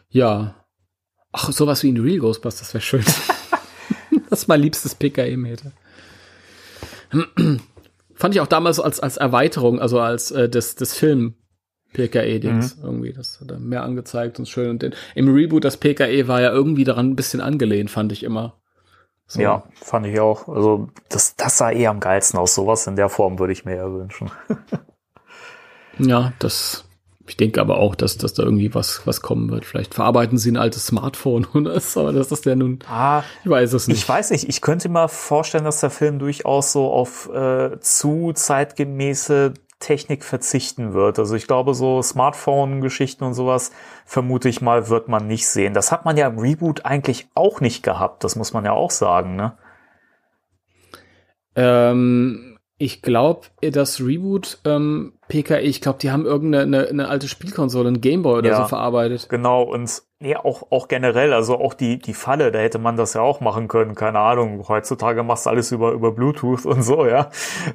[0.09, 0.55] Ja.
[1.31, 3.05] Ach, sowas wie in Real Ghostbusters wäre schön.
[4.29, 5.71] das ist mein liebstes PKE-Meter.
[8.15, 11.35] Fand ich auch damals als, als Erweiterung, also als äh, das, das Film
[11.93, 12.83] PKE-Dings Mhm.
[12.83, 13.13] irgendwie.
[13.13, 14.69] Das hat er mehr angezeigt und schön.
[14.71, 18.23] Und den, im Reboot, das PKE war ja irgendwie daran ein bisschen angelehnt, fand ich
[18.23, 18.59] immer.
[19.27, 19.41] So.
[19.41, 20.47] Ja, fand ich auch.
[20.47, 22.55] Also das, das sah eh am geilsten aus.
[22.55, 24.31] Sowas in der Form würde ich mir ja wünschen.
[25.99, 26.85] Ja, das.
[27.25, 29.63] Ich denke aber auch, dass, dass da irgendwie was, was kommen wird.
[29.63, 33.49] Vielleicht verarbeiten sie ein altes Smartphone oder so, aber das ist ja nun, Ah, ich
[33.49, 33.97] weiß es nicht.
[33.97, 38.33] Ich weiß nicht, ich könnte mir vorstellen, dass der Film durchaus so auf äh, zu
[38.33, 41.19] zeitgemäße Technik verzichten wird.
[41.19, 43.71] Also ich glaube, so Smartphone-Geschichten und sowas,
[44.05, 45.73] vermute ich mal, wird man nicht sehen.
[45.73, 48.91] Das hat man ja im Reboot eigentlich auch nicht gehabt, das muss man ja auch
[48.91, 49.57] sagen, ne?
[51.55, 52.52] Ähm,
[52.83, 57.87] ich glaube, das Reboot ähm, PKE, ich glaube, die haben irgendeine eine, eine alte Spielkonsole,
[57.89, 58.57] ein Gameboy oder Ja.
[58.57, 59.29] so verarbeitet.
[59.29, 63.13] Genau, und nee, auch, auch generell, also auch die, die Falle, da hätte man das
[63.13, 64.67] ja auch machen können, keine Ahnung.
[64.67, 67.29] Heutzutage machst du alles über, über Bluetooth und so, ja.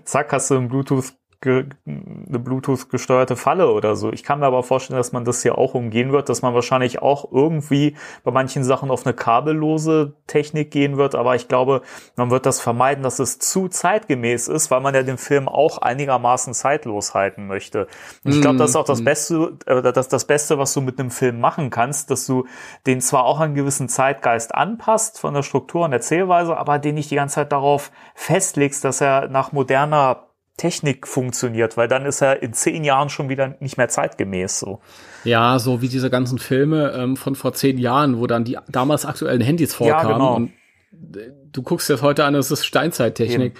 [0.04, 4.12] Zack, hast du ein Bluetooth ge, eine Bluetooth gesteuerte Falle oder so.
[4.12, 7.00] Ich kann mir aber vorstellen, dass man das hier auch umgehen wird, dass man wahrscheinlich
[7.00, 11.82] auch irgendwie bei manchen Sachen auf eine kabellose Technik gehen wird, aber ich glaube,
[12.16, 15.78] man wird das vermeiden, dass es zu zeitgemäß ist, weil man ja den Film auch
[15.78, 17.86] einigermaßen zeitlos halten möchte.
[18.24, 19.04] Und ich glaube, das ist auch das Mhm.
[19.04, 22.46] Beste, äh, das, das Beste, was du mit einem Film machen kannst, dass du
[22.86, 26.96] den zwar auch an einen gewissen Zeitgeist anpasst von der Struktur und Erzählweise, aber den
[26.96, 30.27] nicht die ganze Zeit darauf festlegst, dass er nach moderner
[30.58, 34.80] Technik funktioniert, weil dann ist er in zehn Jahren schon wieder nicht mehr zeitgemäß so.
[35.24, 39.06] Ja, so wie diese ganzen Filme ähm, von vor zehn Jahren, wo dann die damals
[39.06, 40.12] aktuellen Handys vorkamen.
[40.12, 40.34] genau.
[40.34, 43.54] Und äh, du guckst das heute an, es ist Steinzeittechnik.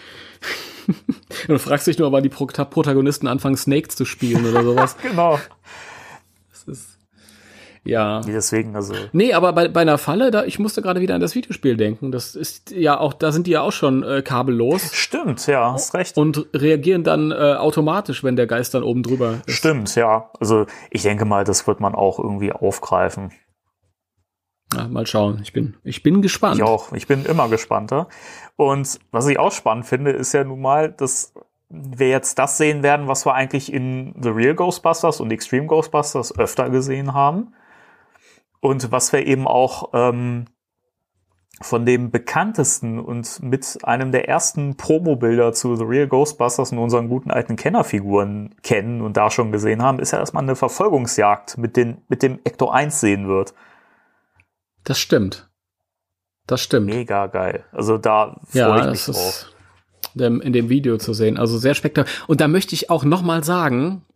[0.87, 4.97] und du fragst dich nur, wann die Pro Protagonisten anfangen, Snakes zu spielen oder sowas.
[5.03, 5.39] Genau.
[7.89, 8.21] Ja.
[8.21, 8.93] Deswegen, also.
[9.13, 12.13] Nee, aber bei, bei einer Falle, da, ich musste gerade wieder an das Videospiel denken.
[12.13, 15.95] Das ist ja auch, da sind die ja auch schon äh, kabellos Stimmt, ja, hast
[15.95, 16.19] recht.
[16.19, 19.57] und reagieren dann äh, automatisch, wenn der Geist dann oben drüber ist.
[19.57, 20.31] Stimmt, ja.
[20.39, 23.33] Also ich denke mal, das wird man auch irgendwie aufgreifen.
[24.75, 25.41] Ja, mal schauen.
[25.43, 26.57] Ich bin, ich bin gespannt.
[26.57, 26.93] Ich auch.
[26.93, 28.09] Ich bin immer gespannter.
[28.57, 31.33] Und was ich auch spannend finde, ist ja nun mal, dass
[31.71, 36.39] wir jetzt das sehen werden, was wir eigentlich in The Real Ghostbusters und Extreme Ghostbusters
[36.39, 37.55] öfter gesehen haben.
[38.61, 40.47] Und was wir eben auch ähm,
[41.61, 47.09] von dem bekanntesten und mit einem der ersten Promo-Bilder zu The Real Ghostbusters und unseren
[47.09, 51.59] guten alten Kennerfiguren kennen und da schon gesehen haben, ist ja, dass man eine Verfolgungsjagd
[51.59, 53.55] mit, den, mit dem Ecto 1 sehen wird.
[54.85, 55.51] Das stimmt.
[56.47, 56.87] Das stimmt.
[56.87, 57.65] Mega geil.
[57.73, 59.47] Also da freue ja, ich mich drauf.
[60.15, 61.37] dem, in dem Video zu sehen.
[61.37, 62.15] Also sehr spektakulär.
[62.29, 64.07] Und da möchte ich auch noch mal sagen,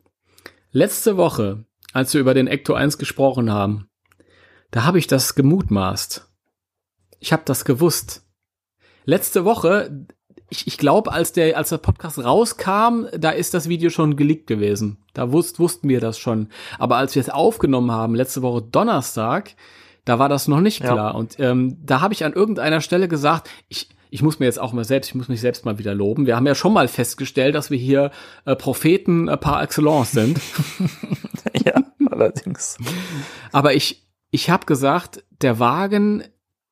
[0.71, 3.89] letzte Woche, als wir über den Ecto 1 gesprochen haben,
[4.73, 6.29] da habe ich das gemutmaßt.
[7.21, 8.23] Ich habe das gewusst.
[9.05, 10.07] Letzte Woche,
[10.51, 14.47] ich, ich glaube, als der, als der Podcast rauskam, da ist das Video schon geleakt
[14.49, 14.99] gewesen.
[15.15, 16.49] Da wusst, wussten wir das schon.
[16.79, 19.55] Aber als wir es aufgenommen haben, letzte Woche Donnerstag,
[20.05, 20.93] da war das noch nicht Ja.
[20.93, 21.15] klar.
[21.15, 24.73] Und ähm, da habe ich an irgendeiner Stelle gesagt, ich, ich muss mir jetzt auch
[24.73, 26.27] mal selbst, ich muss mich selbst mal wieder loben.
[26.27, 28.11] Wir haben ja schon mal festgestellt, dass wir hier
[28.47, 30.41] äh, Propheten äh, par excellence sind.
[31.65, 32.79] ja, allerdings.
[33.53, 34.03] Aber ich,
[34.33, 36.25] ich habe gesagt, der Wagen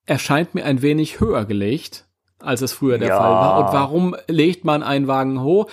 [0.07, 2.09] erscheint mir ein wenig höher gelegt,
[2.41, 3.19] als es früher der Ja.
[3.19, 3.59] Fall war.
[3.67, 5.71] Und warum legt man einen Wagen hoch?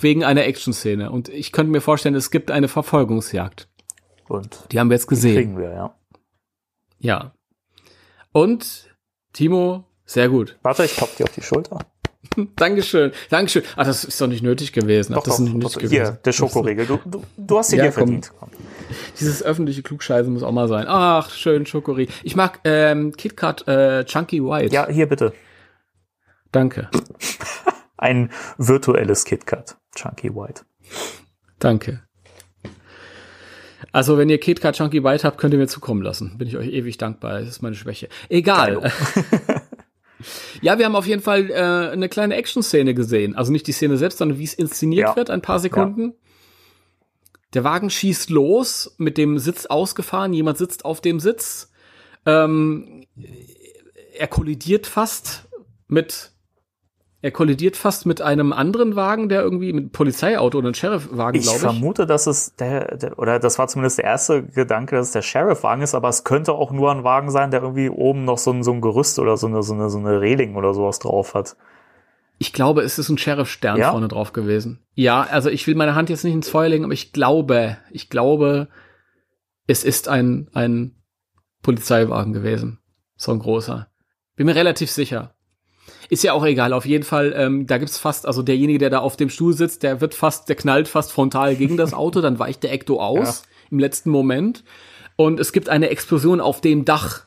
[0.00, 1.10] Wegen einer Action-Szene.
[1.10, 3.68] Und ich könnte mir vorstellen, es gibt eine Verfolgungsjagd.
[4.28, 5.34] Und Die haben wir jetzt gesehen.
[5.34, 5.94] kriegen wir, ja.
[6.98, 7.32] Ja.
[8.32, 8.94] Und
[9.32, 10.56] Timo, sehr gut.
[10.62, 11.78] Warte, ich klopf dir auf die Schulter.
[12.56, 13.12] Dankeschön.
[13.30, 13.62] Dankeschön.
[13.76, 15.12] Ach, das ist doch nicht nötig gewesen.
[15.14, 16.18] Ach, Doch, das doch, ist nicht doch, nötig hier, gewesen.
[16.24, 16.86] der Schokoriegel.
[16.86, 17.96] Du, du, du hast ihn Ja, dir komm.
[17.98, 18.32] verdient.
[18.38, 18.50] Komm.
[19.20, 20.86] Dieses öffentliche Klugscheiße muss auch mal sein.
[20.88, 22.08] Ach, schön, Schokori.
[22.22, 24.74] Ich mag ähm, KitKat äh, Chunky White.
[24.74, 25.32] Ja, hier bitte.
[26.52, 26.88] Danke.
[27.96, 29.76] Ein virtuelles KitKat.
[29.94, 30.62] Chunky White.
[31.58, 32.02] Danke.
[33.92, 36.36] Also, wenn ihr KitKat Chunky White habt, könnt ihr mir zukommen lassen.
[36.38, 37.40] Bin ich euch ewig dankbar.
[37.40, 38.08] Das ist meine Schwäche.
[38.28, 38.92] Egal.
[40.62, 43.34] ja, wir haben auf jeden Fall äh, eine kleine Action-Szene gesehen.
[43.34, 45.16] Also nicht die Szene selbst, sondern wie es inszeniert Ja.
[45.16, 46.14] wird, ein paar Sekunden.
[47.54, 50.32] Der Wagen schießt los, mit dem Sitz ausgefahren.
[50.32, 51.70] Jemand sitzt auf dem Sitz.
[52.26, 53.06] Ähm,
[54.16, 55.48] er kollidiert fast
[55.86, 56.32] mit
[57.20, 61.40] er kollidiert fast mit einem anderen Wagen, der irgendwie mit einem Polizeiauto oder einem Sheriffwagen,
[61.40, 61.64] glaube ich.
[61.64, 65.12] Ich vermute, dass es der, der, oder das war zumindest der erste Gedanke, dass es
[65.14, 68.38] der Sheriffwagen ist, aber es könnte auch nur ein Wagen sein, der irgendwie oben noch
[68.38, 71.00] so ein, so ein Gerüst oder so eine, so eine, so eine Reling oder sowas
[71.00, 71.56] drauf hat.
[72.38, 73.90] Ich glaube, es ist ein Sheriff-Stern Ja?
[73.90, 74.80] vorne drauf gewesen.
[74.94, 78.08] Ja, also ich will meine Hand jetzt nicht ins Feuer legen, aber ich glaube, ich
[78.10, 78.68] glaube,
[79.66, 80.94] es ist ein, ein
[81.62, 82.78] Polizeiwagen gewesen.
[83.16, 83.88] So ein großer.
[84.36, 85.34] Bin mir relativ sicher.
[86.08, 89.00] Ist ja auch egal, auf jeden Fall, ähm, da gibt's fast, also derjenige, der da
[89.00, 92.38] auf dem Stuhl sitzt, der wird fast, der knallt fast frontal gegen das Auto, dann
[92.38, 94.64] weicht der Ecto aus im letzten Moment.
[95.16, 97.24] Und es gibt eine Explosion auf dem Dach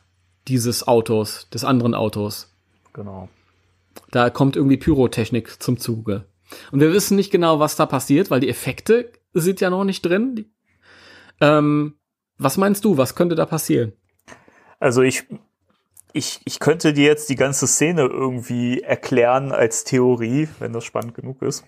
[0.48, 2.52] dieses Autos, des anderen Autos.
[2.92, 3.28] Genau.
[4.12, 6.26] Da kommt irgendwie Pyrotechnik zum Zuge.
[6.70, 10.02] Und wir wissen nicht genau, was da passiert, weil die Effekte sind ja noch nicht
[10.02, 10.52] drin.
[11.40, 11.94] Ähm,
[12.38, 13.94] was meinst du, was könnte da passieren?
[14.78, 15.24] Also ich,
[16.12, 21.14] ich, ich könnte dir jetzt die ganze Szene irgendwie erklären als Theorie, wenn das spannend
[21.14, 21.64] genug ist.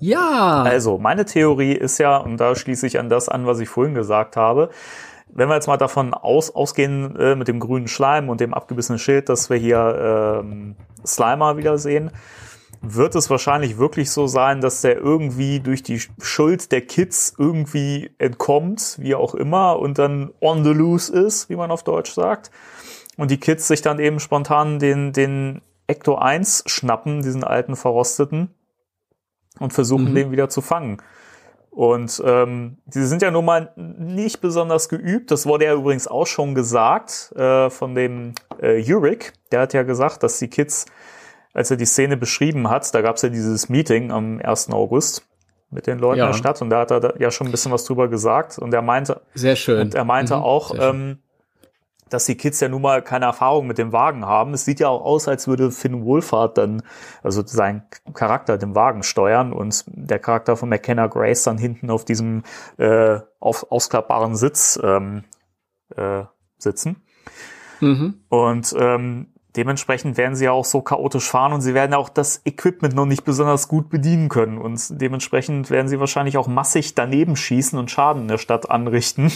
[0.00, 3.68] Ja, Also, meine Theorie ist ja, und da schließe ich an das an, was ich
[3.68, 4.70] vorhin gesagt habe,
[5.34, 8.98] wenn wir jetzt mal davon aus, ausgehen äh, mit dem grünen Schleim und dem abgebissenen
[8.98, 12.10] Schild, dass wir hier ähm, Slimer wiedersehen,
[12.80, 18.10] wird es wahrscheinlich wirklich so sein, dass der irgendwie durch die Schuld der Kids irgendwie
[18.18, 22.50] entkommt, wie auch immer, und dann on the loose ist, wie man auf Deutsch sagt.
[23.16, 28.54] Und die Kids sich dann eben spontan den, den Ecto 1 schnappen, diesen alten verrosteten,
[29.58, 30.14] und versuchen, Mhm.
[30.14, 30.98] den wieder zu fangen.
[31.74, 35.32] Und ähm, die sind ja nun mal nicht besonders geübt.
[35.32, 39.32] Das wurde ja übrigens auch schon gesagt äh, von dem äh, Yurik.
[39.50, 40.86] Der hat ja gesagt, dass die Kids,
[41.52, 44.70] als er die Szene beschrieben hat, da gab es ja dieses Meeting am 1.
[44.70, 45.26] August
[45.70, 46.26] mit den Leuten Ja.
[46.28, 48.56] der Stadt und da hat er ja schon ein bisschen was drüber gesagt.
[48.58, 49.80] Und er meinte, sehr schön.
[49.80, 51.18] und er meinte Mhm, auch, ähm,
[52.08, 54.54] dass die Kids ja nun mal keine Erfahrung mit dem Wagen haben.
[54.54, 56.82] Es sieht ja auch aus, als würde Finn Wohlfahrt dann,
[57.22, 57.82] also sein
[58.12, 62.42] Charakter, den Wagen steuern und der Charakter von McKenna Grace dann hinten auf diesem
[62.76, 65.24] äh, auf, ausklappbaren Sitz ähm,
[65.96, 66.24] äh,
[66.58, 67.02] sitzen.
[67.80, 68.20] Mhm.
[68.28, 72.42] Und ähm, dementsprechend werden sie ja auch so chaotisch fahren und sie werden auch das
[72.44, 74.58] Equipment noch nicht besonders gut bedienen können.
[74.58, 79.30] Und dementsprechend werden sie wahrscheinlich auch massig daneben schießen und Schaden in der Stadt anrichten.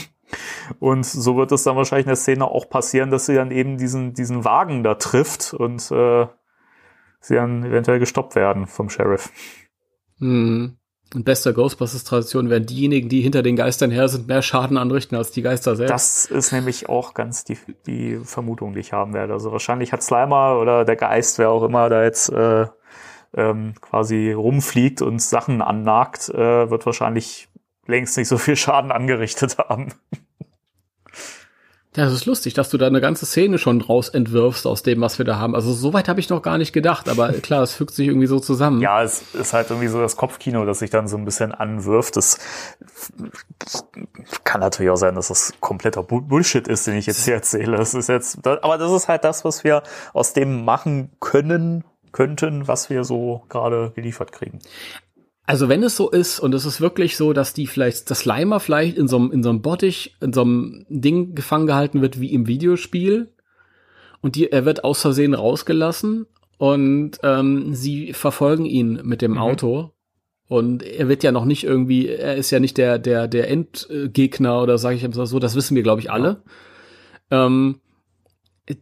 [0.78, 3.78] Und so wird es dann wahrscheinlich in der Szene auch passieren, dass sie dann eben
[3.78, 6.26] diesen, diesen Wagen da trifft und äh,
[7.20, 9.30] sie dann eventuell gestoppt werden vom Sheriff.
[10.18, 10.76] Mhm.
[11.14, 15.30] In bester Ghostbusters-Tradition werden diejenigen, die hinter den Geistern her sind, mehr Schaden anrichten als
[15.30, 15.92] die Geister selbst.
[15.92, 17.56] Das ist nämlich auch ganz die,
[17.86, 19.32] die Vermutung, die ich haben werde.
[19.32, 22.66] Also wahrscheinlich hat Slimer oder der Geist, wer auch immer da jetzt äh,
[23.34, 27.48] ähm, quasi rumfliegt und Sachen annagt, äh, wird wahrscheinlich
[27.88, 29.92] längst nicht so viel Schaden angerichtet haben.
[31.96, 35.00] Ja, das ist lustig, dass du da eine ganze Szene schon draus entwirfst aus dem,
[35.00, 35.56] was wir da haben.
[35.56, 38.28] Also so weit habe ich noch gar nicht gedacht, aber klar, es fügt sich irgendwie
[38.28, 38.80] so zusammen.
[38.82, 42.14] Ja, es ist halt irgendwie so das Kopfkino, das sich dann so ein bisschen anwirft.
[42.16, 42.38] Das
[44.44, 47.76] kann natürlich auch sein, dass das kompletter Bu- Bullshit ist, den ich jetzt hier erzähle.
[47.78, 49.82] Das ist jetzt, aber das ist halt das, was wir
[50.12, 51.82] aus dem machen können,
[52.12, 54.60] könnten, was wir so gerade geliefert kriegen.
[55.48, 58.60] Also wenn es so ist und es ist wirklich so, dass die vielleicht, das Slimer
[58.60, 62.20] vielleicht in so einem, in so einem Bottich, in so einem Ding gefangen gehalten wird
[62.20, 63.32] wie im Videospiel
[64.20, 66.26] und die, er wird aus Versehen rausgelassen
[66.58, 69.38] und ähm, sie verfolgen ihn mit dem Mhm.
[69.38, 69.92] Auto
[70.48, 74.62] und er wird ja noch nicht irgendwie, er ist ja nicht der, der, der Endgegner
[74.62, 76.42] oder sage ich jetzt mal so, das wissen wir glaube ich alle.
[77.30, 77.80] Ähm,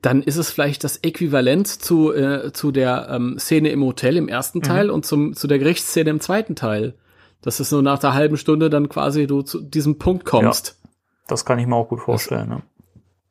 [0.03, 4.29] dann ist es vielleicht das Äquivalent zu, äh, zu der ähm, Szene im Hotel im
[4.29, 6.95] ersten Teil und zum, zu der Gerichtsszene im zweiten Teil.
[7.43, 10.81] Dass es so nach der halben Stunde dann quasi du zu diesem Punkt kommst.
[11.29, 12.49] Das kann ich mir auch gut vorstellen.
[12.49, 12.63] Ne?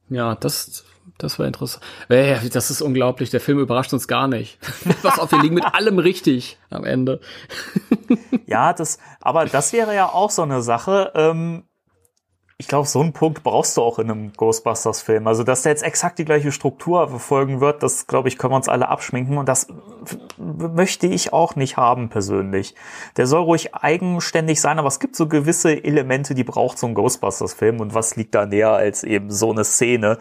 [0.09, 0.85] Ja, das,
[1.17, 1.83] das war interessant.
[2.07, 3.29] Äh, das ist unglaublich.
[3.29, 4.59] Der Film überrascht uns gar nicht.
[5.03, 7.19] Pass auf, wir liegen mit allem richtig am Ende.
[8.47, 11.11] Ja, das, aber das wäre ja auch so eine Sache.
[11.15, 11.63] Ähm,
[12.57, 15.27] ich glaube, so einen Punkt brauchst du auch in einem Ghostbusters-Film.
[15.27, 18.57] Also, dass der jetzt exakt die gleiche Struktur verfolgen wird, das glaube ich, können wir
[18.57, 19.37] uns alle abschminken.
[19.37, 19.67] Und das
[20.37, 22.73] möchte ich auch nicht haben persönlich.
[23.17, 26.93] Der soll ruhig eigenständig sein, aber es gibt so gewisse Elemente, die braucht so ein
[26.93, 27.81] Ghostbusters-Film.
[27.81, 30.17] Und was liegt da näher als eben so eine Szene,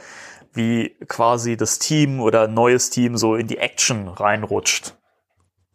[0.52, 4.96] wie quasi das Team oder ein neues Team so in die Action reinrutscht.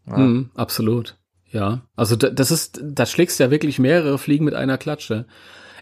[0.08, 0.18] Ja.
[0.18, 1.18] Mhm, absolut.
[1.52, 1.82] Ja.
[1.96, 5.26] Also da- das ist, da schlägst du ja wirklich mehrere Fliegen mit einer Klatsche.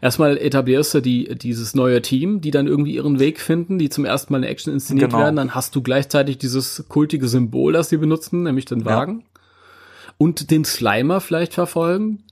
[0.02, 4.06] Erstmal etablierst du die, dieses neue Team, die dann irgendwie ihren Weg finden, die zum
[4.06, 5.24] ersten Mal in Action inszeniert Genau.
[5.24, 5.36] werden.
[5.36, 8.86] Dann hast du gleichzeitig dieses kultige Symbol, das sie benutzen, nämlich den Ja.
[8.86, 9.24] Wagen.
[10.18, 12.24] Und den Slimer vielleicht verfolgen.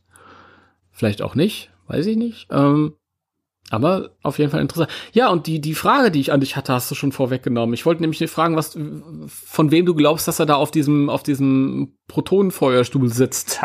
[0.92, 2.48] Vielleicht auch nicht, weiß ich nicht.
[2.52, 2.94] Ähm,
[3.72, 4.92] Aber auf jeden Fall interessant.
[5.12, 7.74] Ja, und die, die Frage, die ich an dich hatte, hast du schon vorweggenommen.
[7.74, 8.78] Ich wollte nämlich fragen, was,
[9.28, 13.60] von wem du glaubst, dass er da auf diesem, auf diesem Protonenfeuerstuhl sitzt.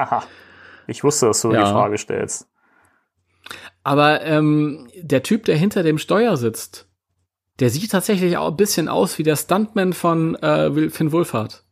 [0.86, 1.64] Ich wusste, dass du Ja.
[1.64, 2.48] die Frage stellst.
[3.90, 6.86] Aber ähm, der Typ, der hinter dem Steuer sitzt,
[7.58, 11.64] der sieht tatsächlich auch ein bisschen aus wie der Stuntman von äh, Finn Wolfhard.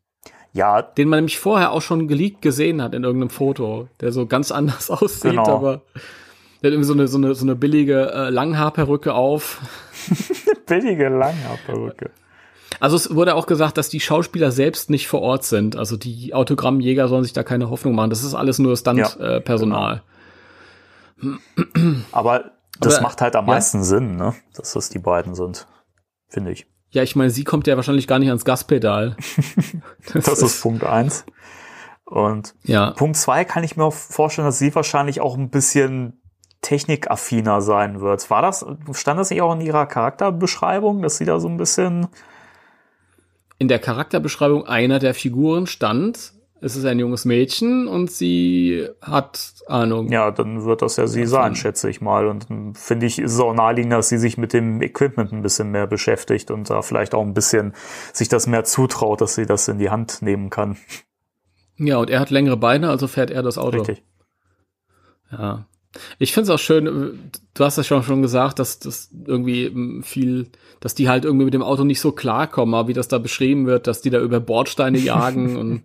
[0.53, 4.27] Ja, Den man nämlich vorher auch schon geleakt gesehen hat in irgendeinem Foto, der so
[4.27, 5.47] ganz anders aussieht, Genau.
[5.49, 5.83] aber
[6.61, 9.61] der hat irgendwie so eine, so eine, so eine billige äh, Langhaarperücke auf.
[10.67, 12.11] billige Langhaarperücke.
[12.81, 15.77] Also es wurde auch gesagt, dass die Schauspieler selbst nicht vor Ort sind.
[15.77, 18.11] Also die Autogrammjäger sollen sich da keine Hoffnung machen.
[18.11, 19.97] Das ist alles nur Ja, Stunt-Personal.
[19.99, 20.01] Äh.
[22.13, 23.55] Aber das Aber, macht halt am ja.
[23.55, 24.35] meisten Sinn, ne?
[24.55, 25.67] Dass das die beiden sind.
[26.29, 26.67] Finde ich.
[26.91, 29.17] ja, ich meine, sie kommt ja wahrscheinlich gar nicht ans Gaspedal.
[30.13, 31.25] Das ist Punkt eins.
[32.05, 32.93] Und ja.
[32.93, 36.21] Punkt zwei kann ich mir auch vorstellen, dass sie wahrscheinlich auch ein bisschen
[36.63, 38.29] technikaffiner sein wird.
[38.31, 42.09] War das, stand das nicht auch in ihrer Charakterbeschreibung, dass sie da so ein bisschen,
[43.59, 49.55] in der Charakterbeschreibung einer der Figuren stand, es ist ein junges Mädchen und sie hat
[49.67, 50.11] Ahnung.
[50.11, 52.27] ja, dann wird das ja sie sein, schätze ich mal.
[52.27, 55.43] Und dann finde ich, ist es auch naheliegend, dass sie sich mit dem Equipment ein
[55.43, 57.75] bisschen mehr beschäftigt und da vielleicht auch ein bisschen
[58.13, 60.77] sich das mehr zutraut, dass sie das in die Hand nehmen kann.
[61.77, 63.79] Ja, und er hat längere Beine, also fährt er das Auto.
[63.79, 64.03] Richtig.
[65.31, 65.67] Ja.
[66.19, 70.03] Ich finde es auch schön, du hast ja schon, schon gesagt, dass das irgendwie ähm,
[70.03, 73.19] viel, dass die halt irgendwie mit dem Auto nicht so klarkommen, aber wie das da
[73.19, 75.83] beschrieben wird, dass die da über Bordsteine jagen und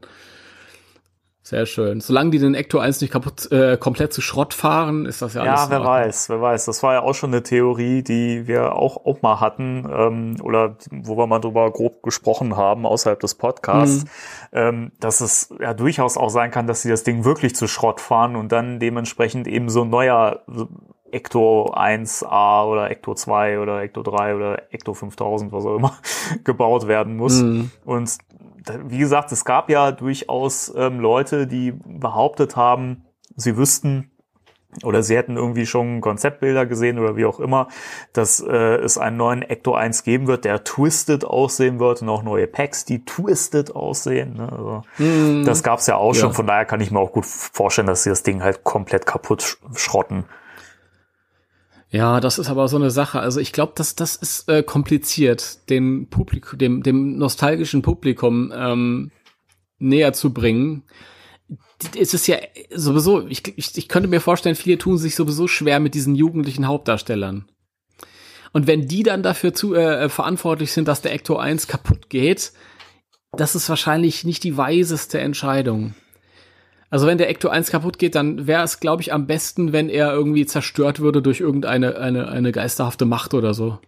[1.45, 1.99] sehr schön.
[1.99, 5.41] Solange die den Ecto 1 nicht kaputt, äh, komplett zu Schrott fahren, ist das ja
[5.41, 5.63] alles.
[5.63, 6.63] Ja, wer weiß, wer weiß.
[6.63, 10.77] Das war ja auch schon eine Theorie, die wir auch, auch mal hatten, ähm, oder
[10.89, 14.05] wo wir mal drüber grob gesprochen haben, außerhalb des Podcasts,
[14.53, 17.99] ähm, dass es ja durchaus auch sein kann, dass sie das Ding wirklich zu Schrott
[17.99, 20.43] fahren und dann dementsprechend eben so ein neuer
[21.11, 25.97] Ecto 1A oder Ecto 2 oder Ecto 3 oder Ecto 5000, was auch immer,
[26.45, 27.41] gebaut werden muss.
[27.41, 27.69] Mhm.
[27.83, 28.17] Und
[28.85, 34.09] wie gesagt, es gab ja durchaus ähm, Leute, die behauptet haben, sie wüssten
[34.83, 37.67] oder sie hätten irgendwie schon Konzeptbilder gesehen oder wie auch immer,
[38.11, 42.23] dass äh, es einen neuen Ecto 1 geben wird, der twisted aussehen wird und auch
[42.23, 44.35] neue Packs, die twisted aussehen.
[44.35, 44.51] Ne?
[44.51, 44.81] Also,
[45.45, 46.33] Das gab's ja auch schon, Ja.
[46.33, 49.43] von daher kann ich mir auch gut vorstellen, dass sie das Ding halt komplett kaputt
[49.43, 50.25] sch schrotten.
[51.93, 53.19] Ja, das ist aber so eine Sache.
[53.19, 59.11] Also ich glaube, dass das ist äh, kompliziert, dem Publikum, dem, dem nostalgischen Publikum ähm,
[59.77, 60.81] näher zu bringen.
[61.95, 62.37] Es ist ja
[62.73, 66.65] sowieso, ich, ich, ich könnte mir vorstellen, viele tun sich sowieso schwer mit diesen jugendlichen
[66.65, 67.45] Hauptdarstellern.
[68.53, 72.53] Und wenn die dann dafür zu, äh, verantwortlich sind, dass der Ecto 1 kaputt geht,
[73.33, 75.93] das ist wahrscheinlich nicht die weiseste Entscheidung.
[76.93, 79.89] Also wenn der Ecto 1 kaputt geht, dann wäre es, glaube ich, am besten, wenn
[79.89, 83.79] er irgendwie zerstört würde durch irgendeine eine, eine geisterhafte Macht oder so.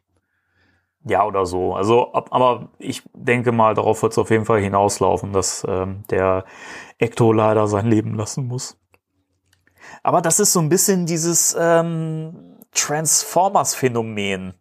[1.03, 1.75] Ja, oder so.
[1.75, 6.01] Also, ab- aber ich denke mal, darauf wird es auf jeden Fall hinauslaufen, dass ähm,
[6.09, 6.45] der
[6.97, 8.75] Ecto leider sein Leben lassen muss.
[10.01, 14.55] Aber das ist so ein bisschen dieses ähm, Transformers-Phänomen.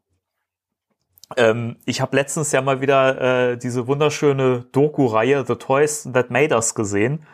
[1.38, 6.54] Ähm, ich habe letztens ja mal wieder äh, diese wunderschöne Doku-Reihe The Toys That Made
[6.54, 7.24] Us gesehen.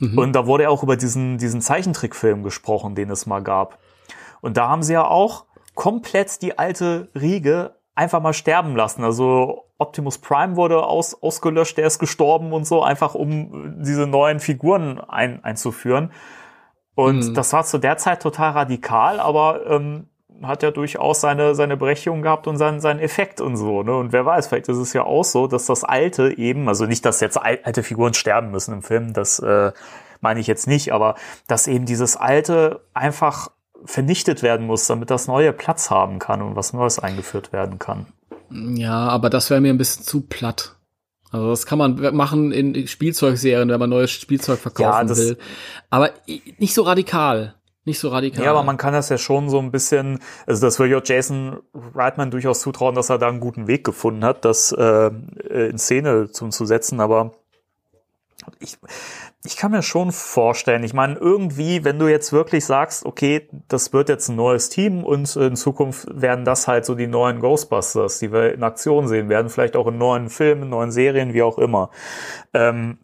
[0.00, 3.78] Und da wurde ja auch über diesen, diesen Zeichentrickfilm gesprochen, den es mal gab.
[4.40, 9.04] Und da haben sie ja auch komplett die alte Riege einfach mal sterben lassen.
[9.04, 14.40] Also Optimus Prime wurde aus, ausgelöscht, der ist gestorben und so, einfach um diese neuen
[14.40, 16.12] Figuren ein, einzuführen.
[16.94, 17.34] Und Mhm.
[17.34, 20.08] das war zu der Zeit total radikal, aber ähm,
[20.42, 23.82] hat ja durchaus seine, seine Berechtigung gehabt und seinen, seinen Effekt und so.
[23.82, 23.96] Ne?
[23.96, 27.04] Und wer weiß, vielleicht ist es ja auch so, dass das Alte eben, also nicht,
[27.04, 29.72] dass jetzt al- alte Figuren sterben müssen im Film, das äh,
[30.20, 31.14] meine ich jetzt nicht, aber
[31.46, 33.48] dass eben dieses Alte einfach
[33.84, 38.06] vernichtet werden muss, damit das Neue Platz haben kann und was Neues eingeführt werden kann.
[38.50, 40.76] Ja, aber das wäre mir ein bisschen zu platt.
[41.30, 45.38] Also das kann man machen in Spielzeugserien, wenn man neues Spielzeug verkaufen Ja, will.
[45.90, 46.10] Aber
[46.58, 47.54] nicht so radikal.
[47.86, 48.44] Nicht so radikal.
[48.44, 51.06] Ja, aber man kann das ja schon so ein bisschen, also das würde ich auch
[51.06, 51.60] Jason
[51.94, 55.10] Reitman durchaus zutrauen, dass er da einen guten Weg gefunden hat, das äh,
[55.48, 57.32] in Szene zu, zu setzen, aber
[58.58, 58.76] ich,
[59.44, 63.92] ich kann mir schon vorstellen, ich meine, irgendwie, wenn du jetzt wirklich sagst, okay, das
[63.92, 68.18] wird jetzt ein neues Team und in Zukunft werden das halt so die neuen Ghostbusters,
[68.18, 71.58] die wir in Aktion sehen werden, vielleicht auch in neuen Filmen, neuen Serien, wie auch
[71.58, 71.90] immer.
[72.52, 72.98] Ähm,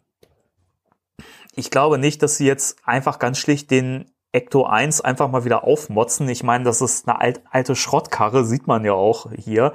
[1.55, 5.63] ich glaube nicht, dass sie jetzt einfach ganz schlicht den Ecto 1 einfach mal wieder
[5.63, 6.27] aufmotzen.
[6.27, 9.73] Ich meine, das ist eine alt, alte Schrottkarre, sieht man ja auch hier.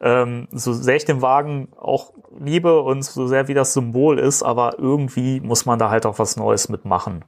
[0.00, 4.42] Ähm, so sehr ich den Wagen auch liebe und so sehr wie das Symbol ist,
[4.42, 7.24] aber irgendwie muss man da halt auch was Neues mitmachen.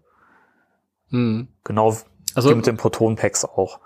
[1.10, 1.48] Hm.
[1.64, 1.96] Genau
[2.34, 3.80] Also- mit den Proton-Packs auch.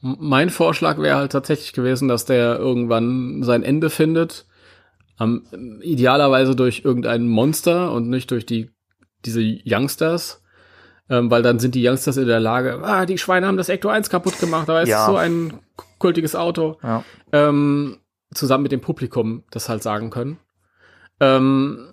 [0.00, 4.46] Mein Vorschlag wäre halt tatsächlich gewesen, dass der irgendwann sein Ende findet.
[5.20, 5.44] Ähm,
[5.82, 8.70] idealerweise durch irgendein Monster und nicht durch die,
[9.26, 10.39] diese Youngsters.
[11.10, 13.88] Ähm, weil dann sind die Youngsters in der Lage, ah, die Schweine haben das Ecto
[13.88, 15.00] 1 kaputt gemacht, aber es Ja.
[15.00, 15.54] ist so ein
[15.98, 16.78] kultiges Auto.
[16.82, 17.02] Ja.
[17.32, 17.98] Ähm,
[18.32, 20.38] zusammen mit dem Publikum das halt sagen können.
[21.18, 21.88] Ähm,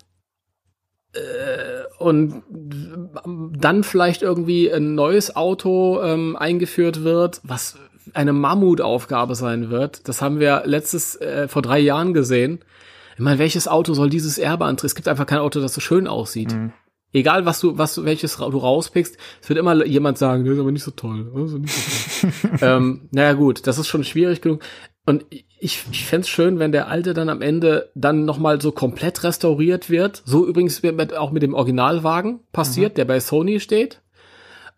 [1.12, 1.18] äh,
[1.98, 2.42] und
[3.58, 7.76] dann vielleicht irgendwie ein neues Auto ähm, eingeführt wird, was
[8.14, 10.08] eine Mammutaufgabe sein wird.
[10.08, 12.60] Das haben wir letztes äh, vor drei Jahren gesehen.
[13.14, 14.86] Ich meine, welches Auto soll dieses Erbe antreten?
[14.86, 16.52] Es gibt einfach kein Auto, das so schön aussieht.
[16.52, 16.72] Mhm.
[17.12, 20.60] Egal, was du, was du, welches du rauspickst, es wird immer jemand sagen, das ist
[20.60, 21.32] aber nicht so toll.
[21.44, 22.58] Ist nicht so toll.
[22.60, 24.60] ähm, naja, gut, das ist schon schwierig genug.
[25.06, 28.72] Und ich, ich fände es schön, wenn der alte dann am Ende dann nochmal so
[28.72, 30.22] komplett restauriert wird.
[30.26, 34.02] So übrigens wird mit, auch mit dem Originalwagen passiert, der bei Sony steht.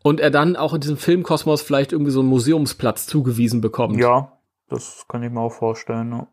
[0.02, 3.98] Und er dann auch in diesem Filmkosmos vielleicht irgendwie so einen Museumsplatz zugewiesen bekommt.
[3.98, 4.32] ja,
[4.68, 6.12] das kann ich mir auch vorstellen.
[6.12, 6.28] Ja.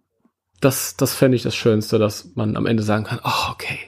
[0.61, 3.80] Das, das fände ich das Schönste, dass man am Ende sagen kann, oh, okay,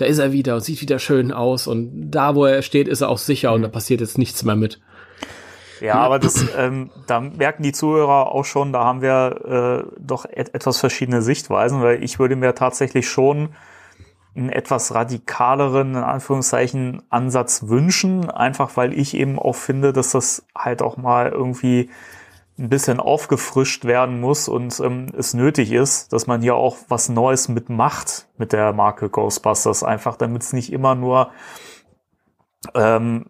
[0.00, 3.00] da ist er wieder und sieht wieder schön aus und da, wo er steht, ist
[3.02, 4.80] er auch sicher und da passiert jetzt nichts mehr mit.
[5.80, 10.26] Ja, aber das, ähm, da merken die Zuhörer auch schon, da haben wir äh, doch
[10.26, 13.50] et etwas verschiedene Sichtweisen, weil ich würde mir tatsächlich schon
[14.36, 20.46] einen etwas radikaleren, in Anführungszeichen, Ansatz wünschen, einfach weil ich eben auch finde, dass das
[20.56, 21.90] halt auch mal irgendwie
[22.60, 27.08] ein bisschen aufgefrischt werden muss und ähm, es nötig ist, dass man hier auch was
[27.08, 31.30] Neues mitmacht mit der Marke Ghostbusters, einfach damit es nicht immer nur
[32.74, 33.26] ähm,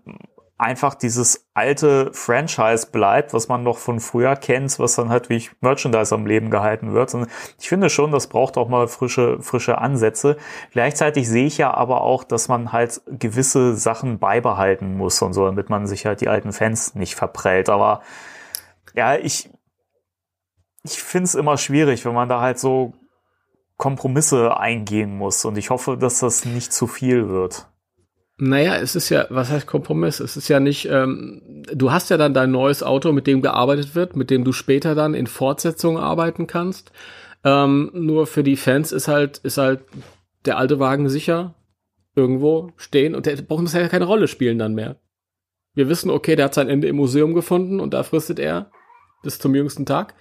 [0.61, 5.49] einfach dieses alte Franchise bleibt, was man noch von früher kennt, was dann halt wie
[5.61, 7.15] Merchandise am Leben gehalten wird.
[7.15, 7.29] Und
[7.59, 10.37] ich finde schon, das braucht auch mal frische, frische Ansätze.
[10.73, 15.47] Gleichzeitig sehe ich ja aber auch, dass man halt gewisse Sachen beibehalten muss und so,
[15.47, 17.71] damit man sich halt die alten Fans nicht verprellt.
[17.71, 18.03] Aber
[18.95, 19.51] ja, ich,
[20.83, 22.95] ich finde es immer schwierig, wenn man da halt so
[23.77, 25.45] Kompromisse eingehen muss.
[25.45, 27.67] Und ich hoffe, dass das nicht zu viel wird.
[28.37, 30.19] Naja, es ist ja, was heißt Kompromiss?
[30.19, 31.43] Es ist ja nicht, ähm,
[31.73, 34.95] du hast ja dann dein neues Auto, mit dem gearbeitet wird, mit dem du später
[34.95, 36.91] dann in Fortsetzungen arbeiten kannst.
[37.45, 39.83] Ähm, nur für die Fans ist halt, ist halt
[40.47, 41.55] der alte Wagen sicher
[42.17, 44.97] irgendwo stehen und der braucht muss ja keine Rolle spielen dann mehr.
[45.75, 48.71] Wir wissen, okay, der hat sein Ende im Museum gefunden und da fristet er
[49.23, 50.15] bis zum jüngsten Tag.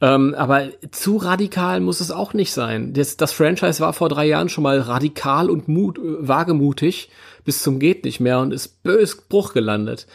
[0.00, 2.92] Ähm, aber zu radikal muss es auch nicht sein.
[2.92, 7.10] Das, das Franchise war vor drei Jahren schon mal radikal und mut, äh, wagemutig
[7.44, 10.06] bis zum geht nicht mehr und ist bös Bruch gelandet.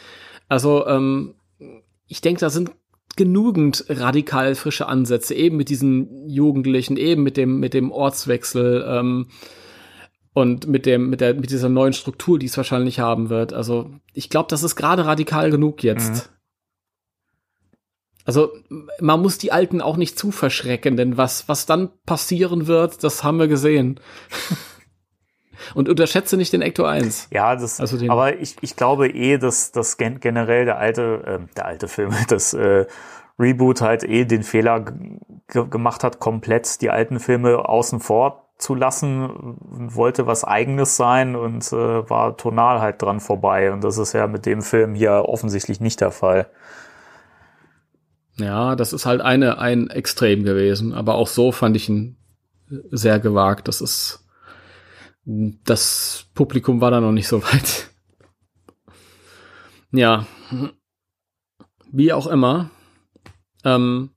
[0.48, 1.34] Also ähm,
[2.06, 2.70] ich denke, da sind
[3.16, 9.26] genügend radikal frische Ansätze, eben mit diesen Jugendlichen, eben mit dem mit dem Ortswechsel ähm,
[10.32, 13.52] und mit dem mit der mit dieser neuen Struktur, die es wahrscheinlich haben wird.
[13.52, 16.30] Also ich glaube, das ist gerade radikal genug jetzt.
[18.24, 18.50] Also
[19.00, 23.22] man muss die Alten auch nicht zu verschrecken, denn was, was dann passieren wird, das
[23.22, 24.00] haben wir gesehen.
[25.74, 27.28] Und unterschätze nicht den Ecto 1.
[27.30, 31.22] Ja, das, Also den- aber ich, ich glaube eh, dass, dass gen generell der alte,
[31.44, 32.86] äh, der alte Film, das äh,
[33.38, 34.84] Reboot halt eh den Fehler
[35.48, 41.64] gemacht hat, komplett die alten Filme außen vor zu lassen, wollte was eigenes sein und
[41.72, 43.72] äh, war tonal halt dran vorbei.
[43.72, 46.46] Und das ist ja mit dem Film hier offensichtlich nicht der Fall.
[48.36, 50.92] Ja, das ist halt eine, ein Extrem gewesen.
[50.92, 52.16] Aber auch so fand ich ihn
[52.90, 53.68] sehr gewagt.
[53.68, 54.26] Das ist,
[55.24, 57.90] das Publikum war da noch nicht so weit.
[59.92, 60.26] Ja.
[61.92, 62.70] Wie auch immer.
[63.64, 64.10] Ähm,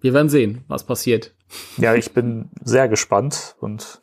[0.00, 1.34] wir werden sehen, was passiert.
[1.76, 4.00] Ja, ich bin sehr gespannt und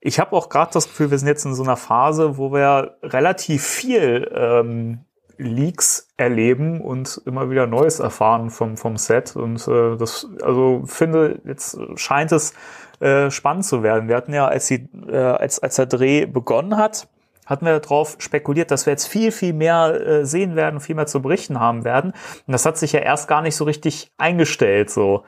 [0.00, 2.98] ich habe auch gerade das Gefühl, wir sind jetzt in so einer Phase, wo wir
[3.02, 5.04] relativ viel ähm,
[5.38, 9.36] Leaks erleben und immer wieder Neues erfahren vom, vom Set.
[9.36, 12.54] Und äh, das, also finde, jetzt scheint es
[13.00, 14.08] äh, spannend zu werden.
[14.08, 17.08] Wir hatten ja, als, die, äh, als, als der Dreh begonnen hat,
[17.46, 21.06] hatten wir darauf spekuliert, dass wir jetzt viel, viel mehr äh, sehen werden, viel mehr
[21.06, 22.12] zu berichten haben werden.
[22.46, 24.90] Und das hat sich ja erst gar nicht so richtig eingestellt.
[24.90, 25.24] So.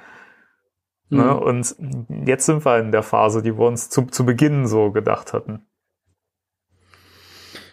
[1.08, 1.22] Ne?
[1.22, 1.38] Mhm.
[1.38, 1.76] Und
[2.26, 5.66] jetzt sind wir in der Phase, die wir uns zu, zu Beginn so gedacht hatten.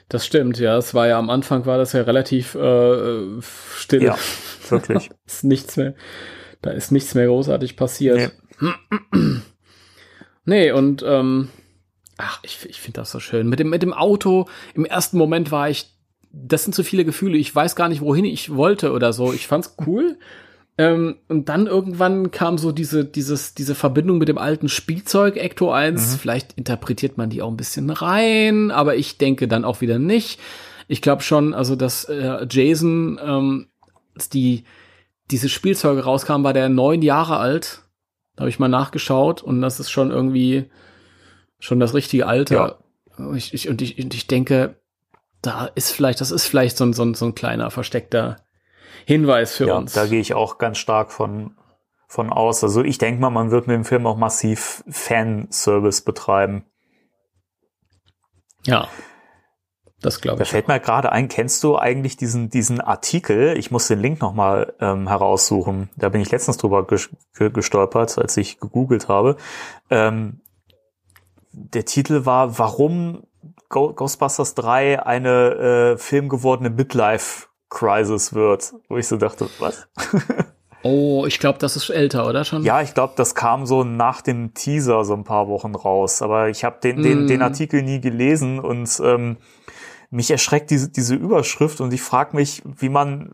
[0.09, 0.77] Das stimmt, ja.
[0.77, 3.41] Es war ja am Anfang war das ja relativ äh,
[3.75, 4.03] still.
[4.03, 4.17] Ja,
[4.69, 5.09] wirklich.
[5.25, 5.95] ist nichts mehr,
[6.61, 8.31] da ist nichts mehr großartig passiert.
[10.47, 11.49] Nee, und ähm,
[12.17, 13.49] ach, ich, ich finde das so schön.
[13.49, 15.93] Mit dem, mit dem Auto, im ersten Moment war ich,
[16.31, 19.33] das sind so viele Gefühle, ich weiß gar nicht, wohin ich wollte oder so.
[19.33, 20.17] Ich fand's cool.
[20.77, 25.71] Ähm, und dann irgendwann kam so diese, dieses, diese Verbindung mit dem alten Spielzeug Ecto
[25.71, 26.17] 1.
[26.17, 30.39] Vielleicht interpretiert man die auch ein bisschen rein, aber ich denke dann auch wieder nicht.
[30.87, 33.67] Ich glaube schon, also dass äh, Jason ähm,
[34.33, 34.63] die
[35.31, 37.81] diese Spielzeuge rauskamen, war der neun Jahre alt.
[38.35, 40.69] Da habe ich mal nachgeschaut und das ist schon irgendwie
[41.59, 42.79] schon das richtige Alter.
[43.17, 43.33] Ja.
[43.35, 44.79] Ich, ich, und, ich, und ich denke,
[45.41, 48.37] da ist vielleicht, das ist vielleicht so ein, so ein, so ein kleiner versteckter
[49.05, 49.93] Hinweis für ja, uns.
[49.93, 51.55] Da gehe ich auch ganz stark von,
[52.07, 52.63] von aus.
[52.63, 56.65] Also ich denke mal, man wird mit dem Film auch massiv Fanservice betreiben.
[58.65, 58.87] Ja.
[59.99, 60.49] Das glaube ich.
[60.49, 63.57] Da fällt mir gerade ein, kennst du eigentlich diesen, diesen Artikel?
[63.57, 65.89] Ich muss den Link nochmal ähm, heraussuchen.
[65.95, 69.37] Da bin ich letztens drüber gestolpert, als ich gegoogelt habe.
[69.89, 70.41] Ähm,
[71.51, 73.23] der Titel war, warum
[73.69, 76.69] Ghostbusters 3 eine äh, filmgewordene
[77.69, 78.73] Midlife-Crisis wird.
[78.87, 79.87] Wo ich so dachte, was?
[80.83, 82.63] oh, ich glaube, das ist älter, oder schon?
[82.63, 86.21] Ja, ich glaube, das kam so nach dem Teaser so ein paar Wochen raus.
[86.21, 87.27] Aber ich habe den, den, mm.
[87.27, 89.37] den Artikel nie gelesen und ähm,
[90.09, 93.33] mich erschreckt diese, diese Überschrift und ich frage mich, wie man,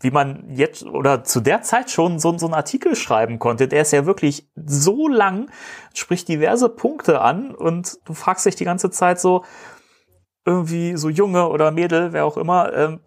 [0.00, 3.68] wie man jetzt oder zu der Zeit schon so, so einen Artikel schreiben konnte.
[3.68, 5.50] Der ist ja wirklich so lang,
[5.94, 9.44] spricht diverse Punkte an und du fragst dich die ganze Zeit so,
[10.44, 13.00] irgendwie so Junge oder Mädel, wer auch immer, ähm,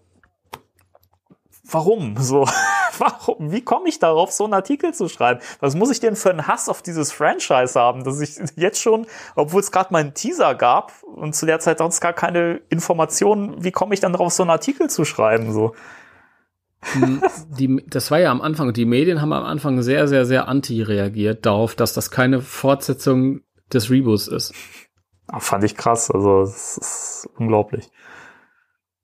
[1.70, 2.16] warum?
[2.18, 2.46] So,
[2.98, 3.52] warum?
[3.52, 5.40] Wie komme ich darauf, so einen Artikel zu schreiben?
[5.60, 9.08] Was muss ich denn für einen Hass auf dieses Franchise haben, dass ich jetzt schon,
[9.36, 13.64] obwohl es gerade mal einen Teaser gab und zu der Zeit sonst gar keine Informationen,
[13.64, 15.54] wie komme ich dann darauf, so einen Artikel zu schreiben?
[15.54, 15.74] So.
[16.94, 17.24] Hm,
[17.58, 20.82] die, das war ja am Anfang, die Medien haben am Anfang sehr, sehr, sehr anti
[20.82, 23.42] reagiert darauf, dass das keine Fortsetzung
[23.74, 24.54] des Reboots ist.
[25.28, 27.90] Ach, fand ich krass, also es ist unglaublich.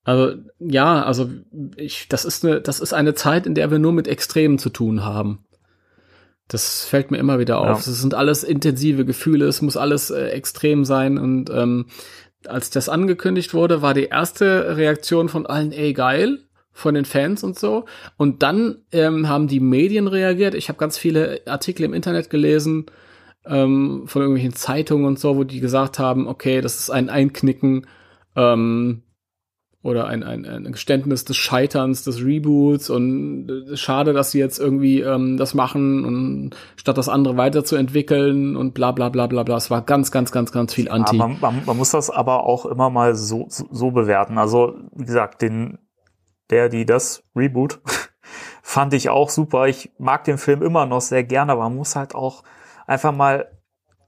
[0.04, 1.30] Also ja, also
[1.76, 4.70] ich, das ist eine, das ist eine Zeit, in der wir nur mit Extremen zu
[4.70, 5.46] tun haben.
[6.48, 7.80] Das fällt mir immer wieder auf.
[7.80, 11.18] Es sind alles intensive Gefühle, es muss alles äh, extrem sein.
[11.18, 11.86] Und ähm,
[12.46, 16.40] als das angekündigt wurde, war die erste Reaktion von allen, ey geil,
[16.74, 17.86] von den Fans und so.
[18.18, 20.56] Und dann ähm, haben die Medien reagiert.
[20.56, 22.88] Ich habe ganz viele Artikel im Internet gelesen
[23.46, 27.88] ähm, von irgendwelchen Zeitungen und so, wo die gesagt haben, okay, das ist ein Einknicken.
[28.36, 29.04] Ähm,
[29.84, 34.60] oder ein, ein, ein Geständnis des Scheiterns, des Reboots und äh, schade, dass sie jetzt
[34.60, 39.58] irgendwie ähm, das machen und statt das andere weiterzuentwickeln und bla bla bla bla bla.
[39.58, 41.18] Es war ganz, ganz, ganz, ganz viel Anti.
[41.18, 44.38] Ja, man, man, man, muss das aber auch immer mal so, so, so bewerten.
[44.38, 45.80] Also, wie gesagt, den,
[46.52, 47.82] der, die das Reboot
[48.62, 49.66] fand ich auch super.
[49.68, 52.44] Ich mag den Film immer noch sehr gerne, aber man muss halt auch
[52.86, 53.48] einfach mal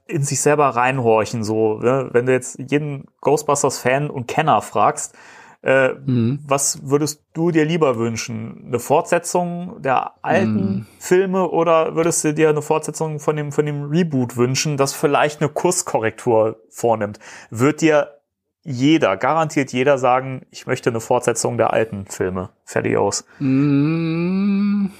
[0.05, 1.43] in sich selber reinhorchen.
[1.43, 2.09] So, ne?
[2.11, 5.15] wenn du jetzt jeden Ghostbusters-Fan und Kenner fragst,
[5.63, 6.39] äh, mhm.
[6.45, 8.65] Was würdest du dir lieber wünschen?
[8.67, 10.85] Eine Fortsetzung der alten mhm.
[10.99, 15.41] Filme oder würdest du dir eine Fortsetzung von dem, von dem Reboot wünschen, das vielleicht
[15.41, 17.19] eine Kurskorrektur vornimmt?
[17.49, 18.19] Wird dir
[18.65, 22.49] jeder, garantiert jeder sagen, ich möchte eine Fortsetzung der alten Filme.
[22.65, 23.25] Fertig aus.
[23.39, 24.91] Mhm.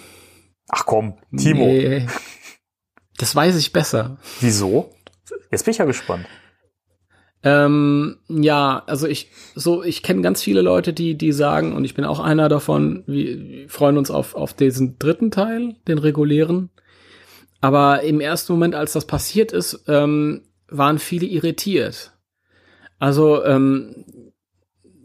[0.70, 1.66] Ach komm, Timo.
[1.66, 2.08] Nee.
[3.18, 4.18] Das weiß ich besser.
[4.40, 4.92] Wieso?
[5.52, 6.26] Jetzt bin ich ja gespannt.
[7.44, 11.94] Ähm, ja, also ich so ich kenne ganz viele Leute, die die sagen und ich
[11.94, 13.04] bin auch einer davon.
[13.06, 16.70] Wir, wir freuen uns auf auf diesen dritten Teil, den regulären.
[17.60, 22.14] Aber im ersten Moment, als das passiert ist, ähm, waren viele irritiert.
[23.00, 24.06] Also ähm,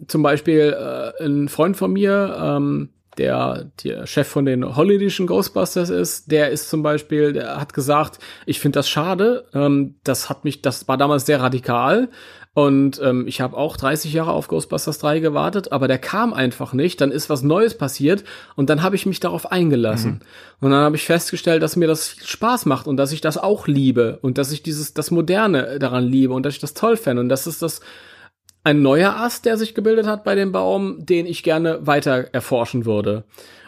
[0.07, 5.91] zum Beispiel äh, ein Freund von mir, ähm, der, der Chef von den holländischen Ghostbusters
[5.91, 9.45] ist, der ist zum Beispiel, der hat gesagt, ich finde das schade.
[9.53, 12.09] Ähm, das hat mich, das war damals sehr radikal.
[12.55, 16.73] Und ähm, ich habe auch 30 Jahre auf Ghostbusters 3 gewartet, aber der kam einfach
[16.73, 17.01] nicht.
[17.01, 18.25] Dann ist was Neues passiert
[18.57, 20.13] und dann habe ich mich darauf eingelassen.
[20.13, 20.21] Mhm.
[20.67, 23.39] Und dann habe ich festgestellt, dass mir das viel Spaß macht und dass ich das
[23.39, 26.97] auch liebe und dass ich dieses das Moderne daran liebe und dass ich das toll
[26.97, 27.81] fände und das ist das
[28.69, 32.85] ein neuer Ast, der sich gebildet hat bei dem Baum, den ich gerne weiter erforschen
[32.85, 33.25] würde.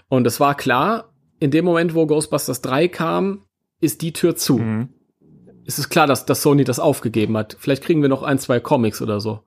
[0.08, 3.46] Und es war klar, in dem Moment, wo Ghostbusters 3 kam,
[3.80, 4.58] ist die Tür zu.
[4.58, 4.90] Mhm.
[5.64, 7.56] Es ist klar, dass, dass Sony das aufgegeben hat.
[7.58, 9.40] Vielleicht kriegen wir noch ein, zwei Comics oder so.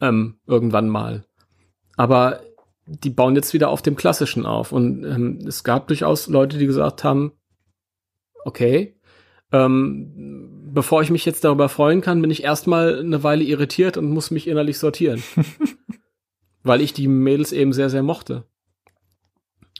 [0.00, 1.26] Ähm, irgendwann mal.
[1.98, 2.40] Aber
[2.86, 4.72] die bauen jetzt wieder auf dem Klassischen auf.
[4.72, 7.32] Und ähm, es gab durchaus Leute, die gesagt haben,
[8.46, 8.96] okay,
[9.52, 14.10] ähm, bevor ich mich jetzt darüber freuen kann, bin ich erstmal eine Weile irritiert und
[14.10, 15.22] muss mich innerlich sortieren.
[16.62, 18.44] weil ich die Mädels eben sehr, sehr mochte.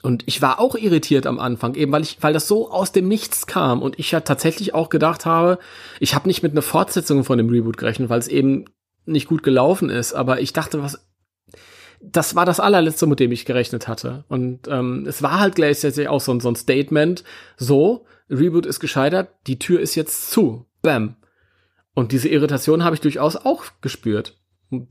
[0.03, 3.07] Und ich war auch irritiert am Anfang, eben weil ich, weil das so aus dem
[3.07, 5.59] Nichts kam und ich ja tatsächlich auch gedacht habe,
[5.99, 8.65] ich habe nicht mit einer Fortsetzung von dem Reboot gerechnet, weil es eben
[9.05, 11.05] nicht gut gelaufen ist, aber ich dachte, was,
[12.01, 14.25] das war das allerletzte, mit dem ich gerechnet hatte.
[14.27, 17.23] Und ähm, es war halt gleichzeitig auch so, so ein Statement,
[17.57, 20.65] so, Reboot ist gescheitert, die Tür ist jetzt zu.
[20.81, 21.15] Bam.
[21.93, 24.39] Und diese Irritation habe ich durchaus auch gespürt.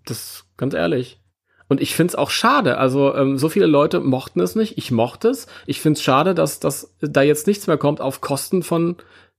[0.05, 1.21] Das ganz ehrlich.
[1.69, 2.79] Und ich find's auch schade.
[2.79, 4.77] Also ähm, so viele Leute mochten es nicht.
[4.77, 5.47] Ich mochte es.
[5.67, 8.97] Ich find's schade, dass, dass da jetzt nichts mehr kommt auf Kosten von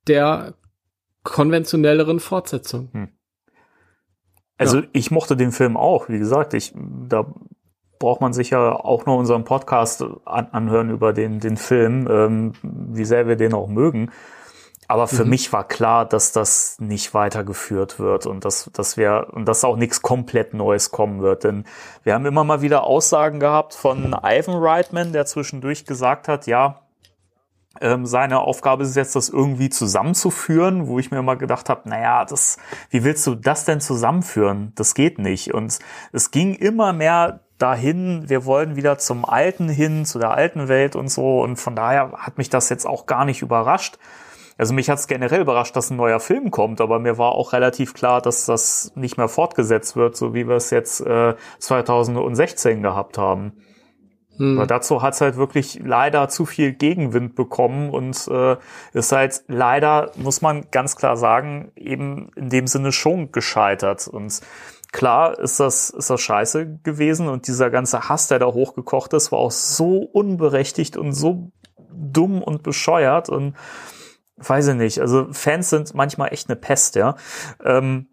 [0.07, 0.53] der
[1.23, 2.89] konventionelleren Fortsetzung.
[2.93, 3.09] Hm.
[4.57, 4.87] Also ja.
[4.93, 6.07] ich mochte den Film auch.
[6.07, 7.33] Wie gesagt, ich da
[7.99, 12.53] braucht man sich ja auch nur unseren Podcast an, anhören über den den Film, ähm,
[12.63, 14.09] wie sehr wir den auch mögen.
[14.91, 15.29] Aber für mhm.
[15.29, 19.77] mich war klar, dass das nicht weitergeführt wird und dass, dass wir, und dass auch
[19.77, 21.45] nichts komplett Neues kommen wird.
[21.45, 21.63] Denn
[22.03, 26.81] wir haben immer mal wieder Aussagen gehabt von Ivan Reitman, der zwischendurch gesagt hat, ja,
[27.79, 32.25] ähm, seine Aufgabe ist jetzt, das irgendwie zusammenzuführen, wo ich mir immer gedacht habe, naja,
[32.25, 32.57] das,
[32.89, 34.73] wie willst du das denn zusammenführen?
[34.75, 35.53] Das geht nicht.
[35.53, 35.79] Und
[36.11, 40.97] es ging immer mehr dahin, wir wollen wieder zum Alten hin, zu der alten Welt
[40.97, 41.39] und so.
[41.39, 43.97] Und von daher hat mich das jetzt auch gar nicht überrascht.
[44.61, 47.51] Also mich hat es generell überrascht, dass ein neuer Film kommt, aber mir war auch
[47.51, 52.83] relativ klar, dass das nicht mehr fortgesetzt wird, so wie wir es jetzt äh, 2016
[52.83, 53.53] gehabt haben.
[54.37, 54.59] Hm.
[54.59, 58.57] Aber dazu hat es halt wirklich leider zu viel Gegenwind bekommen und äh,
[58.93, 64.07] ist halt leider, muss man ganz klar sagen, eben in dem Sinne schon gescheitert.
[64.07, 64.41] Und
[64.91, 69.31] klar ist das, ist das scheiße gewesen und dieser ganze Hass, der da hochgekocht ist,
[69.31, 71.51] war auch so unberechtigt und so
[71.91, 73.55] dumm und bescheuert und
[74.47, 74.99] weiß ich nicht.
[74.99, 77.15] Also Fans sind manchmal echt eine Pest, ja.
[77.63, 78.07] Ähm,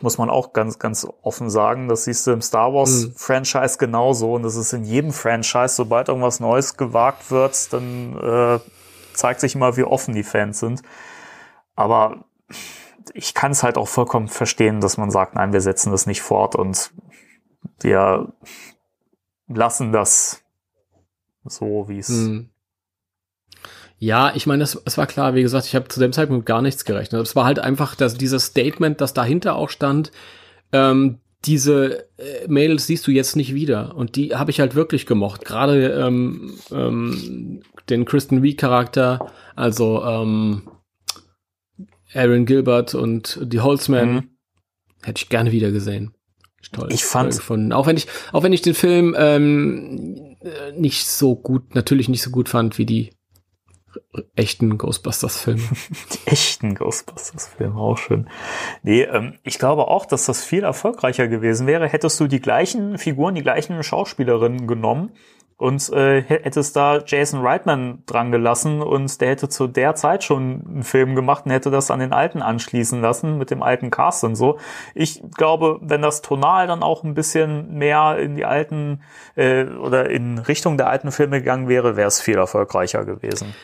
[0.00, 1.88] muss man auch ganz, ganz offen sagen.
[1.88, 3.14] Das siehst du im Star Wars mhm.
[3.16, 4.34] Franchise genauso.
[4.34, 8.60] Und das ist in jedem Franchise, sobald irgendwas Neues gewagt wird, dann äh,
[9.12, 10.82] zeigt sich immer, wie offen die Fans sind.
[11.74, 12.24] Aber
[13.12, 16.22] ich kann es halt auch vollkommen verstehen, dass man sagt, nein, wir setzen das nicht
[16.22, 16.92] fort und
[17.80, 18.32] wir
[19.48, 20.42] lassen das
[21.44, 22.50] so, wie es mhm.
[24.02, 26.62] Ja, ich meine, es, es war klar, wie gesagt, ich habe zu dem Zeitpunkt gar
[26.62, 27.20] nichts gerechnet.
[27.20, 30.10] Es war halt einfach dass dieses Statement, das dahinter auch stand,
[30.72, 33.94] ähm, diese äh, Mädels siehst du jetzt nicht wieder.
[33.94, 35.44] Und die habe ich halt wirklich gemocht.
[35.44, 37.60] Gerade ähm, ähm,
[37.90, 40.62] den Kristen Wiig-Charakter, also ähm,
[42.14, 44.30] Aaron Gilbert und die Holzman, mhm.
[45.02, 46.14] hätte ich gerne wieder gesehen.
[46.72, 46.88] Toll.
[46.90, 47.72] Ich fand gefunden.
[47.74, 52.22] Auch wenn ich, auch wenn ich den Film ähm, äh, nicht so gut, natürlich nicht
[52.22, 53.10] so gut fand wie die
[54.34, 55.62] echten Ghostbusters-Filme.
[56.12, 58.28] Die echten Ghostbusters-Filme, auch schön.
[58.82, 62.98] Nee, ähm, ich glaube auch, dass das viel erfolgreicher gewesen wäre, hättest du die gleichen
[62.98, 65.12] Figuren, die gleichen Schauspielerinnen genommen
[65.60, 70.64] und äh, hättest da Jason Reitman dran gelassen und der hätte zu der Zeit schon
[70.66, 74.24] einen Film gemacht und hätte das an den alten anschließen lassen mit dem alten Cast
[74.24, 74.58] und so.
[74.94, 79.02] Ich glaube, wenn das tonal dann auch ein bisschen mehr in die alten
[79.36, 83.54] äh, oder in Richtung der alten Filme gegangen wäre, wäre es viel erfolgreicher gewesen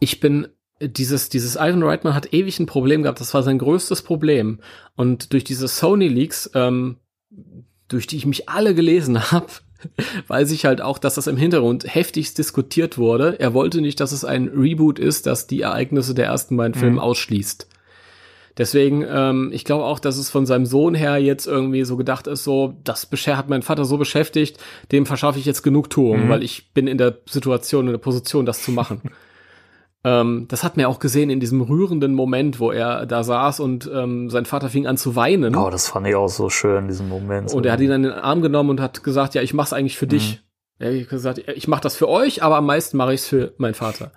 [0.00, 0.48] ich bin
[0.80, 3.20] dieses, dieses Ivan Reitman hat ewig ein Problem gehabt.
[3.20, 4.60] Das war sein größtes Problem.
[4.96, 6.96] Und durch diese Sony Leaks, ähm,
[7.88, 9.48] durch die ich mich alle gelesen habe,
[10.26, 13.38] weiß ich halt auch, dass das im Hintergrund heftigst diskutiert wurde.
[13.38, 16.96] Er wollte nicht, dass es ein Reboot ist, das die Ereignisse der ersten beiden Filme
[16.96, 17.00] mhm.
[17.00, 17.68] ausschließt.
[18.56, 22.26] Deswegen, ähm, ich glaube auch, dass es von seinem Sohn her jetzt irgendwie so gedacht
[22.26, 24.58] ist, so, das hat mein Vater so beschäftigt,
[24.90, 26.28] dem verschaffe ich jetzt Genugtuung, mhm.
[26.28, 29.00] weil ich bin in der Situation, in der Position, das zu machen.
[30.04, 33.60] Ähm, das hat man ja auch gesehen in diesem rührenden Moment, wo er da saß
[33.60, 35.56] und ähm, sein Vater fing an zu weinen.
[35.56, 37.52] Oh, das fand ich auch so schön, diesen Moment.
[37.52, 39.72] Und er hat ihn dann in den Arm genommen und hat gesagt, ja, ich mach's
[39.72, 40.10] eigentlich für mhm.
[40.10, 40.42] dich.
[40.78, 43.74] Er hat gesagt, ich mach das für euch, aber am meisten mache ich's für meinen
[43.74, 44.12] Vater.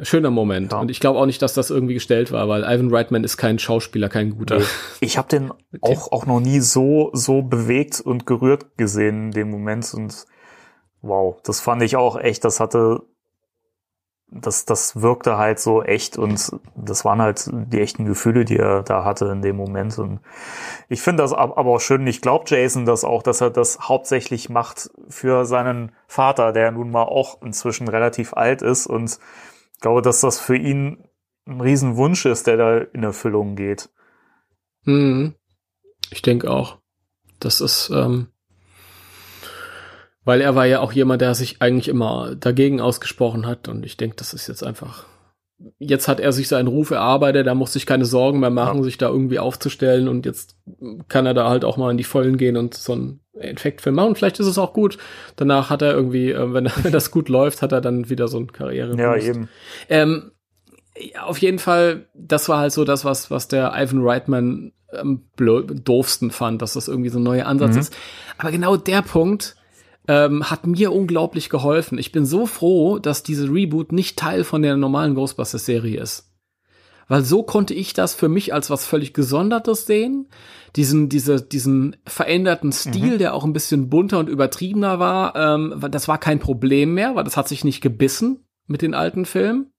[0.00, 0.72] Schöner Moment.
[0.72, 0.80] Ja.
[0.80, 3.58] Und ich glaube auch nicht, dass das irgendwie gestellt war, weil Ivan Reitman ist kein
[3.58, 4.60] Schauspieler, kein guter.
[5.00, 9.50] Ich habe den auch, auch noch nie so, so bewegt und gerührt gesehen in dem
[9.50, 9.92] Moment.
[9.92, 10.24] Und
[11.02, 13.02] wow, das fand ich auch echt, das hatte
[14.34, 18.82] das, das wirkte halt so echt und das waren halt die echten Gefühle, die er
[18.82, 19.98] da hatte in dem Moment.
[19.98, 20.20] Und
[20.88, 22.06] ich finde das aber auch schön.
[22.06, 26.90] Ich glaube Jason das auch, dass er das hauptsächlich macht für seinen Vater, der nun
[26.90, 28.86] mal auch inzwischen relativ alt ist.
[28.86, 29.18] Und
[29.74, 31.04] ich glaube, dass das für ihn
[31.46, 33.90] ein Riesenwunsch ist, der da in Erfüllung geht.
[34.84, 35.34] Hm.
[36.10, 36.78] Ich denke auch.
[37.38, 38.28] Das ist, ähm,
[40.24, 43.68] weil er war ja auch jemand, der sich eigentlich immer dagegen ausgesprochen hat.
[43.68, 45.06] Und ich denke, das ist jetzt einfach.
[45.78, 48.84] Jetzt hat er sich seinen Ruf erarbeitet, er muss sich keine Sorgen mehr machen, ja.
[48.84, 50.08] sich da irgendwie aufzustellen.
[50.08, 50.56] Und jetzt
[51.08, 54.08] kann er da halt auch mal in die Vollen gehen und so einen Infektfilm machen.
[54.08, 54.98] Und vielleicht ist es auch gut.
[55.36, 58.38] Danach hat er irgendwie, äh, wenn, wenn das gut läuft, hat er dann wieder so
[58.38, 58.96] eine Karriere.
[58.96, 59.48] Ja, eben.
[59.88, 60.32] Ähm,
[61.20, 66.30] auf jeden Fall, das war halt so das, was, was der Ivan Reitman am doofsten
[66.30, 67.80] fand, dass das irgendwie so ein neuer Ansatz mhm.
[67.80, 67.96] ist.
[68.36, 69.56] Aber genau der Punkt,
[70.08, 71.98] ähm, hat mir unglaublich geholfen.
[71.98, 76.28] Ich bin so froh, dass diese Reboot nicht Teil von der normalen Ghostbusters-Serie ist.
[77.08, 80.28] weil so konnte ich das für mich als was völlig Gesondertes sehen.
[80.76, 83.18] Diesen, diese, diesen veränderten Stil, mhm.
[83.18, 87.24] der auch ein bisschen bunter und übertriebener war, ähm, das war kein Problem mehr, weil
[87.24, 89.72] das hat sich nicht gebissen mit den alten Filmen.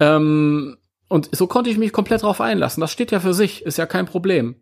[0.00, 0.76] Ähm,
[1.08, 2.80] und so konnte ich mich komplett drauf einlassen.
[2.80, 4.56] Das steht ja für sich, ist ja kein Problem.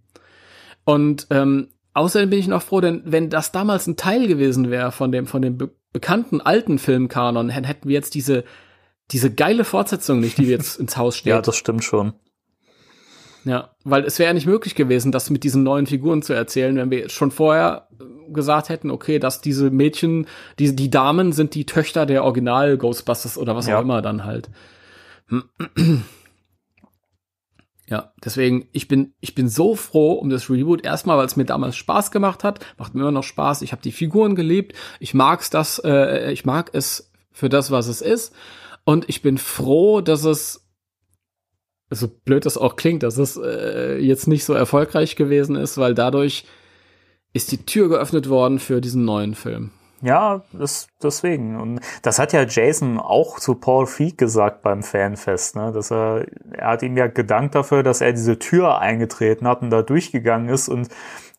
[0.84, 4.92] Und ähm, außerdem bin ich noch froh, denn wenn das damals ein Teil gewesen wäre
[4.92, 8.42] von dem, von dem be bekannten alten Filmkanon, hätten wir jetzt diese
[9.10, 11.30] diese geile Fortsetzung nicht, die jetzt ins Haus steht.
[11.30, 12.14] Ja, das stimmt schon.
[13.44, 16.74] Ja, weil es wäre ja nicht möglich gewesen, das mit diesen neuen Figuren zu erzählen,
[16.76, 17.88] wenn wir schon vorher
[18.32, 20.26] gesagt hätten, okay, dass diese Mädchen,
[20.58, 23.76] die, die Damen sind die Töchter der Original Ghostbusters oder was ja.
[23.76, 24.48] auch immer dann halt.
[27.94, 30.84] Ja, deswegen, ich bin, ich bin so froh um das Reboot.
[30.84, 33.62] Erstmal, weil es mir damals Spaß gemacht hat, macht mir immer noch Spaß.
[33.62, 34.74] Ich habe die Figuren geliebt.
[34.98, 38.34] Ich mag's das, äh, ich mag es für das, was es ist.
[38.82, 40.66] Und ich bin froh, dass es,
[41.88, 45.94] so blöd das auch klingt, dass es äh, jetzt nicht so erfolgreich gewesen ist, weil
[45.94, 46.46] dadurch
[47.32, 49.70] ist die Tür geöffnet worden für diesen neuen Film.
[50.04, 51.58] Ja, das, deswegen.
[51.58, 55.72] Und das hat ja Jason auch zu Paul Feig gesagt beim Fanfest, ne?
[55.72, 59.70] Dass er, er hat ihm ja gedankt dafür, dass er diese Tür eingetreten hat und
[59.70, 60.88] da durchgegangen ist und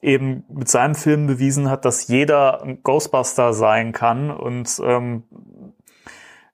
[0.01, 5.23] eben mit seinem Film bewiesen hat, dass jeder ein Ghostbuster sein kann und ähm,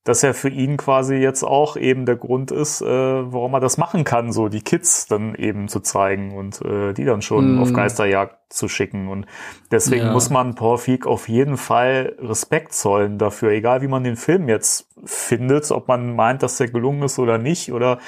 [0.04, 3.78] dass er für ihn quasi jetzt auch eben der Grund ist, äh, warum er das
[3.78, 7.60] machen kann, so die Kids dann eben zu zeigen und äh, die dann schon mm.
[7.60, 9.08] auf Geisterjagd zu schicken.
[9.10, 9.28] Und
[9.70, 10.12] deswegen ja.
[10.12, 14.50] muss man Paul Feig auf jeden Fall Respekt zollen dafür, egal wie man den Film
[14.50, 18.00] jetzt findet, ob man meint, dass der gelungen ist oder nicht, oder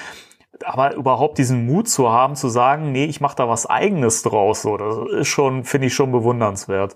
[0.65, 4.63] aber überhaupt diesen Mut zu haben, zu sagen, nee, ich mache da was eigenes draus,
[4.63, 6.95] so, das ist schon, finde ich schon bewundernswert.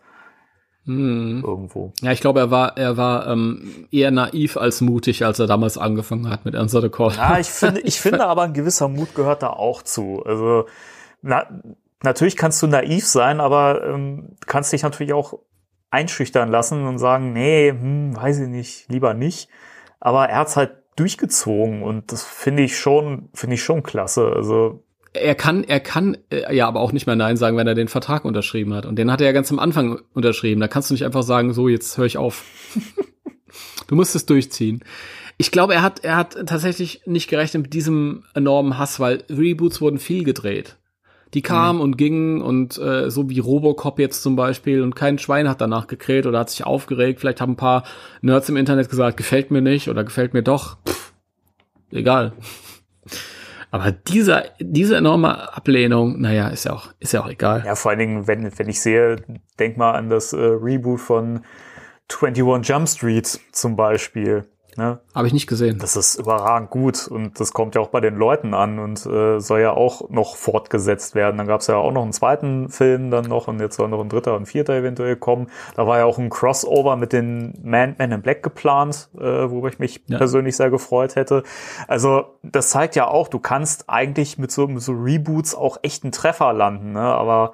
[0.88, 1.44] Hm.
[1.46, 1.92] Irgendwo.
[2.02, 5.78] Ja, ich glaube, er war, er war ähm, eher naiv als mutig, als er damals
[5.78, 7.12] angefangen hat mit Answer the Call.
[7.12, 10.24] Ja, ich finde, ich finde aber ein gewisser Mut gehört da auch zu.
[10.26, 10.66] Also
[11.22, 11.46] na,
[12.04, 15.40] natürlich kannst du naiv sein, aber ähm, kannst dich natürlich auch
[15.90, 19.50] einschüchtern lassen und sagen, nee, hm, weiß ich nicht, lieber nicht.
[20.00, 24.32] Aber er hat's halt durchgezogen und das finde ich schon, finde ich schon klasse.
[24.34, 24.84] Also
[25.22, 27.88] er kann, er kann äh, ja aber auch nicht mehr Nein sagen, wenn er den
[27.88, 28.86] Vertrag unterschrieben hat.
[28.86, 30.62] Und den hat er ja ganz am Anfang unterschrieben.
[30.62, 32.46] Da kannst du nicht einfach sagen, so, jetzt höre ich auf.
[33.88, 34.84] du musst es durchziehen.
[35.38, 39.82] Ich glaube, er hat, er hat tatsächlich nicht gerechnet mit diesem enormen Hass, weil Reboots
[39.82, 40.78] wurden viel gedreht.
[41.34, 41.84] Die kamen mhm.
[41.84, 45.88] und gingen und äh, so wie Robocop jetzt zum Beispiel und kein Schwein hat danach
[45.88, 47.20] gekräht oder hat sich aufgeregt.
[47.20, 47.84] Vielleicht haben ein paar
[48.22, 50.78] Nerds im Internet gesagt, gefällt mir nicht oder gefällt mir doch.
[50.88, 51.14] Pff,
[51.92, 52.34] egal.
[53.70, 57.64] Aber dieser, diese enorme Ablehnung, naja, ist ja auch, ist ja auch egal.
[57.66, 59.18] Ja, vor allen Dingen, wenn, wenn ich sehe,
[59.60, 61.42] denk mal an das äh, Reboot von
[62.10, 64.46] 21 Jump Street zum Beispiel.
[64.78, 65.00] Ne?
[65.16, 65.80] Habe ich nicht gesehen.
[65.80, 69.40] Das ist überragend gut und das kommt ja auch bei den Leuten an und äh,
[69.40, 71.38] soll ja auch noch fortgesetzt werden.
[71.40, 74.00] Dann gab es ja auch noch einen zweiten Film dann noch und jetzt soll noch
[74.02, 75.48] ein dritter und vierter eventuell kommen.
[75.76, 79.70] Da war ja auch ein Crossover mit den Man, Man in Black geplant, äh, worüber
[79.70, 80.20] ich mich ja.
[80.20, 81.42] persönlich sehr gefreut hätte.
[81.88, 86.04] Also das zeigt ja auch, du kannst eigentlich mit so, mit so Reboots auch echt
[86.04, 87.02] einen Treffer landen, ne?
[87.02, 87.54] aber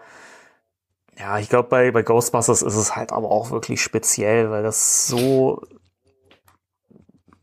[1.17, 5.07] ja, ich glaube, bei, bei Ghostbusters ist es halt aber auch wirklich speziell, weil das
[5.07, 5.61] so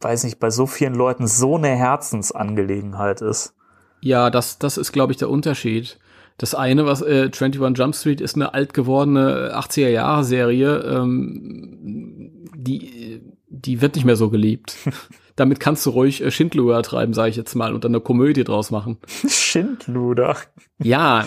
[0.01, 3.55] weiß nicht, bei so vielen Leuten so eine Herzensangelegenheit ist.
[4.01, 5.99] Ja, das, das ist, glaube ich, der Unterschied.
[6.39, 13.83] Das eine, was äh, 21 Jump Street ist eine alt gewordene 80er-Jahre-Serie, ähm, die, die
[13.83, 14.75] wird nicht mehr so geliebt.
[15.37, 18.45] Damit kannst du ruhig äh, Schindluder treiben, sage ich jetzt mal, und dann eine Komödie
[18.45, 18.97] draus machen.
[19.29, 20.37] Schindluder?
[20.79, 21.27] Ja,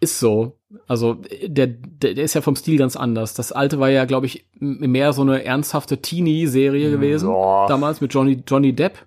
[0.00, 0.58] ist so.
[0.86, 1.14] Also
[1.46, 3.34] der, der, der ist ja vom Stil ganz anders.
[3.34, 7.30] Das alte war ja, glaube ich, mehr so eine ernsthafte Teenie-Serie gewesen.
[7.30, 7.66] Ja.
[7.66, 8.98] Damals mit Johnny, Johnny Depp.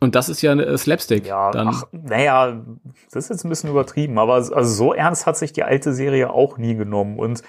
[0.00, 1.26] Und das ist ja eine Slapstick.
[1.26, 1.68] Ja, dann.
[1.68, 2.62] ach, naja,
[3.10, 6.30] das ist jetzt ein bisschen übertrieben, aber also so ernst hat sich die alte Serie
[6.30, 7.18] auch nie genommen.
[7.18, 7.42] Und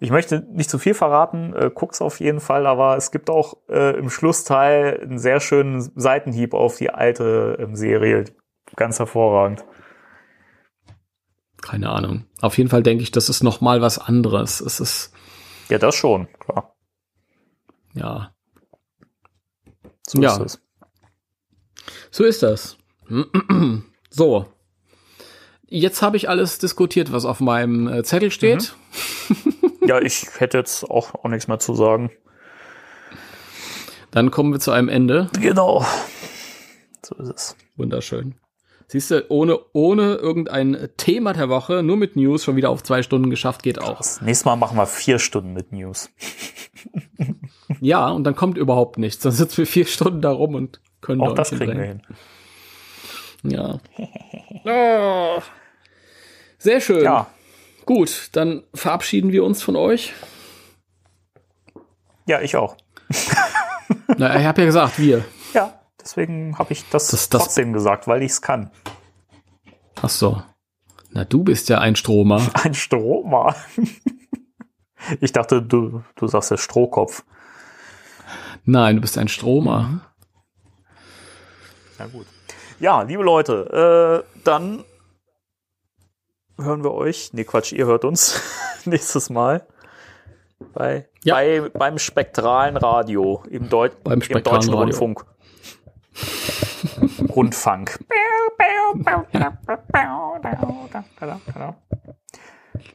[0.00, 3.54] ich möchte nicht zu viel verraten, äh, guck's auf jeden Fall, aber es gibt auch
[3.68, 8.24] äh, im Schlussteil einen sehr schönen Seitenhieb auf die alte ähm, Serie.
[8.74, 9.64] Ganz hervorragend.
[11.62, 12.26] Keine Ahnung.
[12.42, 14.60] Auf jeden Fall denke ich, das ist noch mal was anderes.
[14.60, 15.12] Es ist
[15.70, 16.74] ja das schon, klar.
[17.94, 18.34] Ja.
[20.06, 20.36] So ja.
[20.36, 20.62] ist es.
[22.10, 22.76] So ist das.
[24.10, 24.46] so.
[25.66, 28.74] Jetzt habe ich alles diskutiert, was auf meinem äh, Zettel steht.
[29.28, 29.64] Mhm.
[29.86, 32.10] ja, ich hätte jetzt auch, auch nichts mehr zu sagen.
[34.10, 35.30] Dann kommen wir zu einem Ende.
[35.40, 35.86] Genau.
[37.02, 37.56] So ist es.
[37.76, 38.34] Wunderschön.
[38.92, 43.02] Siehst du, ohne, ohne irgendein Thema der Woche, nur mit News schon wieder auf zwei
[43.02, 43.96] Stunden geschafft, geht auch.
[43.96, 44.20] Krass.
[44.20, 46.10] Nächstes Mal machen wir vier Stunden mit News.
[47.80, 49.22] ja, und dann kommt überhaupt nichts.
[49.22, 52.02] Dann sitzen wir vier Stunden da rum und können auch das kriegen wir hin.
[53.44, 53.80] Ja.
[54.64, 55.40] Oh.
[56.58, 57.02] Sehr schön.
[57.02, 57.26] Ja,
[57.86, 60.12] Gut, dann verabschieden wir uns von euch.
[62.26, 62.76] ja, ich auch.
[64.18, 65.24] Na, ich habe ja gesagt, wir.
[65.54, 68.70] Ja, deswegen habe ich das, Das- das- trotzdem gesagt, weil ich es kann.
[70.00, 70.42] Ach so.
[71.10, 72.40] Na, du bist ja ein Stromer.
[72.64, 73.54] Ein Stromer.
[75.20, 77.24] Ich dachte, du, du sagst ja Strohkopf.
[78.64, 80.00] Nein, du bist ein Stromer.
[81.98, 82.24] Na gut.
[82.78, 84.84] Ja, liebe Leute, äh, dann
[86.56, 87.30] hören wir euch.
[87.32, 88.40] Nee, Quatsch, ihr hört uns
[88.84, 89.66] nächstes Mal
[90.72, 91.34] bei, Ja.
[91.34, 94.84] bei beim spektralen Radio im, Deut Beim im spektralen deutschen Radio.
[94.84, 95.26] Rundfunk.
[97.28, 97.98] Rundfunk.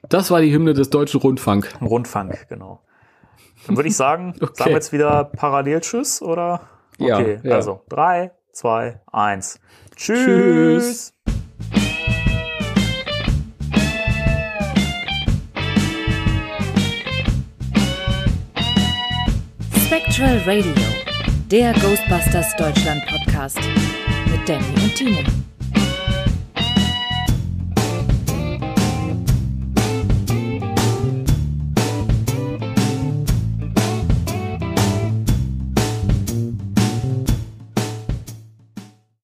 [0.09, 1.73] Das war die Hymne des Deutschen Rundfunk.
[1.81, 2.81] Rundfunk, genau.
[3.65, 4.51] Dann würde ich sagen, Okay.
[4.55, 6.61] sagen wir jetzt wieder parallel Tschüss oder?
[6.97, 7.55] Ja, Okay, ja.
[7.55, 9.59] also drei, zwei, eins.
[9.95, 10.25] Tschüss.
[10.25, 11.13] Tschüss.
[19.85, 20.73] Spectral Radio,
[21.51, 23.59] der Ghostbusters Deutschland Podcast
[24.29, 25.46] mit Danny und Timo.